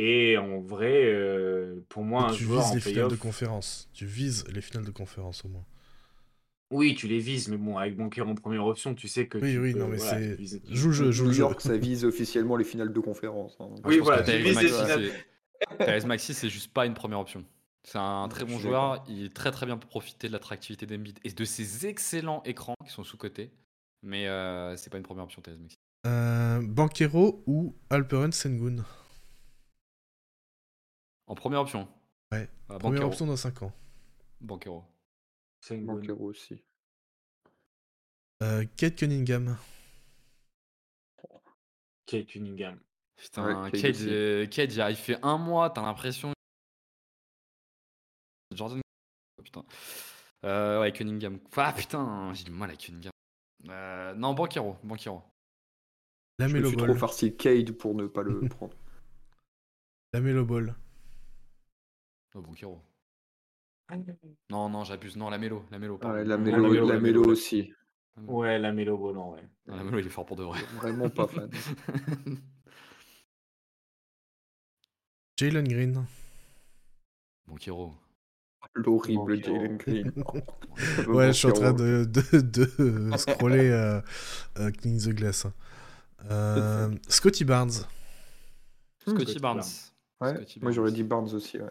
Et 0.00 0.38
en 0.38 0.60
vrai, 0.60 1.06
euh, 1.06 1.84
pour 1.88 2.04
moi, 2.04 2.28
un 2.28 2.32
tu 2.32 2.44
joueur 2.44 2.60
vises 2.62 2.70
en 2.70 2.74
les 2.76 2.80
finales 2.80 3.08
de 3.10 3.16
conférence. 3.16 3.90
Tu 3.92 4.06
vises 4.06 4.44
les 4.48 4.60
finales 4.60 4.86
de 4.86 4.92
conférence 4.92 5.44
au 5.44 5.48
moins. 5.48 5.64
Oui, 6.70 6.94
tu 6.94 7.08
les 7.08 7.18
vises, 7.18 7.48
mais 7.48 7.56
bon, 7.56 7.78
avec 7.78 7.96
Banquero 7.96 8.28
en 8.30 8.34
première 8.34 8.64
option, 8.66 8.94
tu 8.94 9.08
sais 9.08 9.26
que 9.26 9.38
Oui, 9.38 9.52
tu 9.54 9.58
oui, 9.58 9.72
peux 9.72 9.78
non, 9.80 9.88
mais 9.88 9.96
voilà, 9.96 10.20
c'est. 10.20 10.34
viser 10.36 10.62
Joue 10.70 10.88
le 10.88 10.92
jeu, 10.94 11.10
joue 11.10 11.24
le 11.24 11.28
New 11.30 11.34
jeu. 11.34 11.40
York, 11.40 11.60
ça 11.60 11.76
vise 11.76 12.04
officiellement 12.04 12.56
les 12.56 12.64
finales 12.64 12.92
de 12.92 13.00
conférence. 13.00 13.56
hein. 13.58 13.70
Oui, 13.84 13.98
voilà, 13.98 14.22
tu 14.22 14.30
vises 14.36 14.44
les 14.44 14.52
Maxey, 14.54 15.10
finales. 15.78 16.06
Maxey, 16.06 16.32
c'est 16.34 16.48
juste 16.48 16.72
pas 16.72 16.86
une 16.86 16.94
première 16.94 17.18
option. 17.18 17.44
C'est 17.82 17.98
un 17.98 18.28
très 18.28 18.44
bon 18.44 18.58
joueur. 18.58 19.02
Il 19.08 19.24
est 19.24 19.34
très 19.34 19.50
très 19.50 19.66
bien 19.66 19.78
pour 19.78 19.88
profiter 19.88 20.28
de 20.28 20.32
l'attractivité 20.32 20.86
d'Embiid 20.86 21.18
et 21.24 21.30
de 21.32 21.44
ses 21.44 21.86
excellents 21.86 22.42
écrans 22.44 22.74
qui 22.84 22.92
sont 22.92 23.02
sous-cotés. 23.02 23.50
Mais 24.02 24.28
euh, 24.28 24.76
c'est 24.76 24.90
pas 24.90 24.98
une 24.98 25.02
première 25.04 25.24
option, 25.24 25.42
Tyrese 25.42 25.58
Maxey. 25.58 25.76
Euh, 26.06 26.60
Banquero 26.62 27.42
ou 27.46 27.74
Alperen 27.90 28.30
Sengun? 28.30 28.84
En 31.28 31.34
première 31.34 31.60
option. 31.60 31.88
Ouais, 32.32 32.48
Ah, 32.68 32.78
Première 32.78 33.06
option 33.06 33.26
dans 33.26 33.36
5 33.36 33.62
ans. 33.62 33.72
Banchero. 34.40 34.84
C'est 35.60 35.76
une 35.76 35.86
bonne- 35.86 36.00
Banquero 36.00 36.24
aussi. 36.26 36.62
Euh, 38.42 38.64
Kate 38.76 38.96
Cunningham. 38.96 39.56
Kate 42.06 42.26
Cunningham. 42.26 42.78
Putain, 43.16 43.62
Ouais, 43.64 43.70
aussi. 43.90 44.08
euh, 44.08 44.46
il 44.90 44.96
fait 44.96 45.18
un 45.24 45.38
mois, 45.38 45.70
t'as 45.70 45.82
l'impression. 45.82 46.32
Jordan. 48.54 48.80
Oh, 49.38 49.42
putain. 49.42 49.64
Euh, 50.44 50.80
ouais, 50.80 50.92
Cunningham. 50.92 51.40
Ah 51.56 51.72
putain, 51.72 52.32
j'ai 52.34 52.44
du 52.44 52.50
mal 52.50 52.70
à 52.70 52.76
Cunningham. 52.76 53.10
Euh, 53.68 54.14
non, 54.14 54.34
Banquero. 54.34 54.76
Banquero. 54.84 55.22
Je 56.38 56.44
me 56.44 56.48
Lamelo 56.52 56.68
suis 56.68 56.76
trop 56.76 56.86
Ball. 56.86 56.98
farci 56.98 57.36
Cade 57.36 57.72
pour 57.72 57.94
ne 57.94 58.06
pas 58.06 58.22
le 58.22 58.40
prendre. 58.48 58.76
Lamelo 60.12 60.44
Ball. 60.46 60.74
Oh, 62.38 62.42
Banquero. 62.42 62.80
Non, 64.50 64.68
non, 64.68 64.84
j'abuse. 64.84 65.16
Non, 65.16 65.28
la 65.30 65.38
mélo. 65.38 65.64
La 65.70 65.78
mélo. 65.78 65.98
Ouais, 66.02 66.24
la 66.24 66.36
mélo, 66.36 67.00
mélo 67.00 67.24
aussi. 67.24 67.72
Ouais, 68.26 68.58
la 68.58 68.72
Melo 68.72 68.98
Ballon, 68.98 69.32
ouais. 69.32 69.48
Non, 69.66 69.76
la 69.76 69.84
mélo, 69.84 69.98
il 69.98 70.06
est 70.06 70.10
fort 70.10 70.26
pour 70.26 70.36
de 70.36 70.42
vrai. 70.42 70.60
Vraiment 70.76 71.08
pas 71.08 71.26
fan. 71.28 71.48
Jalen 75.38 75.68
Green. 75.68 76.04
Banquero. 77.46 77.94
L'horrible. 78.74 79.42
Jalen 79.42 79.76
Green. 79.78 80.12
Ouais, 81.08 81.28
je 81.28 81.32
suis 81.32 81.48
en 81.48 81.52
train 81.52 81.72
de, 81.72 82.04
de, 82.04 82.40
de, 82.40 82.70
euh, 82.80 83.16
scroller 83.16 83.68
euh, 83.70 84.00
euh, 84.58 84.70
Clean 84.70 84.96
the 84.96 85.08
Glass. 85.08 85.46
hein. 85.46 85.54
Euh, 86.30 86.94
Scotty 87.08 87.44
Barnes. 87.44 87.72
Scotty 89.06 89.38
Barnes. 89.38 89.62
Ouais, 90.20 90.34
Scotty 90.34 90.60
moi 90.60 90.70
j'aurais 90.72 90.90
Barnes. 90.90 90.94
dit 90.94 91.02
Barnes 91.04 91.34
aussi. 91.34 91.58
Ouais, 91.58 91.70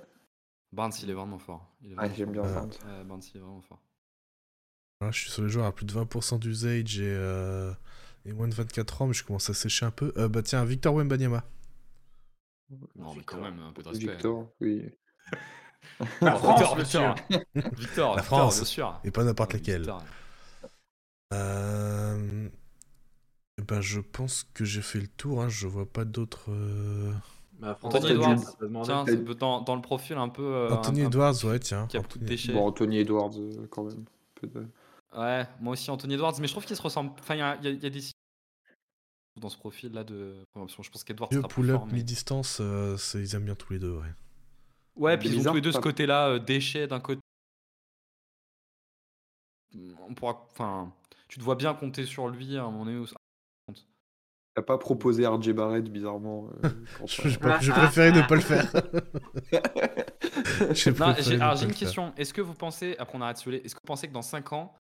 Barnes, 0.71 0.93
il 1.03 1.10
est 1.10 1.13
vraiment 1.13 1.39
fort. 1.39 1.75
Il 1.82 1.91
est 1.91 1.95
Ouais, 1.97 2.10
vraiment 2.10 2.15
j'aime 2.15 2.32
bien. 2.32 2.43
Euh, 2.43 2.53
Barnes. 2.53 2.71
Ouais, 2.86 3.03
Barnes, 3.03 3.21
il 3.34 3.38
est 3.38 3.39
vraiment 3.41 3.62
fort. 3.62 3.82
Voilà, 4.99 5.12
je 5.12 5.21
suis 5.21 5.32
sur 5.32 5.43
les 5.43 5.49
joueurs 5.49 5.65
à 5.65 5.73
plus 5.73 5.86
de 5.86 5.91
20% 5.93 6.38
d'usage 6.39 6.99
et, 6.99 7.03
euh, 7.06 7.73
et 8.25 8.34
moins 8.34 8.47
de 8.47 8.53
24 8.56 9.01
ans, 9.01 9.08
mais 9.08 9.13
je 9.13 9.23
commence 9.23 9.49
à 9.49 9.53
sécher 9.53 9.86
un 9.86 9.91
peu. 9.91 10.13
Euh, 10.17 10.27
bah 10.27 10.41
tiens, 10.43 10.63
Victor 10.65 10.93
Wembanyama. 10.95 11.43
Non, 12.95 13.13
mais 13.15 13.23
quand 13.23 13.38
Victor. 13.38 13.41
même, 13.41 13.60
un 13.60 13.71
peu 13.73 13.84
de 13.84 13.89
respect. 13.89 14.13
Victor, 14.13 14.51
oui. 14.62 14.89
La 16.21 16.36
France, 16.36 16.75
Victor. 16.75 16.75
Victor. 16.75 17.15
Victor, 17.77 18.15
La 18.15 18.21
Victor, 18.21 18.23
France. 18.23 18.56
bien 18.56 18.65
sûr. 18.65 18.99
Et 19.03 19.12
pas 19.12 19.23
n'importe 19.23 19.53
Ouais, 19.53 19.60
laquelle. 19.60 19.82
Victor. 19.82 20.03
Euh, 21.34 22.49
eh 23.58 23.62
ben, 23.63 23.82
je 23.82 23.99
pense 23.99 24.43
que 24.53 24.65
j'ai 24.65 24.82
fait 24.82 24.99
le 24.99 25.08
tour. 25.08 25.41
Hein. 25.43 25.49
Je 25.49 25.67
vois 25.67 25.91
pas 25.91 26.06
d'autres. 26.06 26.51
Bah, 27.60 27.78
Anthony 27.82 28.12
Edwards. 28.12 28.84
Tiens, 28.84 29.06
dans, 29.39 29.62
dans 29.62 29.76
le 29.76 29.82
profil 29.82 30.17
un 30.17 30.30
peu. 30.30 30.43
euh, 30.43 30.70
Anthony 30.76 31.02
un- 31.02 31.06
un- 31.06 31.08
Edwards, 31.08 31.46
ouais, 31.46 31.60
tiens. 31.60 31.88
Qui 31.88 31.98
a 31.98 32.02
de. 32.02 32.54
Bon, 32.54 32.67
Anthony 32.67 32.98
Edwards 33.00 33.32
euh, 33.38 33.67
quand 33.70 33.84
même. 33.84 34.06
De- 34.43 34.67
Ouais, 35.17 35.48
moi 35.62 35.74
aussi 35.74 35.89
Anthony 35.89 36.13
Edwards, 36.15 36.34
mais 36.39 36.48
je 36.48 36.52
trouve 36.54 36.65
qu'il 36.65 36.76
se 36.76 36.82
ressemble. 36.82 37.12
Enfin, 37.20 37.36
il 37.36 37.39
y 37.39 37.41
a, 37.41 37.56
y 37.63 37.70
y 37.74 37.89
des 37.89 38.02
dans 39.39 39.50
ce 39.50 39.58
profil-là 39.58 40.04
de. 40.04 40.36
Enfin, 40.54 40.82
Je 40.84 40.89
pense 40.89 41.04
qu'Edwards 41.04 41.30
plus 41.30 41.41
pull-up 41.48 41.82
mais- 41.88 41.93
mi-distance, 41.93 42.60
euh, 42.62 42.98
ils 43.15 43.34
aiment 43.36 43.46
bien 43.46 43.56
tous 43.56 43.74
les 43.74 43.80
deux, 43.80 43.93
ouais. 43.98 44.13
Ouais, 44.96 45.17
puis 45.17 45.30
ils 45.30 45.39
ont 45.39 45.52
tous 45.52 45.56
les 45.56 45.62
deux 45.62 45.72
ce 45.72 45.78
côté-là, 45.80 46.28
euh, 46.30 46.39
déchets 46.39 46.88
d'un 46.88 47.00
côté. 47.00 47.22
On 50.08 50.13
pourra. 50.13 50.46
Enfin, 50.52 50.91
tu 51.28 51.39
te 51.39 51.43
vois 51.43 51.56
bien 51.56 51.74
compter 51.74 52.06
sur 52.06 52.28
lui 52.30 52.58
à 52.58 52.63
un 52.63 52.72
moment 52.72 52.86
donné. 52.86 53.04
T'as 54.58 54.63
pas 54.63 54.80
proposé 54.80 55.28
RJ 55.28 55.54
Barrett 55.54 55.88
bizarrement. 55.88 56.50
euh, 56.63 56.70
Je, 57.06 57.30
je 57.30 57.38
je 57.38 57.72
préférais 57.72 58.12
ne 58.12 58.28
pas 58.28 58.34
le 58.34 58.41
faire. 58.41 58.65
J'ai 60.74 60.91
Non, 60.93 61.13
alors 61.39 61.62
une 61.62 61.76
question. 61.76 62.12
Est-ce 62.17 62.34
que 62.34 62.41
vous 62.41 62.56
pensez, 62.56 62.96
après 62.98 63.20
on 63.20 63.22
arrête 63.22 63.48
de 63.48 63.54
est-ce 63.54 63.76
que 63.76 63.82
vous 63.82 63.86
pensez 63.86 64.08
que 64.08 64.13
dans 64.13 64.24
5 64.24 64.54
ans, 64.54 64.74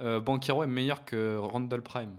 euh, 0.00 0.18
Banquero 0.18 0.64
est 0.64 0.66
meilleur 0.66 1.04
que 1.04 1.36
Randall 1.36 1.80
Prime? 1.80 2.16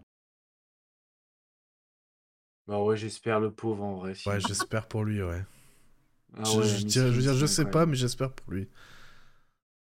Bah 2.66 2.82
ouais, 2.82 2.96
j'espère 2.96 3.42
le 3.42 3.52
pauvre 3.52 3.84
en 3.84 3.96
vrai. 3.96 4.14
Ouais, 4.26 4.40
j'espère 4.40 4.88
pour 4.88 5.04
lui, 5.04 5.22
ouais. 5.22 5.44
Ah 6.38 6.46
je, 6.46 6.60
ouais, 6.60 6.64
je 6.64 6.76
la 6.76 6.80
dirais- 6.90 7.10
je 7.10 7.16
veux 7.16 7.22
dire, 7.24 7.34
je 7.34 7.46
sais 7.46 7.66
pas, 7.66 7.86
mais 7.86 7.96
j'espère 7.96 8.32
pour 8.32 8.54
lui. 8.54 8.70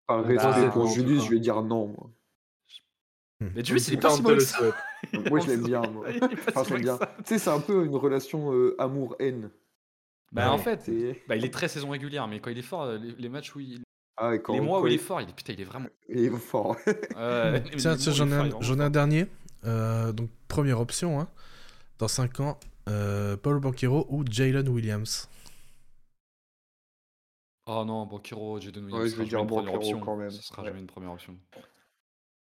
Par 0.07 0.23
Bah, 0.23 0.27
respect 0.27 0.69
pour 0.71 0.83
en 0.83 0.87
tout 0.87 0.93
Julius, 0.95 1.25
je 1.25 1.31
vais 1.31 1.39
dire 1.39 1.61
non. 1.63 1.87
Moi, 1.87 2.11
Mais 3.55 3.65
Julius, 3.65 3.87
il 3.87 3.95
est 3.95 3.97
En 3.97 4.01
pas 4.01 4.09
si 4.09 4.21
mauvais 4.21 4.37
que 4.37 4.43
ça. 4.43 4.59
Souhaite. 5.07 5.29
moi 5.29 5.39
je 5.39 5.47
l'aime 5.47 5.63
bien. 5.63 5.81
Moi. 5.81 6.07
Enfin, 6.49 6.63
je 6.63 6.73
l'aime 6.73 6.81
bien. 6.83 6.97
Tu 6.97 7.23
sais, 7.25 7.39
c'est 7.39 7.49
un 7.49 7.59
peu 7.59 7.85
une 7.85 7.95
relation 7.95 8.53
euh, 8.53 8.75
amour-haine. 8.79 9.49
Bah 10.31 10.43
Ouais. 10.45 10.49
en 10.53 10.57
fait, 10.59 10.89
bah, 11.27 11.35
il 11.35 11.43
est 11.45 11.53
très 11.53 11.67
saison 11.67 11.89
régulière, 11.89 12.27
mais 12.27 12.39
quand 12.39 12.51
il 12.51 12.57
est 12.59 12.61
fort, 12.61 12.83
euh, 12.83 12.97
les, 12.97 13.13
les 13.13 13.29
matchs 13.29 13.55
où 13.55 13.59
il. 13.59 13.81
Ah, 14.17 14.35
et 14.35 14.41
quand, 14.41 14.53
les 14.53 14.61
mois 14.61 14.81
où 14.81 14.87
il 14.87 14.93
est 14.93 14.97
fort, 14.97 15.21
il 15.21 15.29
est, 15.29 15.33
putain, 15.33 15.53
il 15.53 15.61
est 15.61 15.65
vraiment. 15.65 15.89
il 16.09 16.19
est 16.25 16.29
fort. 16.29 16.75
Tiens, 17.15 17.95
j'en 17.97 18.27
ai, 18.29 18.33
un- 18.33 18.37
vraiment 18.43 18.61
j'en 18.61 18.75
ai 18.75 18.81
un 18.81 18.83
fort. 18.83 18.89
dernier. 18.91 19.25
Euh, 19.65 20.11
donc, 20.11 20.29
première 20.47 20.79
option, 20.79 21.19
hein. 21.19 21.27
Dans 21.97 22.07
5 22.07 22.39
ans, 22.41 22.59
euh, 22.87 23.35
Paul 23.37 23.59
Banquero 23.59 24.05
ou 24.09 24.23
Jalen 24.29 24.67
Williams? 24.69 25.27
Oh 27.65 27.83
non, 27.85 28.05
Banquero, 28.05 28.59
Jaden 28.59 28.85
Williams. 28.85 29.03
Ouais, 29.03 29.09
je 29.09 29.15
vais 29.15 29.25
dire 29.25 29.41
option. 29.41 29.99
quand 29.99 30.15
même. 30.15 30.31
Ce 30.31 30.41
sera 30.43 30.61
Ouais. 30.61 30.69
jamais 30.69 30.79
une 30.81 30.87
première 30.87 31.11
option. 31.11 31.35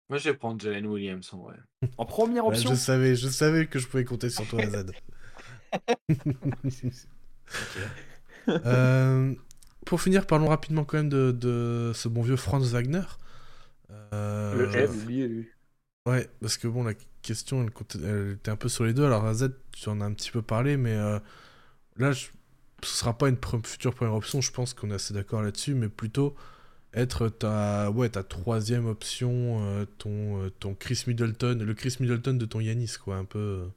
Moi, 0.10 0.18
je 0.20 0.30
vais 0.30 0.38
prendre 0.38 0.60
Jalen 0.62 0.86
Williams 0.88 1.34
en 1.34 1.38
vrai. 1.44 1.58
En 1.98 2.06
première 2.06 2.46
Ouais, 2.46 2.62
option 2.62 2.72
je 2.72 2.74
savais, 2.76 3.16
je 3.16 3.28
savais 3.30 3.68
que 3.68 3.78
je 3.80 3.88
pouvais 3.88 4.06
compter 4.06 4.30
sur 4.30 4.48
toi, 4.48 4.66
Z. 4.70 4.86
Euh, 8.66 9.34
pour 9.86 10.02
finir, 10.02 10.26
parlons 10.28 10.48
rapidement 10.48 10.84
quand 10.86 10.98
même 10.98 11.10
de, 11.10 11.32
de 11.32 11.92
ce 11.96 12.08
bon 12.10 12.22
vieux 12.22 12.36
Franz 12.36 12.70
Wagner. 12.72 13.02
Euh, 14.14 14.86
Le 14.86 14.88
F. 14.88 14.96
oublié 14.96 15.26
lui. 15.30 15.50
Ouais, 16.08 16.30
parce 16.42 16.58
que 16.58 16.68
bon, 16.68 16.84
la 16.84 16.94
question, 17.22 17.64
elle, 17.64 17.72
comptait- 17.72 18.00
elle 18.04 18.34
était 18.34 18.52
un 18.52 18.56
peu 18.56 18.70
sur 18.70 18.86
les 18.86 18.94
deux. 18.94 19.06
Alors, 19.06 19.32
Z, 19.34 19.52
tu 19.74 19.90
en 19.90 20.00
as 20.02 20.06
un 20.06 20.14
petit 20.14 20.32
peu 20.32 20.42
parlé, 20.42 20.78
mais 20.78 20.94
euh, 20.94 21.20
là, 21.98 22.12
je- 22.14 22.28
ce 22.84 22.90
sera 22.98 23.18
pas 23.18 23.30
une 23.30 23.36
pre- 23.38 23.66
future 23.66 23.94
première 23.96 24.16
option. 24.16 24.42
Je 24.42 24.52
pense 24.52 24.74
qu'on 24.74 24.92
est 24.92 24.96
assez 24.96 25.14
d'accord 25.14 25.42
là-dessus, 25.44 25.76
mais 25.76 25.90
plutôt 25.90 26.36
être 26.94 27.30
ta, 27.30 27.92
ouais, 27.92 28.10
ta 28.10 28.24
troisième 28.24 28.86
option, 28.88 29.62
euh, 29.64 29.86
ton, 29.98 30.44
euh, 30.44 30.50
ton 30.60 30.76
Chris 30.76 31.04
Middleton, 31.08 31.60
le 31.66 31.74
Chris 31.74 31.98
Middleton 32.00 32.34
de 32.36 32.46
ton 32.46 32.60
Yanis, 32.60 32.94
quoi, 33.04 33.18
un 33.18 33.26
peu. 33.26 33.40
euh. 33.40 33.68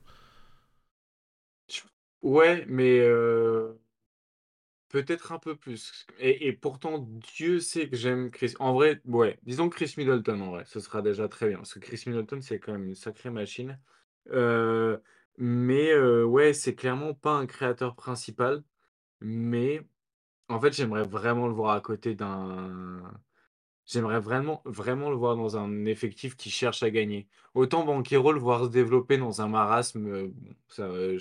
Ouais, 2.22 2.64
mais 2.68 3.00
peut-être 4.88 5.32
un 5.32 5.38
peu 5.38 5.56
plus. 5.56 6.06
Et, 6.18 6.48
et 6.48 6.52
pourtant, 6.52 6.98
Dieu 7.36 7.60
sait 7.60 7.88
que 7.88 7.96
j'aime 7.96 8.30
Chris. 8.30 8.54
En 8.58 8.74
vrai, 8.74 9.00
ouais, 9.06 9.38
disons 9.44 9.68
Chris 9.68 9.94
Middleton 9.96 10.40
en 10.40 10.50
vrai, 10.50 10.64
ce 10.66 10.80
sera 10.80 11.02
déjà 11.02 11.28
très 11.28 11.48
bien. 11.48 11.58
Parce 11.58 11.74
que 11.74 11.78
Chris 11.80 12.02
Middleton, 12.06 12.40
c'est 12.42 12.58
quand 12.58 12.72
même 12.72 12.86
une 12.88 12.94
sacrée 12.94 13.30
machine. 13.30 13.78
Mais 15.38 15.94
ouais, 15.98 16.52
c'est 16.52 16.74
clairement 16.74 17.14
pas 17.14 17.32
un 17.32 17.46
créateur 17.46 17.94
principal. 17.96 18.62
Mais 19.20 19.82
en 20.50 20.60
fait, 20.60 20.72
j'aimerais 20.72 21.04
vraiment 21.04 21.46
le 21.46 21.54
voir 21.54 21.74
à 21.74 21.80
côté 21.80 22.14
d'un. 22.14 23.02
J'aimerais 23.86 24.20
vraiment, 24.20 24.62
vraiment 24.64 25.10
le 25.10 25.16
voir 25.16 25.36
dans 25.36 25.56
un 25.56 25.84
effectif 25.84 26.36
qui 26.36 26.50
cherche 26.50 26.82
à 26.82 26.90
gagner. 26.90 27.28
Autant 27.54 27.84
Banquero, 27.84 28.32
le 28.32 28.38
voir 28.38 28.64
se 28.64 28.70
développer 28.70 29.16
dans 29.18 29.40
un 29.42 29.48
marasme, 29.48 30.06
euh, 30.06 30.28
ça, 30.68 30.84
euh, 30.84 31.18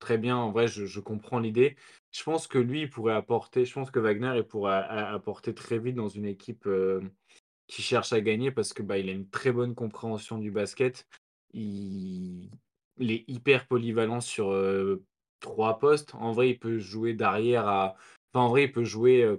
très 0.00 0.18
bien, 0.18 0.36
en 0.36 0.50
vrai, 0.50 0.66
je, 0.66 1.00
comprends 1.00 1.38
l'idée. 1.38 1.76
Je 2.10 2.24
pense 2.24 2.48
que 2.48 2.58
lui, 2.58 2.82
il 2.82 2.90
pourrait 2.90 3.14
apporter, 3.14 3.64
je 3.64 3.72
pense 3.72 3.90
que 3.92 4.00
Wagner, 4.00 4.32
il 4.36 4.44
pourrait 4.44 4.84
apporter 4.88 5.54
très 5.54 5.78
vite 5.78 5.94
dans 5.94 6.08
une 6.08 6.24
équipe 6.24 6.66
euh, 6.66 7.00
qui 7.68 7.82
cherche 7.82 8.12
à 8.12 8.20
gagner 8.20 8.50
parce 8.50 8.72
que 8.72 8.82
bah, 8.82 8.98
il 8.98 9.08
a 9.08 9.12
une 9.12 9.28
très 9.28 9.52
bonne 9.52 9.74
compréhension 9.74 10.38
du 10.38 10.50
basket. 10.50 11.06
Il, 11.52 12.50
est 12.98 13.24
hyper 13.28 13.66
polyvalent 13.68 14.20
sur 14.20 14.52
trois 15.40 15.78
postes. 15.78 16.14
En 16.16 16.32
vrai, 16.32 16.50
il 16.50 16.58
peut 16.58 16.78
jouer 16.78 17.14
d'arrière 17.14 17.68
à. 17.68 17.96
En 18.36 18.48
vrai, 18.48 18.64
il 18.64 18.72
peut 18.72 18.84
jouer. 18.84 19.38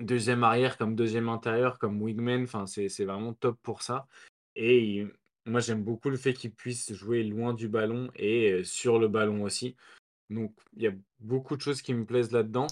deuxième 0.00 0.42
arrière, 0.44 0.76
comme 0.76 0.94
deuxième 0.96 1.28
intérieur, 1.28 1.78
comme 1.78 2.02
wingman. 2.02 2.44
Enfin, 2.44 2.66
c'est 2.66 3.04
vraiment 3.04 3.32
top 3.32 3.58
pour 3.62 3.82
ça. 3.82 4.06
Et 4.56 5.06
moi, 5.46 5.60
j'aime 5.60 5.82
beaucoup 5.82 6.10
le 6.10 6.16
fait 6.16 6.32
qu'il 6.34 6.52
puisse 6.52 6.92
jouer 6.92 7.22
loin 7.22 7.54
du 7.54 7.68
ballon 7.68 8.10
et 8.16 8.64
sur 8.64 8.98
le 8.98 9.08
ballon 9.08 9.42
aussi. 9.42 9.76
Donc, 10.30 10.54
il 10.76 10.82
y 10.82 10.86
a 10.88 10.92
beaucoup 11.20 11.56
de 11.56 11.60
choses 11.60 11.82
qui 11.82 11.94
me 11.94 12.04
plaisent 12.04 12.32
là-dedans. 12.32 12.66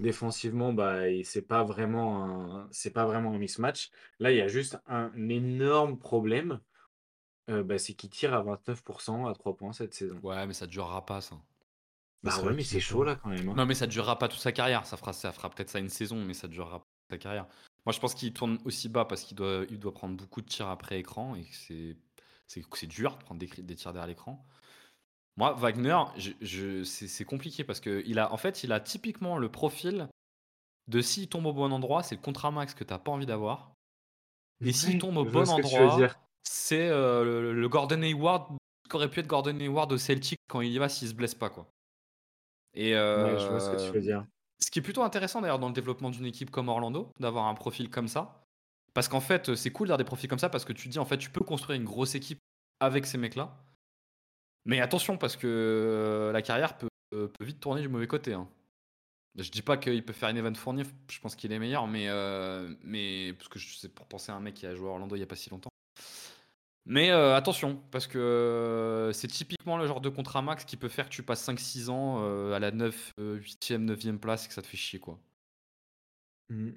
Défensivement, 0.00 0.72
bah, 0.72 1.02
c'est 1.24 1.46
pas 1.46 1.64
vraiment 1.64 2.68
pas 2.92 3.06
vraiment 3.06 3.32
un 3.32 3.38
mismatch. 3.38 3.90
Là, 4.18 4.32
il 4.32 4.38
y 4.38 4.42
a 4.42 4.48
juste 4.48 4.78
un 4.86 5.10
énorme 5.28 5.98
problème. 5.98 6.60
bah, 7.48 7.78
c'est 7.78 7.94
qu'il 7.94 8.10
tire 8.10 8.34
à 8.34 8.42
29% 8.42 9.26
à 9.26 9.34
3 9.34 9.56
points 9.56 9.72
cette 9.72 9.94
saison. 9.94 10.18
Ouais, 10.22 10.46
mais 10.46 10.52
ça 10.52 10.66
durera 10.66 11.06
pas, 11.06 11.20
ça. 11.20 11.36
Bah 12.26 12.42
ouais, 12.42 12.54
mais 12.54 12.64
c'est 12.64 12.80
chaud 12.80 13.04
là 13.04 13.16
quand 13.16 13.30
même. 13.30 13.48
Hein. 13.48 13.54
Non, 13.56 13.66
mais 13.66 13.74
ça 13.74 13.86
durera 13.86 14.18
pas 14.18 14.28
toute 14.28 14.40
sa 14.40 14.52
carrière. 14.52 14.84
Ça 14.86 14.96
fera, 14.96 15.12
ça 15.12 15.32
fera 15.32 15.50
peut-être 15.50 15.70
ça 15.70 15.78
une 15.78 15.88
saison, 15.88 16.24
mais 16.24 16.34
ça 16.34 16.48
durera 16.48 16.78
pas 16.80 16.84
toute 16.84 17.10
sa 17.10 17.18
carrière. 17.18 17.46
Moi, 17.84 17.92
je 17.92 18.00
pense 18.00 18.14
qu'il 18.14 18.32
tourne 18.32 18.58
aussi 18.64 18.88
bas 18.88 19.04
parce 19.04 19.22
qu'il 19.22 19.36
doit, 19.36 19.64
il 19.70 19.78
doit 19.78 19.94
prendre 19.94 20.16
beaucoup 20.16 20.40
de 20.40 20.48
tirs 20.48 20.68
après 20.68 20.98
écran 20.98 21.36
et 21.36 21.44
que 21.44 21.54
c'est, 21.54 21.96
c'est, 22.46 22.86
dur 22.86 23.16
de 23.16 23.24
prendre 23.24 23.38
des, 23.38 23.46
des 23.46 23.74
tirs 23.76 23.92
derrière 23.92 24.08
l'écran. 24.08 24.44
Moi, 25.36 25.52
Wagner, 25.52 25.98
je, 26.40 26.82
c'est 26.84 27.24
compliqué 27.24 27.62
parce 27.62 27.80
que 27.80 28.02
il 28.06 28.18
a, 28.18 28.32
en 28.32 28.36
fait, 28.38 28.64
il 28.64 28.72
a 28.72 28.80
typiquement 28.80 29.36
le 29.36 29.50
profil 29.50 30.08
de 30.88 31.00
s'il 31.00 31.28
tombe 31.28 31.46
au 31.46 31.52
bon 31.52 31.72
endroit, 31.72 32.02
c'est 32.02 32.14
le 32.14 32.20
contrat 32.20 32.50
max 32.50 32.74
que 32.74 32.84
tu 32.84 32.92
n'as 32.92 32.98
pas 32.98 33.12
envie 33.12 33.26
d'avoir. 33.26 33.72
Et 34.64 34.72
s'il 34.72 34.98
tombe 34.98 35.18
au 35.18 35.24
bon 35.24 35.48
endroit, 35.48 36.08
c'est 36.42 36.88
euh, 36.88 37.52
le, 37.52 37.68
Gordon 37.68 38.00
Hayward 38.02 38.56
qu'aurait 38.88 39.10
pu 39.10 39.20
être 39.20 39.26
Gordon 39.26 39.58
Hayward 39.60 39.92
au 39.92 39.98
Celtic 39.98 40.38
quand 40.48 40.62
il 40.62 40.72
y 40.72 40.78
va 40.78 40.88
s'il 40.88 41.08
se 41.08 41.14
blesse 41.14 41.34
pas 41.34 41.50
quoi. 41.50 41.68
Et 42.76 42.92
je 42.92 43.48
vois 43.48 43.60
ce 43.60 43.70
que 43.70 43.76
tu 43.76 43.90
veux 43.90 43.98
euh, 43.98 44.00
dire. 44.00 44.26
Ce 44.60 44.70
qui 44.70 44.78
est 44.78 44.82
plutôt 44.82 45.02
intéressant 45.02 45.40
d'ailleurs 45.40 45.58
dans 45.58 45.68
le 45.68 45.74
développement 45.74 46.10
d'une 46.10 46.26
équipe 46.26 46.50
comme 46.50 46.68
Orlando, 46.68 47.10
d'avoir 47.18 47.46
un 47.46 47.54
profil 47.54 47.90
comme 47.90 48.08
ça. 48.08 48.42
Parce 48.94 49.08
qu'en 49.08 49.20
fait, 49.20 49.54
c'est 49.54 49.70
cool 49.70 49.88
d'avoir 49.88 49.98
des 49.98 50.04
profils 50.04 50.28
comme 50.28 50.38
ça 50.38 50.48
parce 50.48 50.64
que 50.64 50.72
tu 50.72 50.88
dis 50.88 50.98
en 50.98 51.04
fait, 51.04 51.18
tu 51.18 51.30
peux 51.30 51.44
construire 51.44 51.78
une 51.78 51.84
grosse 51.84 52.14
équipe 52.14 52.38
avec 52.80 53.06
ces 53.06 53.18
mecs-là. 53.18 53.54
Mais 54.64 54.80
attention, 54.80 55.16
parce 55.16 55.36
que 55.36 55.46
euh, 55.46 56.32
la 56.32 56.42
carrière 56.42 56.76
peut, 56.76 56.88
peut, 57.10 57.30
vite 57.40 57.60
tourner 57.60 57.82
du 57.82 57.88
mauvais 57.88 58.06
côté. 58.06 58.32
Hein. 58.32 58.48
Je 59.38 59.50
dis 59.50 59.62
pas 59.62 59.76
qu'il 59.76 60.04
peut 60.04 60.12
faire 60.12 60.30
une 60.30 60.38
event 60.38 60.54
Fournier, 60.54 60.84
je 61.10 61.20
pense 61.20 61.36
qu'il 61.36 61.52
est 61.52 61.58
meilleur, 61.58 61.86
mais, 61.86 62.08
euh, 62.08 62.74
mais 62.82 63.34
parce 63.34 63.48
que 63.48 63.58
c'est 63.58 63.94
pour 63.94 64.06
penser 64.06 64.32
à 64.32 64.34
un 64.34 64.40
mec 64.40 64.54
qui 64.54 64.66
a 64.66 64.74
joué 64.74 64.88
à 64.88 64.92
Orlando 64.92 65.14
il 65.14 65.20
y 65.20 65.22
a 65.22 65.26
pas 65.26 65.36
si 65.36 65.50
longtemps. 65.50 65.68
Mais 66.88 67.10
euh, 67.10 67.34
attention, 67.34 67.82
parce 67.90 68.06
que 68.06 69.10
c'est 69.12 69.26
typiquement 69.26 69.76
le 69.76 69.88
genre 69.88 70.00
de 70.00 70.08
contrat 70.08 70.40
max 70.40 70.64
qui 70.64 70.76
peut 70.76 70.88
faire 70.88 71.08
que 71.08 71.14
tu 71.14 71.24
passes 71.24 71.46
5-6 71.46 71.90
ans 71.90 72.52
à 72.52 72.60
la 72.60 72.70
9, 72.70 73.12
8e, 73.18 73.84
9e 73.84 74.18
place 74.18 74.44
et 74.44 74.48
que 74.48 74.54
ça 74.54 74.62
te 74.62 74.68
fait 74.68 74.76
chier, 74.76 75.00
quoi. 75.00 75.18
Mmh. 76.48 76.70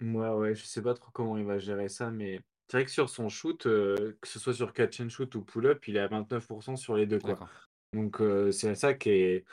Ouais, 0.00 0.30
ouais, 0.30 0.54
je 0.56 0.64
sais 0.64 0.82
pas 0.82 0.94
trop 0.94 1.12
comment 1.12 1.38
il 1.38 1.44
va 1.44 1.60
gérer 1.60 1.88
ça, 1.88 2.10
mais 2.10 2.40
c'est 2.68 2.78
vrai 2.78 2.84
que 2.84 2.90
sur 2.90 3.08
son 3.08 3.28
shoot, 3.28 3.62
que 3.62 4.16
ce 4.24 4.40
soit 4.40 4.54
sur 4.54 4.72
catch 4.72 5.00
and 5.00 5.10
shoot 5.10 5.32
ou 5.36 5.42
pull-up, 5.42 5.86
il 5.86 5.96
est 5.96 6.00
à 6.00 6.08
29% 6.08 6.74
sur 6.74 6.96
les 6.96 7.06
deux, 7.06 7.20
quoi. 7.20 7.38
Donc, 7.92 8.20
c'est 8.50 8.74
ça 8.74 8.94
qui 8.94 9.10
est. 9.10 9.44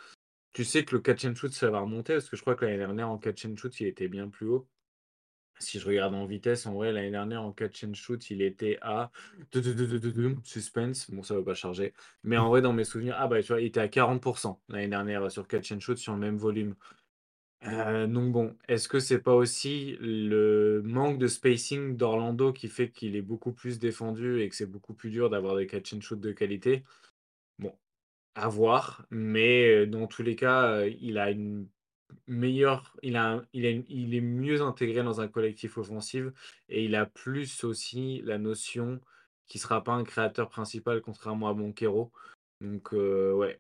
Tu 0.54 0.66
sais 0.66 0.84
que 0.84 0.96
le 0.96 1.02
catch 1.02 1.26
and 1.26 1.36
shoot, 1.36 1.54
ça 1.54 1.70
va 1.70 1.82
remonter, 1.82 2.14
parce 2.14 2.30
que 2.30 2.36
je 2.36 2.42
crois 2.42 2.56
que 2.56 2.66
l'année 2.66 2.80
dernière, 2.80 3.10
en 3.10 3.20
catch 3.20 3.46
and 3.46 3.56
shoot, 3.58 3.80
il 3.80 3.86
était 3.86 4.08
bien 4.08 4.28
plus 4.28 4.48
haut. 4.48 4.68
Si 5.60 5.80
je 5.80 5.88
regarde 5.88 6.16
en 6.16 6.26
vitesse, 6.26 6.66
en 6.66 6.74
vrai, 6.74 6.92
l'année 6.94 7.12
dernière, 7.12 7.44
en 7.44 7.52
catch 7.52 7.84
and 7.84 7.94
shoot, 7.94 8.30
il 8.30 8.42
était 8.42 8.78
à 8.82 9.12
suspense. 10.44 11.12
Bon, 11.12 11.22
ça 11.22 11.36
va 11.36 11.44
pas 11.44 11.54
charger. 11.54 11.94
Mais 12.24 12.38
en 12.38 12.48
vrai, 12.48 12.62
dans 12.62 12.74
mes 12.74 12.86
souvenirs, 12.86 13.16
ah 13.20 13.28
bah, 13.28 13.42
tu 13.42 13.50
vois, 13.50 13.62
il 13.62 13.68
était 13.68 13.82
à 13.82 13.90
40% 13.90 14.62
l'année 14.70 14.88
dernière 14.88 15.30
sur 15.30 15.48
catch 15.48 15.72
and 15.74 15.82
shoot 15.82 15.98
sur 15.98 16.14
le 16.14 16.20
même 16.20 16.38
volume. 16.38 16.76
Euh, 17.66 18.08
donc 18.08 18.32
bon, 18.32 18.56
est-ce 18.70 18.88
que 18.88 19.00
c'est 19.00 19.20
pas 19.20 19.36
aussi 19.36 19.98
le 20.00 20.82
manque 20.86 21.18
de 21.18 21.28
spacing 21.28 21.98
d'Orlando 21.98 22.54
qui 22.54 22.70
fait 22.70 22.90
qu'il 22.90 23.18
est 23.18 23.22
beaucoup 23.22 23.52
plus 23.52 23.80
défendu 23.80 24.42
et 24.42 24.48
que 24.48 24.56
c'est 24.56 24.66
beaucoup 24.66 24.94
plus 24.94 25.10
dur 25.10 25.30
d'avoir 25.30 25.58
des 25.58 25.68
catch 25.68 25.94
and 25.94 26.00
shoot 26.00 26.20
de 26.20 26.32
qualité? 26.32 26.86
Bon, 27.58 27.76
à 28.36 28.48
voir, 28.48 29.06
mais 29.12 29.86
dans 29.88 30.08
tous 30.08 30.24
les 30.24 30.36
cas, 30.36 30.86
il 30.86 31.18
a 31.18 31.32
une 31.32 31.68
meilleure 32.28 32.96
il 33.04 33.18
a 33.18 33.42
il 33.54 33.86
il 33.88 34.16
est 34.16 34.22
mieux 34.22 34.62
intégré 34.62 35.04
dans 35.04 35.22
un 35.22 35.28
collectif 35.28 35.78
offensif 35.78 36.26
et 36.70 36.84
il 36.86 36.96
a 36.96 37.06
plus 37.06 37.64
aussi 37.64 38.22
la 38.24 38.38
notion 38.38 39.00
qu'il 39.48 39.62
sera 39.62 39.84
pas 39.84 39.94
un 39.94 40.04
créateur 40.04 40.50
principal 40.50 41.02
contrairement 41.02 41.50
à 41.50 41.54
Monquero. 41.54 42.12
Donc 42.62 42.92
ouais, 42.92 43.60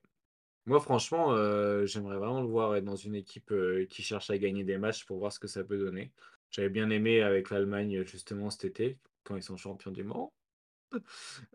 moi, 0.69 0.79
franchement, 0.79 1.31
euh, 1.31 1.87
j'aimerais 1.87 2.17
vraiment 2.17 2.41
le 2.41 2.47
voir 2.47 2.75
être 2.75 2.83
dans 2.83 2.95
une 2.95 3.15
équipe 3.15 3.51
euh, 3.51 3.87
qui 3.89 4.03
cherche 4.03 4.29
à 4.29 4.37
gagner 4.37 4.63
des 4.63 4.77
matchs 4.77 5.03
pour 5.03 5.17
voir 5.17 5.33
ce 5.33 5.39
que 5.39 5.47
ça 5.47 5.63
peut 5.63 5.79
donner. 5.79 6.11
J'avais 6.51 6.69
bien 6.69 6.91
aimé 6.91 7.23
avec 7.23 7.49
l'Allemagne 7.49 8.03
justement 8.05 8.51
cet 8.51 8.65
été, 8.65 8.99
quand 9.23 9.35
ils 9.35 9.41
sont 9.41 9.57
champions 9.57 9.89
du 9.89 10.03
monde. 10.03 10.29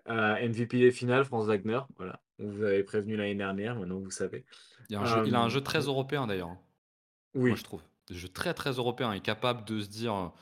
Euh, 0.09 0.49
MVP 0.49 0.81
des 0.81 0.91
finales, 0.91 1.25
France 1.25 1.47
Wagner, 1.47 1.79
voilà. 1.97 2.21
On 2.41 2.49
vous 2.49 2.65
avait 2.65 2.83
prévenu 2.83 3.17
l'année 3.17 3.37
dernière, 3.37 3.77
maintenant 3.77 4.01
vous 4.01 4.11
savez. 4.11 4.45
Il, 4.91 4.97
a 4.97 5.41
un 5.41 5.49
jeu, 5.49 5.61
très 5.61 5.83
européen 5.83 6.27
d'ailleurs. 6.27 6.57
Oui. 7.35 7.51
Moi, 7.51 7.59
je 7.59 7.65
trouve. 7.65 7.83
Un 8.11 8.15
jeu 8.15 8.29
très 8.29 8.55
très 8.55 8.73
européen. 8.73 9.13
Il 9.15 9.19
est 9.19 9.21
capable 9.21 9.65
de 9.65 9.81
se 9.81 9.89
dire 9.89 10.33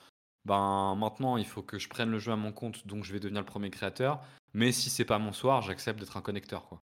ben 0.45 0.97
maintenant 0.97 1.37
il 1.37 1.47
faut 1.47 1.63
que 1.63 1.79
je 1.79 1.89
prenne 1.89 2.11
le 2.11 2.19
jeu 2.19 2.33
à 2.33 2.37
mon 2.37 2.53
compte, 2.53 2.87
donc 2.87 3.05
je 3.05 3.13
vais 3.13 3.21
devenir 3.21 3.41
le 3.41 3.47
premier 3.47 3.71
créateur. 3.71 4.21
Mais 4.55 4.73
si 4.73 4.91
c'est 4.91 5.05
pas 5.05 5.19
mon 5.19 5.33
soir, 5.33 5.63
j'accepte 5.63 5.99
d'être 6.01 6.17
un 6.17 6.23
connecteur. 6.23 6.67
Quoi. 6.69 6.83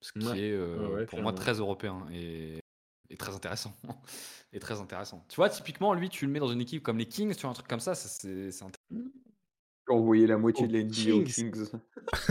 Ce 0.00 0.12
qui 0.12 0.26
est 0.26 0.52
euh, 0.52 1.06
pour 1.06 1.22
moi 1.22 1.32
très 1.32 1.54
européen 1.54 2.06
et, 2.12 2.60
très 3.18 3.34
intéressant. 3.34 3.72
et 4.52 4.58
très 4.58 4.80
intéressant. 4.80 5.24
Tu 5.28 5.36
vois, 5.36 5.48
typiquement, 5.48 5.94
lui, 5.94 6.08
tu 6.10 6.26
le 6.26 6.32
mets 6.32 6.40
dans 6.40 6.52
une 6.52 6.60
équipe 6.60 6.82
comme 6.82 6.98
les 6.98 7.06
Kings, 7.06 7.34
tu 7.34 7.42
vois, 7.42 7.50
un 7.50 7.54
truc 7.54 7.68
comme 7.68 7.80
ça, 7.80 7.94
c'est 7.94 8.48
intéressant. 8.48 8.70
Envoyer 9.88 10.26
la 10.26 10.38
moitié 10.38 10.66
de 10.66 10.72
la 10.72 10.82
NBA 10.82 11.14
aux 11.14 11.24
Kings. 11.24 11.68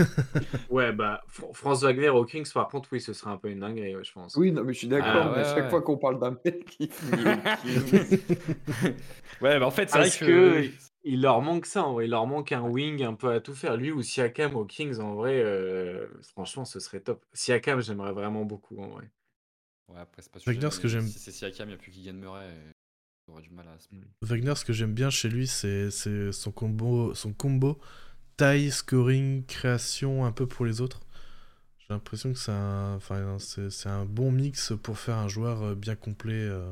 ouais, 0.70 0.92
bah, 0.92 1.22
France 1.52 1.82
Wagner 1.82 2.08
aux 2.08 2.24
Kings, 2.24 2.50
par 2.52 2.68
contre, 2.68 2.88
oui, 2.92 3.00
ce 3.00 3.12
serait 3.12 3.30
un 3.30 3.36
peu 3.36 3.48
une 3.48 3.60
dinguerie, 3.60 3.94
je 4.02 4.12
pense. 4.12 4.34
Oui, 4.36 4.50
non, 4.50 4.64
mais 4.64 4.72
je 4.72 4.78
suis 4.78 4.88
d'accord, 4.88 5.26
ah 5.26 5.32
mais 5.34 5.42
à 5.42 5.54
chaque 5.54 5.70
fois 5.70 5.82
qu'on 5.82 5.96
parle 5.96 6.18
d'un 6.18 6.36
mec 6.44 6.64
qui 6.64 6.90
ouais, 9.40 9.58
bah 9.58 9.66
en 9.66 9.70
fait, 9.70 9.88
c'est 9.88 9.98
vrai 9.98 10.10
que 10.10 10.68
il 11.04 11.20
leur 11.20 11.42
manque 11.42 11.66
ça, 11.66 11.84
en 11.84 11.92
vrai. 11.92 12.06
Il 12.06 12.10
leur 12.10 12.26
manque 12.26 12.50
un 12.52 12.62
wing 12.62 13.04
un 13.04 13.14
peu 13.14 13.30
à 13.30 13.40
tout 13.40 13.54
faire. 13.54 13.76
Lui 13.76 13.92
ou 13.92 14.02
Siakam 14.02 14.56
aux 14.56 14.64
Kings, 14.64 14.98
en 14.98 15.14
vrai, 15.14 15.40
euh, 15.40 16.08
franchement, 16.32 16.64
ce 16.64 16.80
serait 16.80 17.00
top. 17.00 17.24
Siakam, 17.34 17.80
j'aimerais 17.80 18.12
vraiment 18.12 18.44
beaucoup, 18.44 18.78
en 18.78 18.88
vrai. 18.88 19.10
Ouais, 19.88 20.00
après, 20.00 20.22
c'est 20.22 20.32
pas 20.32 20.38
sûr. 20.38 20.50
Wagner, 20.50 20.70
ce 20.70 20.80
que 20.80 20.88
j'aime. 20.88 21.06
Si 21.06 21.18
c'est 21.18 21.30
Siakam, 21.30 21.68
il 21.68 21.72
n'y 21.72 21.74
a 21.74 21.78
plus 21.78 21.92
Keegan 21.92 22.14
Murray. 22.14 22.48
Il 22.48 22.72
aura 23.28 23.40
du 23.40 23.50
mal 23.50 23.66
à 23.68 23.78
se. 23.78 23.88
Mm. 23.90 24.02
Wagner, 24.22 24.54
ce 24.54 24.64
que 24.64 24.72
j'aime 24.72 24.94
bien 24.94 25.10
chez 25.10 25.28
lui, 25.28 25.46
c'est 25.46 25.90
son 25.90 26.52
combo, 26.52 27.14
son 27.14 27.32
combo 27.32 27.78
taille, 28.36 28.70
scoring, 28.70 29.44
création, 29.46 30.24
un 30.24 30.32
peu 30.32 30.46
pour 30.46 30.64
les 30.64 30.80
autres. 30.80 31.00
J'ai 31.78 31.86
l'impression 31.90 32.32
que 32.32 32.38
c'est 32.38 32.52
un, 32.52 32.94
enfin, 32.94 33.36
c'est 33.38 33.88
un 33.88 34.04
bon 34.04 34.32
mix 34.32 34.72
pour 34.82 34.98
faire 34.98 35.16
un 35.16 35.28
joueur 35.28 35.62
euh, 35.62 35.74
bien 35.74 35.94
complet 35.94 36.40
euh, 36.40 36.70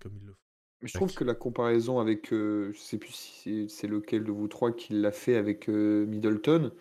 comme 0.00 0.16
il 0.16 0.26
le 0.26 0.32
faut. 0.32 0.38
Je 0.82 0.92
trouve 0.92 1.14
que 1.14 1.24
la 1.24 1.34
comparaison 1.34 2.00
avec, 2.00 2.32
euh, 2.32 2.72
je 2.72 2.78
sais 2.78 2.98
plus 2.98 3.12
si 3.12 3.68
c'est 3.68 3.86
lequel 3.86 4.24
de 4.24 4.32
vous 4.32 4.48
trois 4.48 4.72
qui 4.72 4.94
l'a 4.94 5.12
fait 5.12 5.36
avec 5.36 5.68
euh, 5.68 6.06
Middleton, 6.06 6.72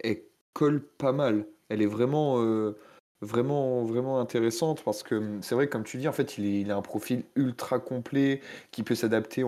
elle 0.00 0.22
colle 0.52 0.82
pas 0.82 1.12
mal. 1.12 1.46
Elle 1.68 1.82
est 1.82 1.86
vraiment, 1.86 2.42
euh, 2.42 2.76
vraiment, 3.20 3.84
vraiment 3.84 4.20
intéressante 4.20 4.82
parce 4.82 5.02
que 5.02 5.14
hum, 5.16 5.42
c'est 5.42 5.54
vrai, 5.54 5.68
comme 5.68 5.84
tu 5.84 5.98
dis, 5.98 6.08
en 6.08 6.12
fait, 6.12 6.38
il, 6.38 6.70
a 6.70 6.76
un 6.76 6.82
profil 6.82 7.24
ultra 7.34 7.78
complet 7.78 8.40
qui 8.70 8.82
peut 8.82 8.94
s'adapter 8.94 9.44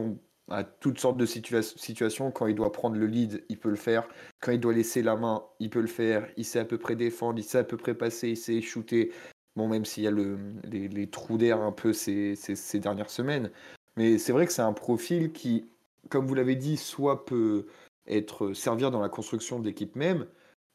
à 0.51 0.65
toutes 0.65 0.99
sortes 0.99 1.19
de 1.19 1.27
situations. 1.27 2.31
Quand 2.31 2.47
il 2.47 2.55
doit 2.55 2.73
prendre 2.73 2.97
le 2.97 3.07
lead, 3.07 3.45
il 3.49 3.59
peut 3.59 3.71
le 3.71 3.77
faire. 3.77 4.09
Quand 4.41 4.53
il 4.53 4.61
doit 4.61 4.73
laisser 4.73 5.03
la 5.03 5.17
main, 5.17 5.45
il 5.61 5.71
peut 5.71 5.81
le 5.81 5.87
faire. 5.87 6.27
Il 6.37 6.45
sait 6.45 6.59
à 6.59 6.65
peu 6.65 6.79
près 6.79 6.97
défendre, 6.97 7.39
il 7.39 7.45
sait 7.45 7.59
à 7.59 7.65
peu 7.65 7.77
près 7.77 7.95
passer, 7.95 8.31
il 8.31 8.37
sait 8.37 8.61
shooter. 8.61 9.13
Bon, 9.57 9.69
même 9.69 9.85
s'il 9.85 10.05
y 10.05 10.07
a 10.07 10.11
le, 10.11 10.39
les, 10.71 11.11
trous 11.11 11.37
d'air 11.37 11.61
un 11.61 11.73
peu 11.73 11.93
ces, 11.93 12.37
ces, 12.37 12.79
dernières 12.79 13.11
semaines. 13.11 13.51
Mais 13.97 14.19
c'est 14.19 14.33
vrai 14.33 14.47
que 14.47 14.53
c'est 14.53 14.63
un 14.63 14.73
profil 14.73 15.33
qui, 15.33 15.65
comme 16.11 16.27
vous 16.27 16.35
l'avez 16.35 16.55
dit, 16.55 16.77
soit 16.77 17.25
peut 17.27 17.67
être 18.07 18.53
servir 18.53 18.91
dans 18.91 19.01
la 19.01 19.09
construction 19.09 19.59
de 19.59 19.67
l'équipe 19.67 19.97
même, 19.97 20.27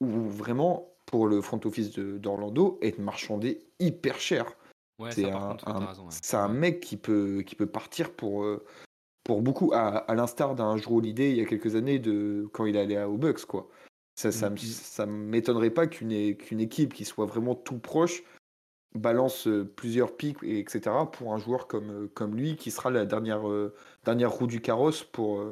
ou 0.02 0.08
vraiment, 0.08 0.93
pour 1.06 1.28
le 1.28 1.42
front 1.42 1.60
office 1.66 1.92
d'Orlando, 1.92 2.80
être 2.82 3.00
marchandé 3.00 3.60
hyper 3.80 4.20
cher. 4.20 4.46
c'est 5.10 5.30
un, 5.30 5.58
un, 6.34 6.48
mec 6.48 6.80
qui 6.80 6.98
peut, 6.98 7.44
qui 7.46 7.56
peut 7.56 7.68
partir 7.68 8.12
pour, 8.12 8.44
euh, 8.44 8.64
pour 9.24 9.42
beaucoup, 9.42 9.72
à, 9.74 10.06
l'instar 10.16 10.56
d'un 10.56 10.78
joueur 10.78 10.98
Holiday 10.98 11.32
il 11.32 11.38
y 11.38 11.42
a 11.42 11.46
quelques 11.46 11.76
années 11.76 12.00
de, 12.00 12.48
quand 12.54 12.66
il 12.66 12.78
allait 12.78 13.04
au 13.04 13.18
Bucks. 13.18 13.46
Quoi. 13.46 13.70
Ça 14.16 14.30
ne 14.30 14.58
ça, 14.58 15.06
m'étonnerait 15.06 15.72
pas 15.72 15.88
qu'une 15.88 16.36
qu'une 16.36 16.60
équipe 16.60 16.94
qui 16.94 17.06
soit 17.06 17.26
vraiment 17.26 17.56
tout 17.56 17.80
proche 17.80 18.24
balance 18.96 19.50
plusieurs 19.76 20.16
pics, 20.16 20.44
etc., 20.44 20.92
pour 21.12 21.34
un 21.34 21.40
joueur 21.40 21.66
comme, 21.66 22.08
comme 22.14 22.36
lui, 22.36 22.56
qui 22.56 22.70
sera 22.70 22.92
la 22.92 23.08
dernière, 23.08 23.42
dernière 24.06 24.32
roue 24.32 24.46
du 24.46 24.62
carrosse 24.62 25.04
pour, 25.04 25.44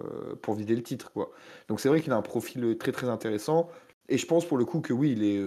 pour 0.43 0.53
vider 0.53 0.75
le 0.75 0.83
titre. 0.83 1.11
Quoi. 1.11 1.31
Donc 1.67 1.79
c'est 1.79 1.89
vrai 1.89 2.01
qu'il 2.01 2.11
a 2.13 2.17
un 2.17 2.21
profil 2.21 2.77
très 2.77 2.91
très 2.91 3.09
intéressant, 3.09 3.67
et 4.11 4.17
je 4.17 4.25
pense 4.25 4.45
pour 4.45 4.57
le 4.57 4.65
coup 4.65 4.81
que 4.81 4.93
oui, 4.93 5.13
il 5.13 5.23
est, 5.23 5.39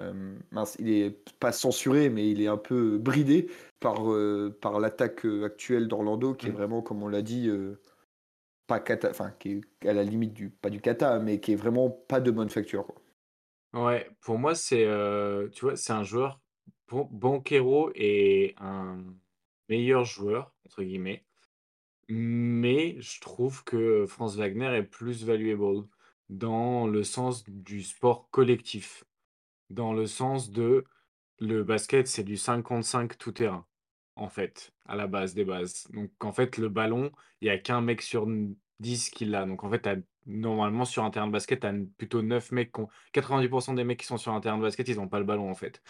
Euh, 0.00 0.38
mince, 0.50 0.76
il 0.78 0.90
est 0.90 1.10
pas 1.38 1.52
censuré, 1.52 2.08
mais 2.08 2.30
il 2.30 2.40
est 2.40 2.48
un 2.48 2.56
peu 2.56 2.98
bridé 2.98 3.50
par, 3.78 4.10
euh, 4.10 4.56
par 4.60 4.80
l'attaque 4.80 5.26
euh, 5.26 5.44
actuelle 5.44 5.86
d'Orlando, 5.86 6.34
qui 6.34 6.46
est 6.46 6.50
mm. 6.50 6.54
vraiment, 6.54 6.82
comme 6.82 7.02
on 7.02 7.08
l'a 7.08 7.22
dit, 7.22 7.50
pas 8.66 8.80
kata, 8.80 9.10
enfin, 9.10 9.32
qui 9.38 9.60
est 9.82 9.88
à 9.88 9.92
la 9.92 10.02
limite 10.02 10.32
du, 10.32 10.50
pas 10.50 10.70
du 10.70 10.80
kata, 10.80 11.18
mais 11.18 11.40
qui 11.40 11.52
est 11.52 11.56
vraiment 11.56 11.90
pas 11.90 12.20
de 12.20 12.30
bonne 12.30 12.48
facture. 12.48 12.86
Ouais, 13.74 14.08
pour 14.20 14.38
moi, 14.38 14.54
c'est, 14.54 14.86
tu 15.52 15.64
vois, 15.64 15.76
c'est 15.76 15.92
un 15.92 16.04
joueur. 16.04 16.40
Banquero 16.90 17.90
est 17.94 18.54
un 18.58 19.02
meilleur 19.68 20.04
joueur, 20.04 20.52
entre 20.66 20.82
guillemets, 20.82 21.24
mais 22.08 23.00
je 23.00 23.20
trouve 23.20 23.64
que 23.64 24.04
Franz 24.06 24.36
Wagner 24.36 24.76
est 24.76 24.82
plus 24.82 25.24
valuable 25.24 25.86
dans 26.32 26.86
le 26.86 27.04
sens 27.04 27.44
du 27.48 27.82
sport 27.82 28.28
collectif 28.30 29.04
dans 29.72 29.92
le 29.92 30.06
sens 30.06 30.50
de 30.50 30.84
le 31.38 31.64
basket, 31.64 32.06
c'est 32.06 32.24
du 32.24 32.36
55 32.36 33.18
tout 33.18 33.32
terrain, 33.32 33.66
en 34.16 34.28
fait, 34.28 34.72
à 34.86 34.96
la 34.96 35.06
base 35.06 35.34
des 35.34 35.44
bases. 35.44 35.88
Donc, 35.92 36.10
en 36.20 36.32
fait, 36.32 36.58
le 36.58 36.68
ballon, 36.68 37.10
il 37.40 37.46
n'y 37.46 37.50
a 37.50 37.58
qu'un 37.58 37.80
mec 37.80 38.02
sur 38.02 38.26
10 38.80 39.10
qui 39.10 39.24
l'a. 39.24 39.46
Donc, 39.46 39.64
en 39.64 39.70
fait, 39.70 39.88
normalement, 40.26 40.84
sur 40.84 41.04
un 41.04 41.10
terrain 41.10 41.26
de 41.26 41.32
basket, 41.32 41.60
tu 41.60 41.66
as 41.66 41.74
plutôt 41.98 42.22
9 42.22 42.52
mecs. 42.52 42.72
90% 43.12 43.74
des 43.74 43.84
mecs 43.84 43.98
qui 44.00 44.06
sont 44.06 44.18
sur 44.18 44.32
un 44.32 44.40
terrain 44.40 44.58
de 44.58 44.62
basket, 44.62 44.88
ils 44.88 44.96
n'ont 44.96 45.08
pas 45.08 45.18
le 45.18 45.24
ballon, 45.24 45.50
en 45.50 45.54
fait. 45.54 45.82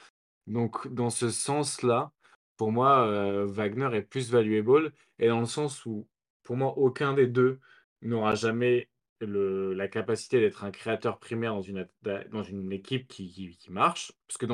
Donc, 0.46 0.88
dans 0.88 1.11
ce 1.11 1.31
sens-là, 1.31 2.12
pour 2.57 2.72
moi, 2.72 3.07
euh, 3.07 3.44
Wagner 3.46 3.90
est 3.94 4.02
plus 4.02 4.31
valuable. 4.31 4.92
Et 5.18 5.28
dans 5.28 5.40
le 5.40 5.46
sens 5.46 5.85
où, 5.87 6.09
pour 6.44 6.57
moi, 6.57 6.78
aucun 6.78 7.12
des 7.14 7.26
deux 7.26 7.61
n'aura 8.00 8.35
jamais 8.35 8.88
la 9.26 9.88
capacité 9.88 10.40
d'être 10.40 10.64
un 10.64 10.70
créateur 10.70 11.18
primaire 11.18 11.54
dans 11.54 11.62
une, 11.62 11.87
dans 12.30 12.42
une 12.42 12.72
équipe 12.72 13.08
qui, 13.08 13.56
qui, 13.58 13.70
marche. 13.70 14.12
Parce 14.26 14.38
que 14.38 14.46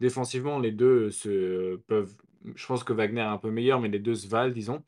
défensivement, 0.00 0.58
les 0.58 0.72
deux 0.72 1.10
se 1.10 1.76
peuvent. 1.86 2.14
Je 2.54 2.66
pense 2.66 2.84
que 2.84 2.92
Wagner 2.92 3.20
est 3.20 3.24
un 3.24 3.38
peu 3.38 3.50
meilleur, 3.50 3.80
mais 3.80 3.88
les 3.88 3.98
deux 3.98 4.14
se 4.14 4.28
valent, 4.28 4.52
disons. 4.52 4.82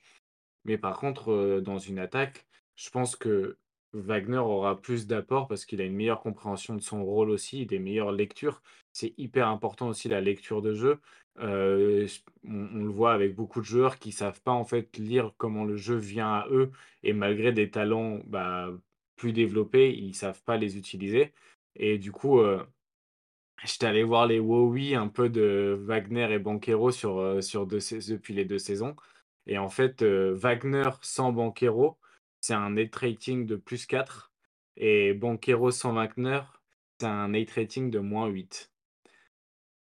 Mais 0.65 0.79
par 0.79 0.99
contre, 0.99 1.33
euh, 1.33 1.61
dans 1.61 1.79
une 1.79 1.99
attaque, 1.99 2.47
je 2.77 2.91
pense 2.91 3.17
que 3.17 3.57
Wagner 3.93 4.39
aura 4.39 4.81
plus 4.81 5.07
d'apport 5.07 5.49
parce 5.49 5.65
qu'il 5.65 5.81
a 5.81 5.85
une 5.85 5.95
meilleure 5.95 6.21
compréhension 6.21 6.75
de 6.75 6.81
son 6.81 7.05
rôle 7.05 7.31
aussi, 7.31 7.67
des 7.67 7.79
meilleures 7.79 8.13
lectures. 8.13 8.63
C'est 8.93 9.15
hyper 9.19 9.49
important 9.49 9.89
aussi 9.89 10.09
la 10.09 10.21
lecture 10.21 10.63
de 10.63 10.75
jeu. 10.75 11.01
Euh, 11.39 12.07
on, 12.45 12.85
le 12.85 12.89
voit 12.91 13.13
avec 13.13 13.35
beaucoup 13.35 13.61
de 13.61 13.67
joueurs 13.67 13.99
qui 13.99 14.13
savent 14.13 14.43
pas 14.43 14.53
en 14.53 14.65
fait 14.65 14.97
lire 14.99 15.33
comment 15.39 15.65
le 15.65 15.77
jeu 15.77 15.97
vient 15.97 16.33
à 16.33 16.49
eux 16.51 16.71
et 17.03 17.13
malgré 17.13 17.53
des 17.53 17.71
talents 17.71 18.21
bah, 18.27 18.71
plus 19.21 19.33
développés, 19.35 19.95
ils 19.95 20.15
savent 20.15 20.43
pas 20.45 20.57
les 20.57 20.79
utiliser. 20.79 21.35
Et 21.77 21.99
du 21.99 22.11
coup, 22.11 22.41
euh, 22.41 22.65
j'étais 23.65 23.87
allé 23.87 24.03
voir 24.03 24.27
les 24.27 24.41
WoWi 24.41 24.95
un 24.95 25.09
peu 25.09 25.29
de 25.29 25.79
Wagner 25.79 26.33
et 26.33 26.39
Banquero 26.39 26.91
sur, 26.91 27.19
euh, 27.19 27.43
sur 27.43 27.67
deux, 27.67 27.81
depuis 28.09 28.33
les 28.35 28.47
deux 28.47 28.59
saisons. 28.59 28.97
Et 29.47 29.59
en 29.59 29.69
fait, 29.69 30.03
euh, 30.03 30.33
Wagner 30.35 30.89
sans 31.03 31.33
Banquero, 31.33 31.99
c'est 32.41 32.55
un 32.55 32.71
net 32.71 32.97
rating 32.97 33.47
de 33.47 33.57
plus 33.57 33.85
4. 33.87 34.33
Et 34.79 35.13
Banquero 35.13 35.71
sans 35.71 35.93
Wagner, 35.93 36.41
c'est 36.99 37.07
un 37.07 37.29
net 37.29 37.51
rating 37.51 37.91
de 37.91 37.99
moins 37.99 38.27
8. 38.29 38.73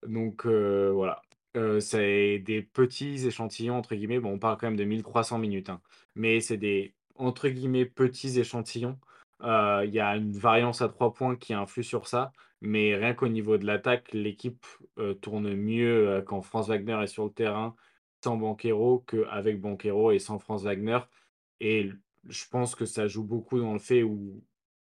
Donc 0.06 0.46
voilà. 0.46 1.20
c'est 1.80 2.38
des 2.38 2.62
petits 2.62 3.26
échantillons, 3.26 3.76
entre 3.76 3.94
guillemets. 3.94 4.20
Bon, 4.20 4.32
on 4.34 4.38
parle 4.38 4.56
quand 4.58 4.68
même 4.68 4.76
de 4.76 4.84
1300 4.84 5.38
minutes. 5.38 5.68
Hein. 5.70 5.82
mais 6.14 6.40
c'est 6.40 6.56
des, 6.56 6.94
entre 7.16 7.48
guillemets, 7.48 7.84
petits 7.86 8.38
échantillons 8.38 8.98
il 9.42 9.90
y 9.92 10.00
a 10.00 10.16
une 10.16 10.32
variance 10.32 10.82
à 10.82 10.88
trois 10.88 11.12
points 11.12 11.36
qui 11.36 11.54
influe 11.54 11.84
sur 11.84 12.06
ça, 12.06 12.32
mais 12.60 12.96
rien 12.96 13.14
qu'au 13.14 13.28
niveau 13.28 13.58
de 13.58 13.66
l'attaque, 13.66 14.12
l'équipe 14.12 14.66
tourne 15.20 15.54
mieux 15.54 16.22
quand 16.26 16.42
Franz 16.42 16.68
Wagner 16.68 17.02
est 17.02 17.06
sur 17.06 17.24
le 17.24 17.30
terrain 17.30 17.76
sans 18.24 18.36
Banquero 18.36 19.04
qu'avec 19.06 19.60
Banquero 19.60 20.10
et 20.10 20.18
sans 20.18 20.38
Franz 20.38 20.64
Wagner. 20.64 20.98
Et 21.60 21.90
je 22.28 22.44
pense 22.50 22.74
que 22.74 22.84
ça 22.84 23.06
joue 23.06 23.22
beaucoup 23.22 23.60
dans 23.60 23.72
le 23.72 23.78
fait 23.78 24.02
où 24.02 24.42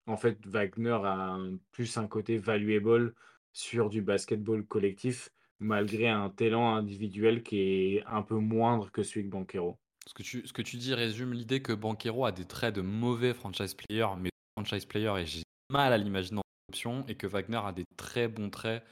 en 0.05 0.17
fait 0.17 0.37
Wagner 0.45 0.99
a 1.03 1.37
plus 1.71 1.97
un 1.97 2.07
côté 2.07 2.37
valuable 2.37 3.13
sur 3.53 3.89
du 3.89 4.01
basketball 4.01 4.65
collectif 4.65 5.29
malgré 5.59 6.09
un 6.09 6.29
talent 6.29 6.75
individuel 6.75 7.43
qui 7.43 7.59
est 7.59 8.03
un 8.05 8.23
peu 8.23 8.35
moindre 8.35 8.91
que 8.91 9.03
celui 9.03 9.25
de 9.25 9.29
Banquero. 9.29 9.77
Ce 10.07 10.13
que, 10.13 10.23
tu, 10.23 10.45
ce 10.45 10.51
que 10.51 10.63
tu 10.63 10.77
dis 10.77 10.95
résume 10.95 11.33
l'idée 11.33 11.61
que 11.61 11.71
Banquero 11.71 12.25
a 12.25 12.31
des 12.31 12.45
traits 12.45 12.75
de 12.75 12.81
mauvais 12.81 13.33
franchise 13.33 13.75
player, 13.75 14.07
mais 14.19 14.30
franchise 14.65 14.85
player 14.85 15.13
et 15.19 15.25
j'ai 15.25 15.43
mal 15.69 15.93
à 15.93 15.97
l'imaginer 15.97 16.39
en 16.39 16.69
option, 16.69 17.05
et 17.07 17.15
que 17.15 17.27
Wagner 17.27 17.59
a 17.63 17.71
des 17.71 17.85
très 17.97 18.27
bons 18.27 18.49
traits 18.49 18.83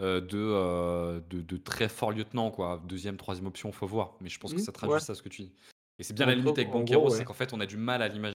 euh, 0.00 0.20
de, 0.20 0.38
euh, 0.38 1.20
de, 1.28 1.42
de, 1.42 1.56
très 1.56 1.88
fort 1.88 2.12
lieutenant, 2.12 2.50
quoi. 2.50 2.82
Deuxième, 2.86 3.16
troisième 3.16 3.46
option, 3.46 3.72
faut 3.72 3.86
voir. 3.86 4.16
Mais 4.20 4.28
je 4.28 4.38
pense 4.40 4.52
que 4.52 4.58
mmh, 4.58 4.64
ça 4.64 4.72
traduit 4.72 5.00
ça 5.00 5.14
ce 5.14 5.22
que 5.22 5.28
tu 5.28 5.42
dis. 5.42 5.52
Et 5.98 6.02
c'est 6.02 6.14
bien 6.14 6.26
la 6.26 6.34
limite 6.34 6.56
avec 6.58 6.70
Banquero, 6.70 7.10
c'est 7.10 7.24
qu'en 7.24 7.34
fait, 7.34 7.52
on 7.52 7.60
a 7.60 7.66
du 7.66 7.76
mal 7.76 8.02
à 8.02 8.08
l'imaginer 8.08 8.34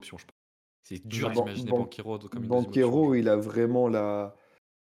option, 0.00 0.18
je 0.18 0.24
pense. 0.24 0.34
C'est 0.84 1.06
dur 1.06 1.30
d'imaginer 1.30 1.70
Banquero 1.70 2.18
comme 2.18 2.42
une 2.42 2.48
Banquero, 2.48 3.14
il 3.14 3.28
a 3.28 3.36
vraiment 3.36 3.88
la, 3.88 4.36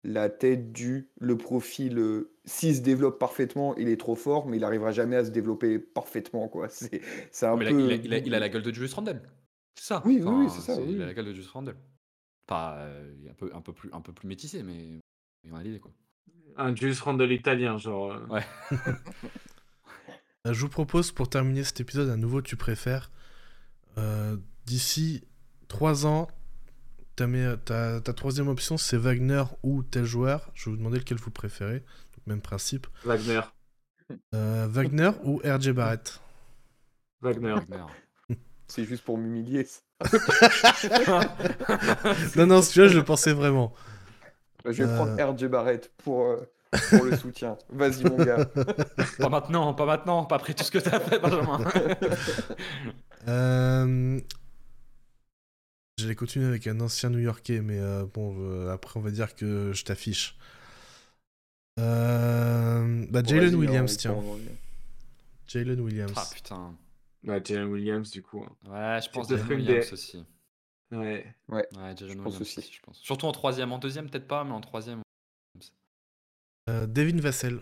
la 0.04 0.30
tête 0.30 0.72
du, 0.72 1.10
le 1.20 1.38
profil. 1.38 1.98
Euh, 1.98 2.32
s'il 2.46 2.76
se 2.76 2.82
développe 2.82 3.20
parfaitement, 3.20 3.76
il 3.76 3.88
est 3.90 4.00
trop 4.00 4.16
fort, 4.16 4.48
mais 4.48 4.58
il 4.58 4.62
n'arrivera 4.62 4.92
jamais 4.92 5.16
à 5.16 5.26
se 5.26 5.32
développer 5.32 5.80
parfaitement, 5.80 6.48
quoi. 6.48 6.68
C'est, 6.70 7.46
un 7.46 7.58
peu... 7.58 7.66
il, 7.66 8.14
a, 8.14 8.18
il, 8.18 8.36
a, 8.36 8.40
la 8.40 8.50
gueule 8.50 8.64
de 8.64 8.74
Julius 8.74 8.94
Randle. 8.94 9.22
C'est 9.76 9.86
ça. 9.86 10.02
Oui, 10.06 10.22
oui, 10.24 10.50
c'est 10.50 10.62
ça. 10.62 10.74
A 10.74 10.80
la 10.80 11.14
gueule 11.14 11.26
de 11.26 11.34
Julius 11.34 11.50
Randle. 11.50 11.76
Pas 12.48 12.78
euh, 12.78 13.14
un, 13.30 13.34
peu, 13.34 13.52
un, 13.54 13.62
peu 13.62 13.74
plus, 13.74 13.90
un 13.92 14.02
peu 14.02 14.14
plus 14.14 14.28
métissé, 14.28 14.64
mais, 14.64 15.00
mais 15.44 15.52
on 15.52 15.56
a 15.56 15.64
l'idée, 15.64 15.80
quoi. 15.80 15.92
Un 16.58 16.76
Julius 16.76 17.02
Randle 17.02 17.32
italien, 17.32 17.78
genre. 17.78 18.14
Euh. 18.14 18.26
Ouais. 18.28 18.46
Je 20.46 20.60
vous 20.62 20.70
propose 20.70 21.12
pour 21.12 21.28
terminer 21.28 21.64
cet 21.64 21.80
épisode 21.80 22.10
un 22.10 22.18
nouveau 22.18 22.42
tu 22.42 22.56
préfères. 22.56 23.12
D'ici 24.66 25.24
3 25.68 26.06
ans, 26.06 26.28
ta, 27.16 28.00
ta, 28.02 28.14
troisième 28.14 28.48
option, 28.48 28.78
c'est 28.78 28.98
Wagner 28.98 29.44
ou 29.64 29.84
tel 29.84 30.06
joueur. 30.06 30.52
Je 30.54 30.66
vais 30.66 30.72
vous 30.72 30.78
demander 30.78 31.00
lequel 31.00 31.18
vous 31.18 31.32
préférez. 31.32 31.84
même 32.28 32.42
principe. 32.42 32.88
Wagner. 33.04 33.42
Euh, 34.34 34.68
Wagner 34.70 35.12
ou 35.24 35.42
RJ 35.44 35.72
Barrett? 35.72 36.22
Wagner. 37.22 37.56
C'est 38.68 38.86
juste 38.86 39.04
pour 39.04 39.18
m'humilier. 39.18 39.68
non, 42.36 42.48
non, 42.48 42.62
celui-là, 42.62 42.88
je 42.88 42.98
le 42.98 43.04
pensais 43.04 43.34
vraiment. 43.34 43.74
Bah, 44.64 44.72
je 44.72 44.84
vais 44.84 44.96
prendre 44.96 45.20
euh. 45.20 45.32
RJ 45.32 45.46
Barrett 45.46 45.92
pour, 45.98 46.26
euh, 46.26 46.38
pour 46.90 47.06
le 47.06 47.16
soutien. 47.16 47.58
Vas-y, 47.70 48.04
mon 48.04 48.18
gars. 48.18 48.46
pas 49.20 49.30
maintenant, 49.30 49.74
pas 49.74 49.86
maintenant, 49.86 50.26
pas 50.26 50.36
après 50.36 50.54
tout 50.54 50.64
ce 50.64 50.72
que 50.72 50.80
t'as 50.80 51.00
fait, 51.00 51.20
Benjamin. 51.20 51.60
euh, 53.28 54.20
J'allais 55.98 56.16
continuer 56.16 56.48
avec 56.48 56.68
un 56.68 56.82
ancien 56.82 57.10
New-Yorkais, 57.10 57.62
mais 57.62 57.80
euh, 57.80 58.06
bon, 58.14 58.36
euh, 58.40 58.74
après 58.74 59.00
on 59.00 59.04
va 59.04 59.12
dire 59.12 59.34
que 59.34 59.72
je 59.74 59.86
t'affiche. 59.86 60.38
Euh, 61.80 63.06
bah, 63.10 63.22
Jalen 63.26 63.56
Williams, 63.56 63.96
tiens. 63.96 64.18
Jalen 65.48 65.80
Williams. 65.80 66.12
Ah 66.18 66.28
putain. 66.34 66.76
Ouais, 67.26 67.42
Jalen 67.44 67.68
Williams, 67.68 68.12
du 68.12 68.22
coup. 68.22 68.44
Hein. 68.44 68.70
Ouais, 68.70 69.02
je 69.02 69.10
pense 69.10 69.30
Jalen 69.30 69.48
Williams 69.48 69.94
aussi. 69.94 70.26
Ouais. 70.92 71.36
Ouais, 71.50 71.68
ouais 71.78 71.98
Jalen 71.98 72.20
Williams 72.20 72.42
aussi. 72.42 72.72
Je 72.72 72.80
pense. 72.82 73.00
Surtout 73.00 73.26
en 73.26 73.32
troisième. 73.32 73.72
En 73.72 73.80
deuxième, 73.80 74.10
peut-être 74.10 74.28
pas, 74.28 74.44
mais 74.44 74.54
en 74.54 74.62
troisième. 74.62 75.02
Devin 76.68 77.20
Vassell. 77.20 77.62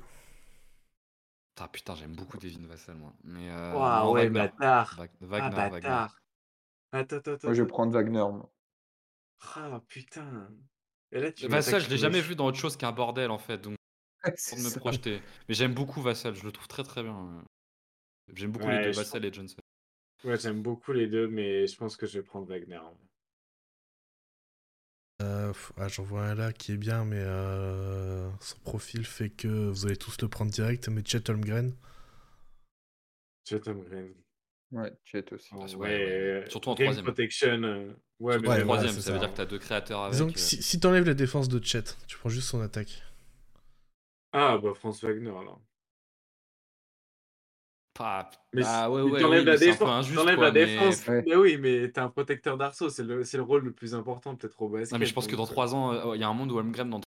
Ah 1.60 1.67
putain, 1.67 1.95
j'aime 1.95 2.15
beaucoup 2.15 2.38
Devin 2.38 2.65
Vassell, 2.67 2.95
moi. 2.95 3.13
Mais, 3.23 3.49
euh, 3.52 4.10
ouais, 4.10 4.30
bâtard. 4.30 4.99
Wagner, 5.21 5.56
ah, 5.56 5.69
bâtard. 5.69 6.19
Attends, 6.91 7.17
attends, 7.17 7.32
attends. 7.34 7.47
Moi, 7.47 7.54
je 7.54 7.62
vais 7.62 7.67
prendre 7.67 7.91
Wagner. 7.91 8.26
Ah, 9.56 9.82
putain. 9.88 10.49
Et 11.12 11.19
là, 11.19 11.32
tu 11.32 11.47
Vassal, 11.47 11.82
je 11.82 11.89
l'ai 11.89 11.97
jamais 11.97 12.21
vu 12.21 12.36
dans 12.36 12.47
autre 12.47 12.58
chose 12.58 12.76
qu'un 12.76 12.91
bordel, 12.91 13.30
en 13.30 13.38
fait. 13.38 13.60
Donc, 13.60 13.76
pour 14.23 14.58
me 14.58 14.80
projeter. 14.80 15.21
Mais 15.47 15.56
j'aime 15.56 15.73
beaucoup 15.73 16.02
Vassal, 16.02 16.34
je 16.34 16.43
le 16.43 16.52
trouve 16.52 16.67
très 16.67 16.84
très 16.84 17.04
bien. 17.04 17.43
J'aime 18.33 18.51
beaucoup 18.51 18.69
les 18.69 18.83
deux, 18.83 18.91
Vassal 18.91 19.25
et 19.25 19.33
Johnson. 19.33 19.57
Ouais, 20.23 20.38
j'aime 20.38 20.62
beaucoup 20.62 20.93
les 20.93 21.07
deux, 21.07 21.27
mais 21.27 21.67
je 21.67 21.75
pense 21.75 21.97
que 21.97 22.05
je 22.05 22.19
vais 22.19 22.23
prendre 22.23 22.47
Wagner. 22.47 22.79
Euh, 25.21 25.53
ah, 25.77 25.88
J'en 25.88 26.03
vois 26.03 26.23
un 26.23 26.36
là 26.36 26.53
qui 26.53 26.73
est 26.73 26.77
bien, 26.77 27.05
mais 27.05 27.19
euh, 27.19 28.30
son 28.39 28.57
profil 28.59 29.05
fait 29.05 29.30
que 29.30 29.47
vous 29.47 29.86
allez 29.86 29.97
tous 29.97 30.21
le 30.21 30.28
prendre 30.28 30.51
direct. 30.51 30.88
Mais 30.88 31.03
Chet 31.05 31.30
Holmgren. 31.30 31.74
Chet 33.47 33.67
Holmgren. 33.67 34.13
Ouais, 34.71 34.91
Chet 35.03 35.32
aussi. 35.34 35.49
Ah, 35.53 35.65
ouais, 35.78 36.45
Surtout 36.49 36.69
en 36.69 36.76
troisième. 36.76 37.05
Protection. 37.05 37.63
Euh, 37.63 37.93
ouais, 38.19 38.39
mais 38.39 38.49
en 38.49 38.59
troisième, 38.61 38.91
ça, 38.93 39.11
veut 39.11 39.19
dire 39.19 39.30
que 39.30 39.36
tu 39.36 39.41
as 39.41 39.45
deux 39.45 39.59
créateurs 39.59 40.01
avec. 40.03 40.17
Donc, 40.17 40.32
euh. 40.32 40.39
si, 40.39 40.63
si 40.63 40.80
t'enlèves 40.80 41.05
la 41.05 41.13
défense 41.13 41.47
de 41.47 41.63
Chet, 41.63 41.84
tu 42.07 42.17
prends 42.17 42.30
juste 42.30 42.47
son 42.47 42.61
attaque. 42.61 43.03
Ah, 44.32 44.57
bah, 44.57 44.74
France 44.74 45.03
Wagner, 45.03 45.30
alors. 45.30 45.61
Ah, 47.99 48.29
mais 48.53 48.63
ah 48.65 48.89
ouais, 48.89 49.01
ouais, 49.03 49.21
t'enlèves 49.21 49.45
la, 49.45 49.57
défense, 49.57 50.11
la 50.11 50.51
défense. 50.51 51.07
Mais... 51.07 51.35
oui, 51.35 51.57
mais 51.57 51.91
t'es 51.91 51.99
un 51.99 52.09
protecteur 52.09 52.57
d'arceau, 52.57 52.89
c'est 52.89 53.03
le, 53.03 53.21
le, 53.21 53.41
rôle 53.41 53.65
le 53.65 53.71
plus 53.71 53.93
important 53.93 54.35
peut-être 54.35 54.59
au 54.61 54.69
basket. 54.69 54.93
Non, 54.93 54.99
mais 54.99 55.05
je 55.05 55.13
pense 55.13 55.27
que 55.27 55.35
dans 55.35 55.45
3 55.45 55.75
ans, 55.75 55.93
euh, 55.93 56.15
il 56.15 56.21
y 56.21 56.23
a 56.23 56.27
un 56.27 56.33
monde 56.33 56.51
où 56.51 56.57
Holmgren 56.57 56.89
dans 56.89 57.01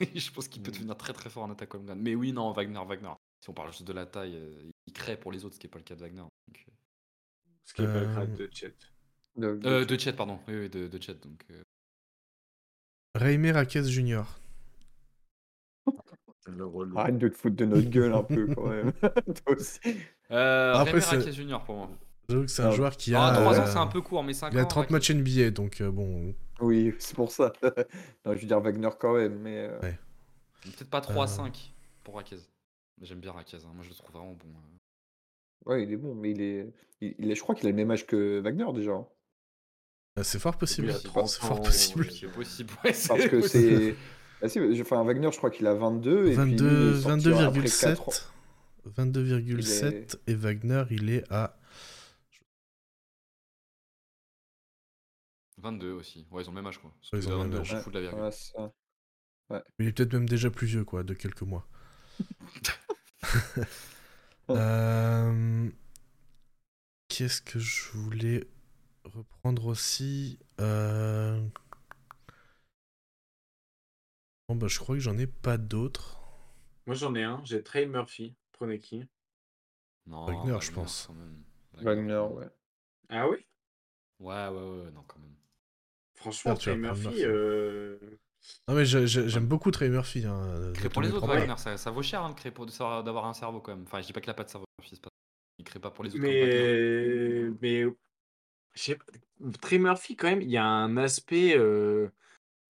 je 0.14 0.30
pense 0.30 0.48
qu'il 0.48 0.62
peut 0.62 0.72
devenir 0.72 0.96
très 0.96 1.12
très 1.12 1.30
fort 1.30 1.44
en 1.44 1.50
attaque 1.50 1.74
Holmgren. 1.74 1.98
Mais 2.00 2.14
oui, 2.14 2.32
non, 2.32 2.52
Wagner, 2.52 2.80
Wagner. 2.86 3.12
Si 3.40 3.50
on 3.50 3.54
parle 3.54 3.70
juste 3.70 3.84
de 3.84 3.92
la 3.92 4.06
taille, 4.06 4.36
euh, 4.36 4.70
il 4.86 4.92
crée 4.92 5.16
pour 5.16 5.32
les 5.32 5.44
autres, 5.44 5.54
ce 5.54 5.60
qui 5.60 5.66
n'est 5.66 5.70
pas 5.70 5.78
le 5.78 5.84
cas 5.84 5.94
de 5.94 6.00
Wagner. 6.00 6.18
Donc, 6.18 6.64
euh. 6.68 6.72
Ce 7.64 7.74
qui 7.74 7.82
est 7.82 7.86
pas 7.86 8.00
le 8.00 8.14
cas 8.14 8.26
de 8.26 8.50
Chet. 8.52 8.74
De, 9.36 9.60
euh, 9.64 9.84
de 9.84 9.98
Chet, 9.98 10.12
pardon. 10.12 10.38
Oui, 10.48 10.54
oui, 10.56 10.68
de, 10.68 10.88
de 10.88 11.02
Chet. 11.02 11.14
Donc, 11.14 11.44
euh. 11.50 11.62
Raimé 13.14 13.52
Jr. 16.48 16.64
Arrête 16.96 17.18
de 17.18 17.28
te 17.28 17.36
foutre 17.36 17.56
de 17.56 17.64
notre 17.64 17.88
gueule 17.88 18.12
un 18.12 18.22
peu 18.22 18.46
quand 18.54 18.66
même. 18.68 18.92
Toi 19.02 19.56
aussi. 19.56 19.80
Euh, 20.30 20.74
Après, 20.74 20.98
Raquez 20.98 21.32
Jr. 21.32 21.58
pour 21.64 21.76
moi. 21.76 21.90
J'avoue 22.28 22.42
que 22.44 22.50
c'est 22.50 22.62
un 22.62 22.72
joueur 22.72 22.96
qui 22.96 23.14
a. 23.14 23.26
Ah, 23.26 23.32
3 23.34 23.60
ans, 23.60 23.66
c'est 23.66 23.78
un 23.78 23.86
peu 23.86 24.00
court, 24.00 24.24
mais 24.24 24.32
5 24.32 24.48
ans. 24.48 24.50
Il 24.52 24.58
a 24.58 24.64
30 24.64 24.90
matchs 24.90 25.10
NBA, 25.10 25.50
donc 25.50 25.82
bon. 25.82 26.34
Oui, 26.60 26.94
c'est 26.98 27.14
pour 27.14 27.30
ça. 27.30 27.52
non, 28.24 28.34
je 28.34 28.40
veux 28.40 28.46
dire 28.46 28.60
Wagner 28.60 28.88
quand 28.98 29.14
même, 29.14 29.38
mais. 29.40 29.70
Ouais. 29.82 29.98
Peut-être 30.62 30.90
pas 30.90 31.00
3-5 31.00 31.70
pour 32.02 32.16
Raquez. 32.16 32.38
J'aime 33.02 33.20
bien 33.20 33.32
Raquez, 33.32 33.58
hein. 33.58 33.70
moi 33.74 33.84
je 33.84 33.90
le 33.90 33.94
trouve 33.94 34.12
vraiment 34.12 34.32
bon. 34.32 34.48
Ouais, 35.66 35.82
il 35.82 35.92
est 35.92 35.96
bon, 35.96 36.14
mais 36.14 36.30
il 36.30 36.40
est, 36.40 36.72
il, 37.00 37.30
est 37.30 37.34
je 37.34 37.42
crois 37.42 37.54
qu'il 37.54 37.66
a 37.66 37.70
le 37.70 37.76
même 37.76 37.90
âge 37.90 38.06
que 38.06 38.40
Wagner 38.40 38.66
déjà. 38.74 38.92
Hein. 38.92 39.06
Bah, 40.16 40.24
c'est 40.24 40.38
fort 40.38 40.56
possible. 40.56 40.92
C'est 40.94 41.08
fort 41.08 41.60
possible. 41.60 42.08
C'est 42.10 42.28
possible. 42.28 42.72
Parce 42.82 43.26
que 43.26 43.40
c'est. 43.42 43.94
Bah, 44.40 44.48
si, 44.48 44.60
enfin, 44.80 45.02
Wagner, 45.04 45.30
je 45.32 45.38
crois 45.38 45.50
qu'il 45.50 45.66
a 45.66 45.74
22. 45.74 46.34
22,7. 46.34 48.28
22,7 48.86 50.16
et 50.26 50.34
Wagner, 50.34 50.84
il 50.90 51.10
est 51.10 51.24
à 51.32 51.58
22 55.58 55.92
aussi. 55.92 56.26
Ouais, 56.30 56.42
ils 56.42 56.48
ont 56.48 56.52
le 56.52 56.56
même 56.56 56.66
âge, 56.66 56.78
quoi. 56.78 56.92
ils 57.12 57.28
ont 57.28 57.38
22, 57.38 57.64
je 57.64 57.76
fous 57.76 57.90
de 57.90 57.98
la 57.98 58.00
virgule. 58.02 58.30
Ouais, 59.48 59.62
Il 59.78 59.86
est 59.86 59.92
peut-être 59.92 60.12
même 60.12 60.28
déjà 60.28 60.50
plus 60.50 60.66
vieux, 60.66 60.84
quoi, 60.84 61.02
de 61.02 61.14
quelques 61.14 61.42
mois. 61.42 61.66
Euh, 64.48 65.68
qu'est-ce 67.08 67.42
que 67.42 67.58
je 67.58 67.90
voulais 67.94 68.46
reprendre 69.02 69.66
aussi? 69.66 70.38
Euh, 70.60 71.44
Bon, 74.48 74.54
bah, 74.54 74.68
je 74.68 74.78
crois 74.78 74.94
que 74.94 75.00
j'en 75.00 75.18
ai 75.18 75.26
pas 75.26 75.58
d'autres. 75.58 76.20
Moi, 76.86 76.94
j'en 76.94 77.14
ai 77.14 77.24
un. 77.24 77.40
J'ai 77.44 77.62
Trey 77.62 77.86
Murphy. 77.86 78.34
Prenez 78.52 78.78
qui? 78.78 79.04
Non, 80.06 80.24
Wagner, 80.26 80.58
je 80.60 80.70
pense. 80.70 81.10
Wagner, 81.74 82.24
ouais. 82.32 82.48
Ah 83.08 83.28
oui? 83.28 83.38
Ouais, 84.20 84.48
ouais, 84.48 84.82
ouais, 84.84 84.90
non, 84.92 85.02
quand 85.06 85.18
même. 85.18 85.34
Franchement, 86.14 86.54
Trey 86.54 86.76
Murphy. 86.76 87.24
Euh, 87.24 87.98
non, 88.68 88.74
mais 88.74 88.84
j'aime 88.84 89.46
beaucoup 89.46 89.72
Trey 89.72 89.88
Murphy. 89.88 90.24
Hein, 90.24 90.72
crée 90.74 90.88
pour 90.88 91.02
les 91.02 91.10
autres, 91.10 91.26
Wagner, 91.26 91.56
ça, 91.56 91.76
ça, 91.76 91.90
vaut 91.90 92.02
cher 92.02 92.22
hein, 92.22 92.30
de 92.30 92.34
créer 92.36 92.52
pour 92.52 92.66
d'avoir 92.66 93.26
un 93.26 93.34
cerveau 93.34 93.60
quand 93.60 93.74
même. 93.74 93.84
Enfin, 93.84 94.00
je 94.00 94.06
dis 94.06 94.12
pas 94.12 94.20
qu'il 94.20 94.30
a 94.30 94.34
pas 94.34 94.44
de 94.44 94.50
cerveau, 94.50 94.66
pas... 94.78 95.08
il 95.58 95.64
crée 95.64 95.80
pas 95.80 95.90
pour 95.90 96.04
les 96.04 96.14
autres. 96.14 96.22
Mais, 96.22 97.50
mais 97.60 97.84
Trey 99.60 99.78
Murphy, 99.78 100.14
quand 100.14 100.28
même, 100.28 100.42
il 100.42 100.50
y 100.50 100.56
a 100.56 100.64
un 100.64 100.96
aspect. 100.96 101.58
Euh... 101.58 102.10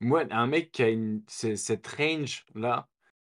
Moi, 0.00 0.24
un 0.30 0.46
mec 0.46 0.72
qui 0.72 0.82
a 0.82 0.88
une... 0.88 1.22
cette 1.28 1.86
range 1.86 2.44
là 2.54 2.88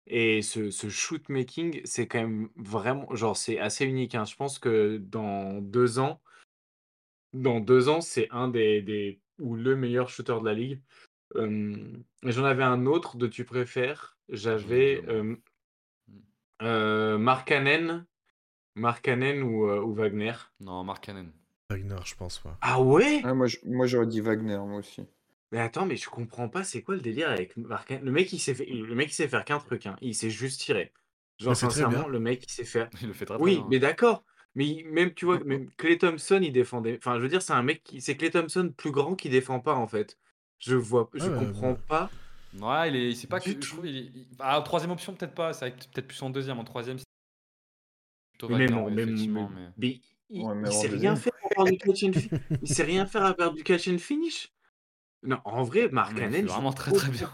et 0.06 0.42
ce, 0.42 0.70
ce 0.70 0.88
shoot 0.88 1.28
making, 1.28 1.80
c'est 1.84 2.06
quand 2.06 2.20
même 2.20 2.50
vraiment. 2.56 3.14
Genre, 3.14 3.36
c'est 3.36 3.58
assez 3.58 3.86
unique. 3.86 4.14
Hein. 4.14 4.24
Je 4.24 4.36
pense 4.36 4.58
que 4.58 4.98
dans 4.98 5.60
deux 5.60 5.98
ans, 5.98 6.20
dans 7.32 7.60
deux 7.60 7.88
ans, 7.88 8.00
c'est 8.00 8.28
un 8.30 8.48
des, 8.48 8.82
des 8.82 9.20
ou 9.38 9.56
le 9.56 9.76
meilleur 9.76 10.08
shooter 10.08 10.36
de 10.40 10.44
la 10.44 10.54
ligue. 10.54 10.80
J'en 11.34 12.44
avais 12.44 12.62
un 12.62 12.86
autre 12.86 13.16
de 13.16 13.26
tu 13.26 13.44
préfères. 13.44 14.16
J'avais 14.28 15.02
euh, 15.08 15.36
euh, 16.62 17.18
Markkanen, 17.18 18.06
ou, 19.42 19.68
euh, 19.68 19.80
ou 19.80 19.94
Wagner. 19.94 20.34
Non, 20.60 20.84
Markkanen. 20.84 21.32
Wagner, 21.70 21.96
je 22.04 22.14
pense. 22.14 22.42
Ah 22.60 22.80
ouais? 22.80 23.22
Moi, 23.22 23.46
moi 23.64 23.86
j'aurais 23.86 24.06
dit 24.06 24.20
Wagner, 24.20 24.58
moi 24.58 24.78
aussi. 24.78 25.02
Mais 25.54 25.60
attends, 25.60 25.86
mais 25.86 25.96
je 25.96 26.08
comprends 26.08 26.48
pas, 26.48 26.64
c'est 26.64 26.82
quoi 26.82 26.96
le 26.96 27.00
délire 27.00 27.30
avec 27.30 27.56
Markkanen 27.56 28.04
Le 28.04 28.10
mec, 28.10 28.32
il 28.32 28.40
sait, 28.40 28.54
le 28.54 28.92
mec, 28.96 29.10
il 29.10 29.14
sait 29.14 29.28
faire 29.28 29.44
qu'un 29.44 29.60
truc. 29.60 29.86
Hein. 29.86 29.94
Il 30.00 30.12
sait 30.12 30.28
juste 30.28 30.60
tirer. 30.60 30.92
Genre, 31.38 31.54
sincèrement, 31.54 32.08
le 32.08 32.18
mec, 32.18 32.42
il 32.44 32.50
sait 32.50 32.64
faire. 32.64 32.90
Il 33.02 33.06
le 33.06 33.14
fait 33.14 33.24
très, 33.24 33.36
Oui, 33.36 33.58
bien. 33.58 33.66
mais 33.70 33.78
d'accord. 33.78 34.24
Mais 34.56 34.84
même, 34.90 35.14
tu 35.14 35.26
vois, 35.26 35.38
même 35.44 35.70
Clay 35.76 35.96
Thompson, 35.96 36.40
il 36.42 36.50
défendait. 36.50 36.96
Enfin, 36.98 37.18
je 37.18 37.22
veux 37.22 37.28
dire, 37.28 37.40
c'est 37.40 37.52
un 37.52 37.62
mec 37.62 37.84
qui. 37.84 38.00
C'est 38.00 38.16
Clay 38.16 38.30
Thompson 38.30 38.74
plus 38.76 38.90
grand 38.90 39.14
qui 39.14 39.28
défend 39.28 39.60
pas, 39.60 39.76
en 39.76 39.86
fait. 39.86 40.18
Je 40.58 40.74
vois, 40.74 41.08
je 41.14 41.28
comprends 41.28 41.76
pas. 41.76 42.10
Ouais, 42.58 42.88
il 42.88 42.96
est, 42.96 43.14
c'est 43.14 43.28
pas 43.28 43.38
que. 43.38 43.50
Je 43.50 43.58
trouve, 43.58 43.86
il 43.86 43.96
est, 43.96 44.10
ah, 44.40 44.60
troisième 44.64 44.90
option, 44.90 45.14
peut-être 45.14 45.36
pas. 45.36 45.52
C'est 45.52 45.70
peut-être 45.70 46.08
plus 46.08 46.22
en 46.22 46.30
deuxième. 46.30 46.58
En 46.58 46.64
troisième, 46.64 46.98
c'est 46.98 47.04
plutôt 48.32 48.48
mais 48.48 48.66
non, 48.66 48.88
effectivement. 48.88 49.52
Mais, 49.76 50.00
il, 50.30 50.72
sait 50.72 50.88
rien 50.88 51.14
faire 51.14 51.32
à 51.44 51.54
faire 51.54 51.64
du 51.64 51.78
catch 51.78 52.02
and 52.02 52.12
finish. 52.12 52.40
il 52.60 52.68
sait 52.68 52.82
rien 52.82 53.06
faire 53.06 53.22
à 53.22 53.34
faire 53.34 53.52
du 53.52 53.62
catch 53.62 53.86
and 53.86 53.98
finish. 53.98 54.53
Non, 55.24 55.38
en 55.44 55.62
vrai, 55.62 55.88
Mark 55.90 56.14
Cannon. 56.16 56.46
vraiment 56.46 56.72
très 56.72 56.92
très 56.92 57.10
bien. 57.10 57.30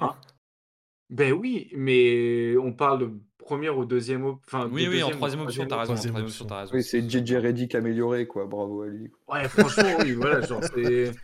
Ben 1.11 1.33
oui, 1.33 1.71
mais 1.75 2.57
on 2.57 2.73
parle 2.73 3.01
de 3.01 3.11
première 3.39 3.77
ou 3.77 3.85
deuxième 3.85 4.25
option. 4.25 4.43
Enfin, 4.47 4.71
oui, 4.73 4.87
oui, 4.89 5.03
en 5.03 5.11
troisième 5.11 5.41
option, 5.41 5.67
t'as 5.67 5.81
raison. 5.81 5.95
Troisième 5.95 6.17
option, 6.17 6.47
as 6.51 6.61
raison. 6.61 6.75
Oui, 6.75 6.85
c'est 6.85 7.09
JJ 7.09 7.35
Reddick 7.35 7.75
amélioré, 7.75 8.27
quoi. 8.27 8.47
Bravo 8.47 8.83
à 8.83 8.87
lui. 8.87 9.11
Ouais, 9.29 9.49
franchement, 9.49 9.97
oui, 10.01 10.13
voilà, 10.13 10.41
genre, 10.43 10.63
c'est. 10.75 11.13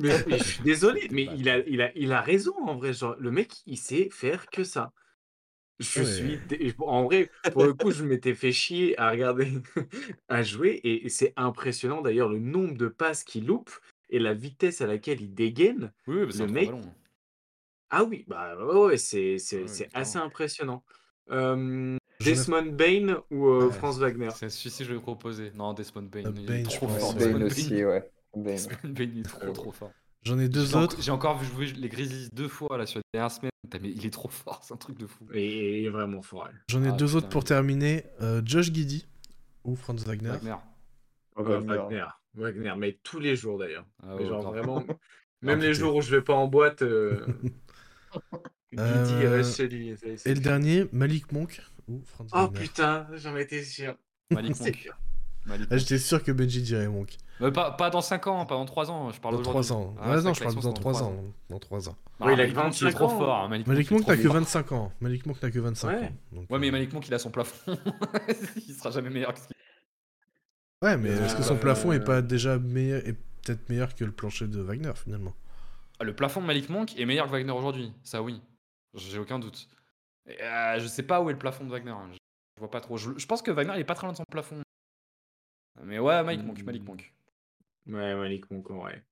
Mais, 0.00 0.10
je 0.26 0.42
suis 0.42 0.62
désolé, 0.64 1.06
mais 1.12 1.28
il 1.36 1.48
a, 1.48 1.58
il, 1.58 1.80
a, 1.80 1.92
il 1.96 2.12
a 2.12 2.20
raison 2.20 2.52
en 2.66 2.74
vrai. 2.74 2.92
Genre, 2.92 3.14
le 3.20 3.30
mec, 3.30 3.52
il 3.66 3.76
sait 3.76 4.08
faire 4.10 4.48
que 4.50 4.64
ça. 4.64 4.92
Je 5.78 6.02
suis. 6.02 6.40
En 6.80 7.04
vrai, 7.04 7.30
pour 7.52 7.64
le 7.64 7.74
coup, 7.74 7.92
je 7.92 8.02
m'étais 8.02 8.34
fait 8.34 8.50
chier 8.50 8.98
à 8.98 9.10
regarder, 9.10 9.52
à 10.28 10.42
jouer, 10.42 10.80
et 10.82 11.08
c'est 11.08 11.32
impressionnant 11.36 12.00
d'ailleurs 12.00 12.28
le 12.28 12.40
nombre 12.40 12.76
de 12.76 12.88
passes 12.88 13.22
qu'il 13.22 13.46
loupe 13.46 13.70
et 14.10 14.18
la 14.18 14.34
vitesse 14.34 14.80
à 14.80 14.86
laquelle 14.86 15.20
il 15.20 15.34
dégaine. 15.34 15.92
Oui, 16.06 16.22
oui 16.22 16.38
le 16.38 16.46
mec. 16.46 16.70
Ah 17.90 18.04
oui, 18.04 18.24
bah 18.28 18.56
ouais, 18.56 18.96
c'est 18.96 19.36
assez 19.94 20.18
impressionnant. 20.18 20.82
Desmond 22.20 22.72
Bain 22.72 23.22
ou 23.30 23.46
euh, 23.46 23.70
France 23.70 23.98
Wagner? 23.98 24.30
C'est 24.34 24.50
celui-ci 24.50 24.82
que 24.82 24.88
je 24.88 24.94
vais 24.94 25.00
proposer. 25.00 25.52
Non, 25.54 25.72
Desmond 25.72 26.02
Bain. 26.02 26.32
il 26.36 26.50
est 26.50 26.62
trop 26.64 26.88
fort. 26.88 27.14
Bain 27.14 27.42
aussi, 27.42 27.84
ouais. 27.84 28.10
Ben 28.36 28.58
il 28.98 29.20
est 29.20 29.22
trop 29.22 29.52
trop 29.52 29.72
fort. 29.72 29.92
J'en 30.22 30.38
ai 30.38 30.48
deux 30.48 30.76
autres. 30.76 31.00
J'ai 31.00 31.12
encore 31.12 31.38
vu 31.38 31.46
jouer 31.46 31.66
les 31.66 31.88
Grizzlies 31.88 32.28
deux 32.32 32.48
fois 32.48 32.76
là 32.76 32.86
sur 32.86 32.98
les 32.98 33.04
dernières 33.14 33.30
semaines. 33.30 33.50
Mais 33.80 33.90
il 33.90 34.04
est 34.04 34.10
trop 34.10 34.28
fort, 34.28 34.60
c'est 34.62 34.74
un 34.74 34.78
truc 34.78 34.98
de 34.98 35.06
fou. 35.06 35.24
Et 35.32 35.80
il 35.80 35.86
est 35.86 35.90
vraiment 35.90 36.22
fort. 36.22 36.48
J'en 36.68 36.82
ai 36.82 36.88
ah, 36.88 36.92
deux 36.92 37.16
autres 37.16 37.28
pour 37.28 37.44
terminer. 37.44 38.04
Euh, 38.20 38.42
Josh 38.44 38.72
Giddy 38.72 39.06
ou 39.64 39.76
Franz 39.76 40.04
Wagner? 40.06 40.30
Wagner. 40.30 40.56
Wagner. 41.36 42.06
Wagner. 42.38 42.74
mais 42.76 42.98
tous 43.02 43.20
les 43.20 43.36
jours 43.36 43.58
d'ailleurs. 43.58 43.86
Ah 44.02 44.16
genre 44.18 44.42
vraiment. 44.42 44.84
Même 45.42 45.60
les 45.60 45.74
jours 45.74 45.94
où 45.94 46.00
je 46.00 46.16
vais 46.16 46.22
pas 46.22 46.34
en 46.34 46.48
boîte. 46.48 46.82
Euh... 46.82 47.26
Chez 49.44 49.68
lui. 49.68 49.94
Et 50.24 50.34
le 50.34 50.40
dernier, 50.40 50.86
Malik 50.92 51.32
Monk 51.32 51.62
ou 51.88 52.02
Franz 52.04 52.30
Oh 52.34 52.48
putain, 52.48 53.06
j'en 53.14 53.36
étais 53.36 53.62
sûr. 53.62 53.94
Malik 54.30 54.60
Monk. 54.60 54.90
Ah, 55.70 55.76
j'étais 55.78 55.98
sûr 55.98 56.22
que 56.22 56.32
Benji 56.32 56.62
dirait 56.62 56.88
Monk. 56.88 57.16
Mais 57.40 57.52
pas, 57.52 57.70
pas, 57.70 57.88
dans 57.88 58.00
5 58.00 58.26
ans, 58.26 58.46
pas 58.46 58.56
dans 58.56 58.66
3 58.66 58.90
ans, 58.90 59.10
je 59.10 59.20
parle 59.20 59.36
Dans 59.36 59.42
3 59.42 59.72
ans. 59.72 59.94
Ah, 60.00 60.20
non, 60.20 60.34
je 60.34 60.42
parle 60.42 60.54
dans 60.56 60.72
3 60.72 61.02
ans. 61.02 61.16
Dans 61.48 61.58
3 61.58 61.88
ans. 61.88 61.96
oui, 62.20 62.32
il 62.34 62.40
a 62.40 62.46
25 62.46 62.88
ans. 62.88 62.90
trop 62.90 63.08
fort. 63.08 63.36
Hein, 63.36 63.48
Malik, 63.48 63.90
Monk 63.90 64.06
n'a 64.06 64.16
que 64.16 64.28
25 64.28 64.72
ans. 64.72 64.92
Malik 65.00 65.26
Monk 65.26 65.42
n'a 65.42 65.50
que 65.50 65.58
25 65.58 65.88
ouais. 65.88 65.94
ans. 65.94 66.10
Donc, 66.32 66.50
ouais, 66.50 66.58
mais 66.58 66.68
euh, 66.68 66.72
Malik 66.72 66.92
Monk, 66.92 67.06
il 67.08 67.14
a 67.14 67.18
son 67.18 67.30
plafond. 67.30 67.78
il 68.56 68.74
sera 68.74 68.90
jamais 68.90 69.10
meilleur 69.10 69.32
que 69.32 69.40
ce 69.40 69.46
qu'il 69.46 69.56
Ouais, 70.82 70.96
mais 70.96 71.08
est-ce 71.08 71.34
que 71.36 71.42
son 71.42 71.56
euh, 71.56 71.60
plafond 71.60 71.92
est 71.92 72.04
pas 72.04 72.22
déjà 72.22 72.58
meilleur, 72.58 73.06
est 73.06 73.16
peut-être 73.42 73.68
meilleur 73.68 73.94
que 73.94 74.04
le 74.04 74.12
plancher 74.12 74.46
de 74.46 74.60
Wagner 74.60 74.92
finalement? 74.94 75.34
Ah, 75.98 76.04
Le 76.04 76.14
plafond 76.14 76.40
de 76.40 76.46
Malik 76.46 76.68
Monk 76.68 76.96
est 76.98 77.04
meilleur 77.04 77.26
que 77.26 77.32
Wagner 77.32 77.50
aujourd'hui, 77.50 77.92
ça 78.04 78.22
oui, 78.22 78.40
j'ai 78.94 79.18
aucun 79.18 79.38
doute. 79.38 79.68
Euh, 80.28 80.78
je 80.78 80.86
sais 80.86 81.02
pas 81.02 81.20
où 81.20 81.30
est 81.30 81.32
le 81.32 81.38
plafond 81.38 81.64
de 81.64 81.70
Wagner, 81.70 81.90
hein. 81.90 82.08
je 82.12 82.60
vois 82.60 82.70
pas 82.70 82.80
trop. 82.80 82.96
Je, 82.96 83.10
je 83.16 83.26
pense 83.26 83.42
que 83.42 83.50
Wagner 83.50 83.72
il 83.74 83.80
est 83.80 83.84
pas 83.84 83.94
très 83.94 84.06
loin 84.06 84.12
de 84.12 84.18
son 84.18 84.24
plafond. 84.30 84.62
Mais 85.82 85.98
ouais, 85.98 86.22
Malik 86.22 86.44
Monk, 86.44 86.62
Malik 86.64 86.84
Monk. 86.84 87.12
Ouais, 87.86 88.14
Malik 88.14 88.50
Monk, 88.50 88.70
ouais. 88.70 89.02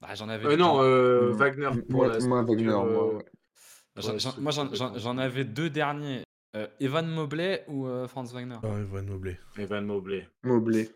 Bah, 0.00 0.14
j'en 0.14 0.28
avais. 0.28 0.46
Euh, 0.46 0.56
non, 0.56 0.82
euh, 0.82 1.32
Wagner. 1.32 1.70
Pour 1.88 2.06
moi, 2.06 2.18
moi, 2.20 2.42
Wagner, 2.42 2.64
moi, 2.64 3.22
Moi, 4.38 4.52
j'en 4.96 5.18
avais 5.18 5.44
deux 5.44 5.70
derniers. 5.70 6.22
Euh, 6.56 6.66
Evan 6.80 7.06
Mobley 7.06 7.64
ou 7.68 7.86
euh, 7.86 8.08
Franz 8.08 8.32
Wagner? 8.32 8.56
Oh, 8.62 8.78
Evan 8.78 9.06
Mobley. 9.06 9.38
Evan 9.58 9.84
Mobley. 9.84 10.26
Mobley. 10.42 10.88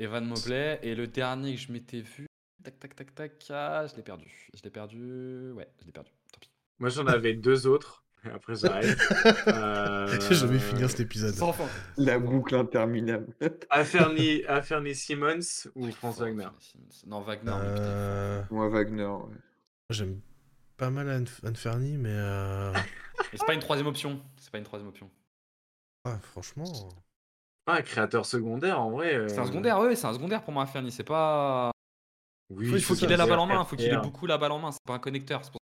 Evan 0.00 0.24
Mobley. 0.24 0.80
Et 0.82 0.94
le 0.94 1.06
dernier 1.06 1.54
que 1.54 1.60
je 1.60 1.72
m'étais 1.72 2.00
vu. 2.00 2.26
Tac, 2.64 2.78
tac, 2.78 2.96
tac, 2.96 3.14
tac. 3.14 3.32
Ah, 3.50 3.86
je 3.86 3.94
l'ai 3.96 4.02
perdu. 4.02 4.48
Je 4.54 4.62
l'ai 4.64 4.70
perdu. 4.70 5.52
Ouais, 5.52 5.68
je 5.80 5.86
l'ai 5.86 5.92
perdu. 5.92 6.10
Tant 6.32 6.38
pis. 6.40 6.50
Moi, 6.78 6.88
j'en 6.88 7.06
avais 7.06 7.34
deux 7.34 7.66
autres. 7.66 8.04
Après, 8.24 8.54
j'arrête. 8.54 8.98
euh... 9.46 10.20
J'ai 10.28 10.34
jamais 10.34 10.58
finir 10.58 10.90
cet 10.90 11.00
épisode. 11.00 11.34
Sans 11.34 11.52
fin. 11.52 11.68
La 11.96 12.18
boucle 12.18 12.54
interminable. 12.54 13.32
Aferni, 13.70 14.44
Aferni 14.44 14.94
Simmons 14.94 15.68
ou 15.74 15.90
Franz 15.90 16.20
Wagner? 16.20 16.48
Non, 17.06 17.20
Wagner. 17.20 17.52
Euh... 17.54 18.42
Moi, 18.50 18.68
Wagner, 18.68 19.04
ouais. 19.04 19.36
J'aime 19.90 20.20
pas 20.76 20.90
mal 20.90 21.24
Anferni, 21.44 21.96
mais. 21.96 22.10
Euh... 22.12 22.72
c'est 23.32 23.46
pas 23.46 23.54
une 23.54 23.60
troisième 23.60 23.86
option. 23.86 24.22
C'est 24.36 24.50
pas 24.50 24.58
une 24.58 24.64
troisième 24.64 24.88
option. 24.88 25.10
Ah, 26.04 26.18
franchement. 26.22 26.90
Ah, 27.72 27.82
créateur 27.82 28.26
secondaire, 28.26 28.80
en 28.80 28.90
vrai. 28.90 29.28
C'est 29.28 29.38
un 29.38 29.42
euh, 29.42 29.46
secondaire, 29.46 29.78
oui, 29.80 29.96
c'est 29.96 30.06
un 30.06 30.14
secondaire 30.14 30.42
pour 30.42 30.52
moi, 30.52 30.66
Fernie. 30.66 30.92
C'est 30.92 31.04
pas. 31.04 31.70
Oui, 32.50 32.66
il 32.72 32.82
faut 32.82 32.94
c'est 32.94 33.00
qu'il 33.00 33.08
ça, 33.08 33.14
ait 33.14 33.16
la 33.16 33.24
c'est 33.24 33.30
balle 33.30 33.38
en 33.38 33.46
main, 33.46 33.62
il 33.62 33.66
faut 33.66 33.76
qu'il 33.76 33.86
ait 33.92 33.96
beaucoup 33.96 34.26
la 34.26 34.38
balle 34.38 34.52
en 34.52 34.58
main. 34.58 34.72
C'est 34.72 34.82
pas 34.84 34.94
un 34.94 34.98
connecteur, 34.98 35.44
c'est 35.44 35.52
pour 35.52 35.60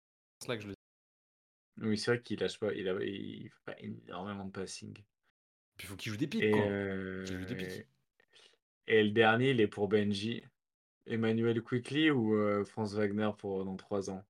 cela 0.42 0.56
que 0.56 0.62
je 0.62 0.68
le 0.68 0.72
dis. 0.72 1.86
Oui, 1.86 1.96
c'est 1.96 2.10
vrai 2.12 2.22
qu'il 2.22 2.40
lâche 2.40 2.58
pas. 2.58 2.72
Il, 2.74 2.88
a, 2.88 2.94
il 3.02 3.48
fait 3.50 3.72
pas 3.72 3.80
énormément 3.80 4.44
de 4.44 4.50
passing. 4.50 4.92
Puis 5.76 5.86
il 5.86 5.86
faut 5.86 5.96
qu'il 5.96 6.12
joue 6.12 6.18
des 6.18 6.26
pics, 6.26 6.42
Et, 6.42 6.50
quoi. 6.50 6.60
euh, 6.62 7.24
joue 7.24 7.44
des 7.44 7.54
pics. 7.54 7.86
et 8.88 9.02
le 9.02 9.10
dernier, 9.10 9.50
il 9.50 9.60
est 9.60 9.68
pour 9.68 9.88
Benji. 9.88 10.42
Emmanuel 11.06 11.62
Quickly 11.62 12.10
ou 12.10 12.34
euh, 12.36 12.64
Franz 12.64 12.96
Wagner 12.96 13.30
pour 13.36 13.64
dans 13.64 13.76
3 13.76 14.10
ans? 14.10 14.24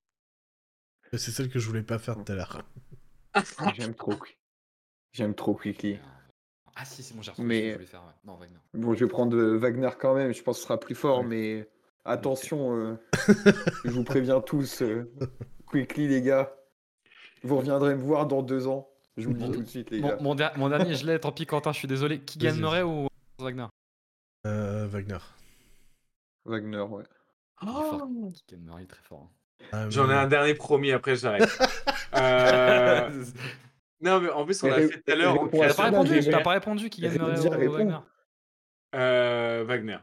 C'est 1.13 1.31
celle 1.31 1.51
que 1.51 1.59
je 1.59 1.67
voulais 1.67 1.83
pas 1.83 1.99
faire 1.99 2.17
tout 2.17 2.33
à 2.33 2.35
l'heure. 2.35 2.63
J'aime 3.75 3.95
trop. 3.95 4.15
J'aime 5.13 5.35
trop 5.35 5.55
Quickly. 5.55 5.99
Ah 6.77 6.85
si, 6.85 7.03
c'est 7.03 7.15
bon, 7.15 7.23
j'ai 7.23 7.33
Mais- 7.39 7.69
je 7.71 7.75
voulais 7.75 7.87
faire. 7.87 8.01
ouais. 8.03 8.13
Non, 8.25 8.37
Wagner. 8.37 8.57
Bon, 8.75 8.95
je 8.95 9.05
vais 9.05 9.11
prendre 9.11 9.37
euh, 9.37 9.57
Wagner 9.59 9.91
quand 9.99 10.15
même, 10.15 10.33
je 10.33 10.43
pense 10.43 10.57
que 10.57 10.61
ce 10.63 10.67
sera 10.69 10.81
plus 10.81 10.95
fort, 10.95 11.21
Ouais. 11.21 11.27
mais 11.27 11.69
attention, 12.05 12.75
euh, 12.77 12.95
je 13.85 13.91
vous 13.91 14.05
préviens 14.05 14.41
tous, 14.41 14.83
euh, 14.83 15.11
Quickly 15.67 16.09
les 16.09 16.23
gars, 16.23 16.55
vous 17.43 17.57
reviendrez 17.59 17.95
me 17.95 18.01
voir 18.03 18.27
dans 18.27 18.43
deux 18.43 18.67
ans, 18.69 18.89
je 19.17 19.27
vous 19.27 19.33
le 19.35 19.39
dis 19.39 19.45
Mon- 19.47 19.53
tout 19.53 19.61
de 19.63 19.69
suite 19.69 19.91
les 19.91 20.01
Mon, 20.01 20.09
gars. 20.09 20.17
mon 20.21 20.35
der- 20.35 20.53
mon 20.59 20.69
dernier, 20.71 20.95
je 20.95 21.07
l'ai, 21.07 21.19
tant 21.21 21.33
pis, 21.33 21.45
Quentin, 21.47 21.73
je 21.73 21.79
suis 21.79 21.89
désolé. 21.89 22.21
Qui 22.21 22.39
gagne 22.39 22.53
Vas-y. 22.53 22.61
Murray 22.61 22.83
ou 22.83 23.09
Wagner? 23.39 23.67
Euh, 24.47 24.87
Wagner. 24.87 25.19
Wagner, 26.45 26.79
ouais. 26.81 27.05
Il 27.63 27.69
est 27.69 27.73
fort. 27.73 28.09
Qui 28.35 28.45
gagne 28.55 28.65
Murray, 28.65 28.81
il 28.83 28.85
est 28.85 28.87
très 28.89 29.03
fort. 29.03 29.29
hein. 29.63 29.67
Ah, 29.73 29.91
J'en 29.91 30.11
ai 30.11 30.15
un 30.15 30.27
dernier 30.27 30.55
promis, 30.55 30.91
après 30.91 31.17
j'arrête. 31.17 31.49
Euh, 32.15 33.09
Non, 34.03 34.21
mais 34.21 34.29
en 34.31 34.45
plus, 34.45 34.63
on 34.65 34.69
l'a 34.69 34.81
fait 34.89 35.01
tout 35.01 35.13
à 35.13 35.15
l'heure. 35.15 35.49
T'as 35.51 35.71
à 35.71 35.75
pas 35.75 35.85
répondu, 35.85 36.21
t'as 36.25 36.41
pas 36.43 36.51
répondu 36.51 36.91
qui. 36.91 37.03
Wagner 37.07 37.99
Euh, 38.95 39.65
Wagner. 39.67 39.97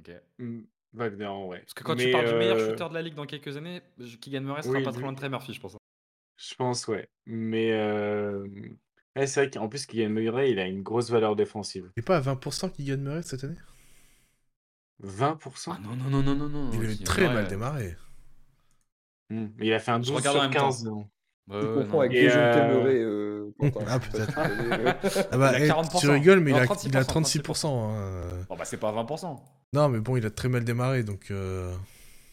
Ok. 0.00 0.12
Hmm, 0.38 0.60
Wagner, 0.92 1.26
en 1.26 1.46
vrai. 1.46 1.60
Parce 1.60 1.74
que 1.74 1.82
quand 1.82 1.96
Mais, 1.96 2.04
tu 2.04 2.10
parles 2.12 2.28
du 2.28 2.34
meilleur 2.34 2.56
euh, 2.58 2.70
shooter 2.70 2.88
de 2.88 2.94
la 2.94 3.02
ligue 3.02 3.14
dans 3.14 3.26
quelques 3.26 3.56
années, 3.56 3.82
je- 3.98 4.16
Kylian 4.16 4.42
Murray 4.42 4.62
sera 4.62 4.78
oui, 4.78 4.84
pas 4.84 4.92
trop 4.92 5.00
loin 5.00 5.12
de 5.12 5.16
Trey 5.18 5.28
Murphy, 5.28 5.54
je 5.54 5.60
pense. 5.60 5.74
hein. 5.74 5.78
Je 6.36 6.54
pense, 6.54 6.86
ouais. 6.86 7.08
Mais 7.26 7.72
euh, 7.72 8.46
ouais, 9.16 9.26
c'est 9.26 9.40
vrai 9.46 9.50
qu'en 9.50 9.68
plus, 9.68 9.86
Kylian 9.86 10.10
Murray, 10.10 10.52
il 10.52 10.58
a 10.60 10.66
une 10.66 10.82
grosse 10.82 11.10
valeur 11.10 11.34
défensive. 11.34 11.90
Il 11.96 12.00
est 12.00 12.02
pas 12.06 12.18
à 12.18 12.20
20% 12.20 12.70
qui 12.70 12.84
gagne 12.84 13.00
Murray 13.00 13.22
cette 13.22 13.42
année? 13.42 13.56
20% 15.02 15.72
Ah 15.74 15.78
non, 15.80 15.96
non, 15.96 16.10
non, 16.10 16.22
non, 16.22 16.34
non, 16.36 16.48
non. 16.48 16.70
Il 16.72 16.80
Kylian 16.80 17.04
très 17.04 17.22
Murray, 17.22 17.34
mal 17.34 17.48
démarré. 17.48 17.96
Mais 19.30 19.66
il 19.66 19.72
a 19.72 19.78
fait 19.78 19.90
un 19.90 20.00
Je 20.02 20.08
12 20.12 20.16
regarde 20.16 20.36
en 20.36 20.40
sur 20.40 20.48
même 20.50 20.58
temps. 20.58 20.66
15. 20.68 20.84
non? 20.84 21.08
Ouais, 21.48 21.84
Tu 21.84 21.84
non. 21.84 22.00
avec 22.00 22.14
Et, 22.14 22.20
les 22.20 22.28
jeunes 22.30 22.50
euh, 22.54 22.84
euh, 23.48 23.52
Quentin. 23.58 23.84
Ah, 23.86 23.98
Je 24.00 24.10
sais 24.10 24.10
pas 24.10 24.20
si 24.20 24.32
tu 24.32 24.40
connais, 24.52 24.78
ouais. 24.78 24.96
Ah 25.30 25.38
bah, 25.38 25.52
Il 25.52 25.54
a 25.56 25.60
eh, 25.60 25.68
40%. 25.68 25.98
tu 26.00 26.08
rigoles, 26.08 26.40
mais 26.40 26.52
il 26.52 26.58
a, 26.58 26.66
36%, 26.66 26.86
il 26.88 26.96
a 26.96 27.04
36%. 27.04 27.66
hein. 27.66 28.46
Bon, 28.48 28.56
bah, 28.56 28.64
c'est 28.64 28.78
pas 28.78 28.92
20%. 28.92 29.40
Non, 29.72 29.88
mais 29.88 30.00
bon, 30.00 30.16
il 30.16 30.24
a 30.26 30.30
très 30.30 30.48
mal 30.48 30.64
démarré, 30.64 31.02
donc... 31.02 31.30
euh, 31.30 31.74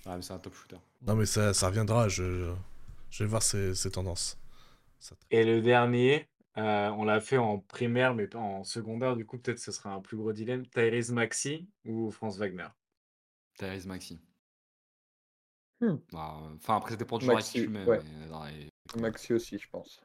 Ah, 0.05 0.15
mais 0.15 0.21
c'est 0.21 0.33
un 0.33 0.39
top 0.39 0.53
shooter. 0.55 0.77
Non, 1.05 1.15
mais 1.15 1.25
ça, 1.25 1.53
ça 1.53 1.67
reviendra, 1.67 2.07
je, 2.09 2.53
je, 3.09 3.23
vais 3.23 3.29
voir 3.29 3.43
ses, 3.43 3.75
ses 3.75 3.91
tendances. 3.91 4.37
Ça- 4.99 5.15
Et 5.31 5.43
le 5.43 5.61
dernier, 5.61 6.29
euh, 6.57 6.89
on 6.91 7.03
l'a 7.03 7.19
fait 7.21 7.37
en 7.37 7.59
primaire, 7.59 8.13
mais 8.15 8.27
pas 8.27 8.39
en 8.39 8.63
secondaire. 8.63 9.15
Du 9.15 9.25
coup, 9.25 9.37
peut-être 9.37 9.59
ce 9.59 9.71
sera 9.71 9.91
un 9.91 10.01
plus 10.01 10.17
gros 10.17 10.33
dilemme. 10.33 10.65
Tyrese 10.67 11.11
Maxi 11.11 11.67
ou 11.85 12.11
Franz 12.11 12.37
Wagner? 12.39 12.67
Therese 13.57 13.85
Maxi. 13.85 14.19
Hmm. 15.81 15.95
Bah, 16.11 16.39
euh, 16.41 16.55
Enfin, 16.55 16.77
après, 16.77 16.91
c'était 16.91 17.05
pour 17.05 17.19
le 17.19 17.25
joueur 17.25 17.37
avec 17.37 17.45
qui 17.47 17.59
Maxi, 17.59 17.67
tu 17.67 17.69
mets. 17.69 17.85
ouais. 17.85 17.99
mais, 18.19 18.27
non, 18.27 18.45
et- 18.47 18.99
Maxi 18.99 19.33
aussi, 19.33 19.57
je 19.57 19.67
pense. 19.69 19.99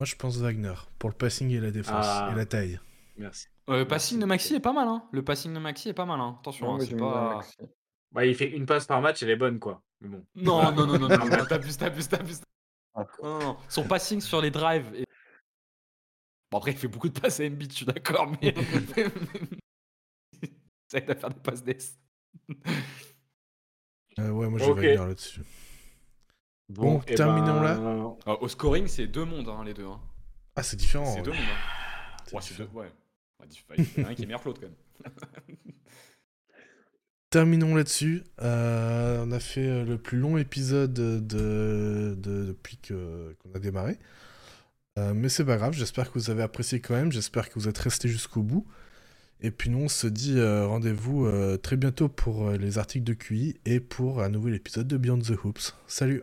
Moi, 0.00 0.04
je 0.06 0.14
pense 0.16 0.36
Wagner, 0.38 0.74
pour 0.98 1.10
le 1.10 1.16
passing 1.16 1.50
et 1.50 1.60
la 1.60 1.70
défense, 1.70 2.04
Ah. 2.08 2.30
et 2.32 2.34
la 2.34 2.44
taille. 2.46 2.80
Merci. 3.16 3.46
Euh, 3.70 3.78
le 3.78 3.88
passing 3.88 4.18
de 4.20 4.26
Maxi 4.26 4.54
est 4.54 4.60
pas 4.60 4.72
mal, 4.72 4.88
hein. 4.88 5.08
Le 5.12 5.24
passing 5.24 5.52
de 5.54 5.58
Maxi 5.58 5.88
est 5.88 5.94
pas 5.94 6.04
mal, 6.04 6.20
hein. 6.20 6.36
Attention, 6.40 6.74
hein, 6.74 6.78
c'est 6.80 6.86
j'aime 6.88 6.98
bien 6.98 7.10
pas. 7.10 7.34
Maxi. 7.36 7.56
Bah, 8.12 8.26
il 8.26 8.34
fait 8.34 8.50
une 8.50 8.66
passe 8.66 8.86
par 8.86 9.00
match, 9.00 9.22
elle 9.22 9.30
est 9.30 9.36
bonne, 9.36 9.58
quoi. 9.58 9.82
Mais 10.00 10.08
bon. 10.08 10.24
Non, 10.34 10.70
non, 10.72 10.86
non, 10.86 10.98
non, 10.98 11.08
non, 11.08 11.08
non, 11.42 11.46
t'abuses, 11.46 11.76
t'abuses, 11.78 12.08
t'abuses. 12.08 12.42
Ah. 12.94 13.06
Non, 13.22 13.38
non, 13.38 13.56
Son 13.68 13.86
passing 13.86 14.20
sur 14.20 14.40
les 14.42 14.50
drives. 14.50 14.92
est- 14.94 15.06
Bon, 16.50 16.58
après, 16.58 16.72
il 16.72 16.76
fait 16.78 16.88
beaucoup 16.88 17.08
de 17.08 17.18
passes 17.18 17.40
à 17.40 17.44
Embiid, 17.44 17.70
je 17.72 17.76
suis 17.78 17.86
d'accord, 17.86 18.30
mais. 18.42 18.54
Ça 20.88 20.98
aide 20.98 21.10
à 21.10 21.14
faire 21.16 21.30
des 21.30 21.40
passes 21.40 21.62
d'ess. 21.64 21.98
Euh, 24.18 24.30
ouais, 24.30 24.48
moi, 24.48 24.58
j'ai 24.58 24.66
Ok. 24.66 24.76
Wagner 24.76 24.96
là-dessus. 24.96 25.40
Bon, 26.68 27.00
eh 27.06 27.14
terminons 27.14 27.60
là. 27.62 27.74
ben, 27.76 28.16
Euh, 28.26 28.36
au 28.40 28.48
scoring, 28.48 28.86
c'est 28.88 29.06
deux 29.06 29.24
mondes, 29.24 29.48
hein, 29.48 29.62
les 29.64 29.74
deux. 29.74 29.86
Hein. 29.86 30.00
Ah, 30.56 30.62
c'est 30.62 30.76
différent. 30.76 31.04
c'est 31.06 31.16
ouais. 31.18 31.22
deux 31.22 31.30
mondes. 31.32 31.40
Hein. 31.40 32.16
C'est 32.26 32.34
Ouais, 32.34 32.42
c'est 32.42 32.58
deux, 32.58 32.68
ouais. 32.74 32.90
Il 33.76 34.02
y 34.02 34.04
en 34.04 34.08
a 34.08 34.10
un 34.10 34.14
qui 34.14 34.22
est 34.22 34.26
meilleur 34.26 34.40
que 34.42 34.48
l'autre, 34.48 34.60
quand 34.60 34.68
même. 34.68 35.14
Terminons 37.30 37.74
là-dessus. 37.74 38.22
Euh, 38.40 39.24
on 39.26 39.32
a 39.32 39.40
fait 39.40 39.66
euh, 39.66 39.84
le 39.84 39.98
plus 39.98 40.18
long 40.18 40.36
épisode 40.38 40.92
de, 40.94 41.18
de- 41.20 42.14
depuis 42.46 42.78
que- 42.78 43.36
qu'on 43.40 43.52
a 43.52 43.58
démarré. 43.58 43.98
Euh, 44.98 45.12
mais 45.12 45.28
c'est 45.28 45.44
pas 45.44 45.56
grave, 45.58 45.74
j'espère 45.74 46.10
que 46.10 46.18
vous 46.18 46.30
avez 46.30 46.42
apprécié 46.42 46.80
quand 46.80 46.94
même, 46.94 47.12
j'espère 47.12 47.50
que 47.50 47.54
vous 47.58 47.68
êtes 47.68 47.76
restés 47.76 48.08
jusqu'au 48.08 48.42
bout. 48.42 48.66
Et 49.40 49.50
puis 49.50 49.70
nous, 49.70 49.84
on 49.84 49.88
se 49.88 50.06
dit 50.06 50.38
euh, 50.38 50.66
rendez-vous 50.66 51.26
euh, 51.26 51.56
très 51.56 51.76
bientôt 51.76 52.08
pour 52.08 52.48
euh, 52.48 52.56
les 52.56 52.78
articles 52.78 53.04
de 53.04 53.12
QI 53.12 53.56
et 53.66 53.80
pour 53.80 54.22
un 54.22 54.28
nouvel 54.28 54.54
épisode 54.54 54.88
de 54.88 54.96
Beyond 54.96 55.18
the 55.18 55.32
Hoops. 55.44 55.74
Salut 55.86 56.22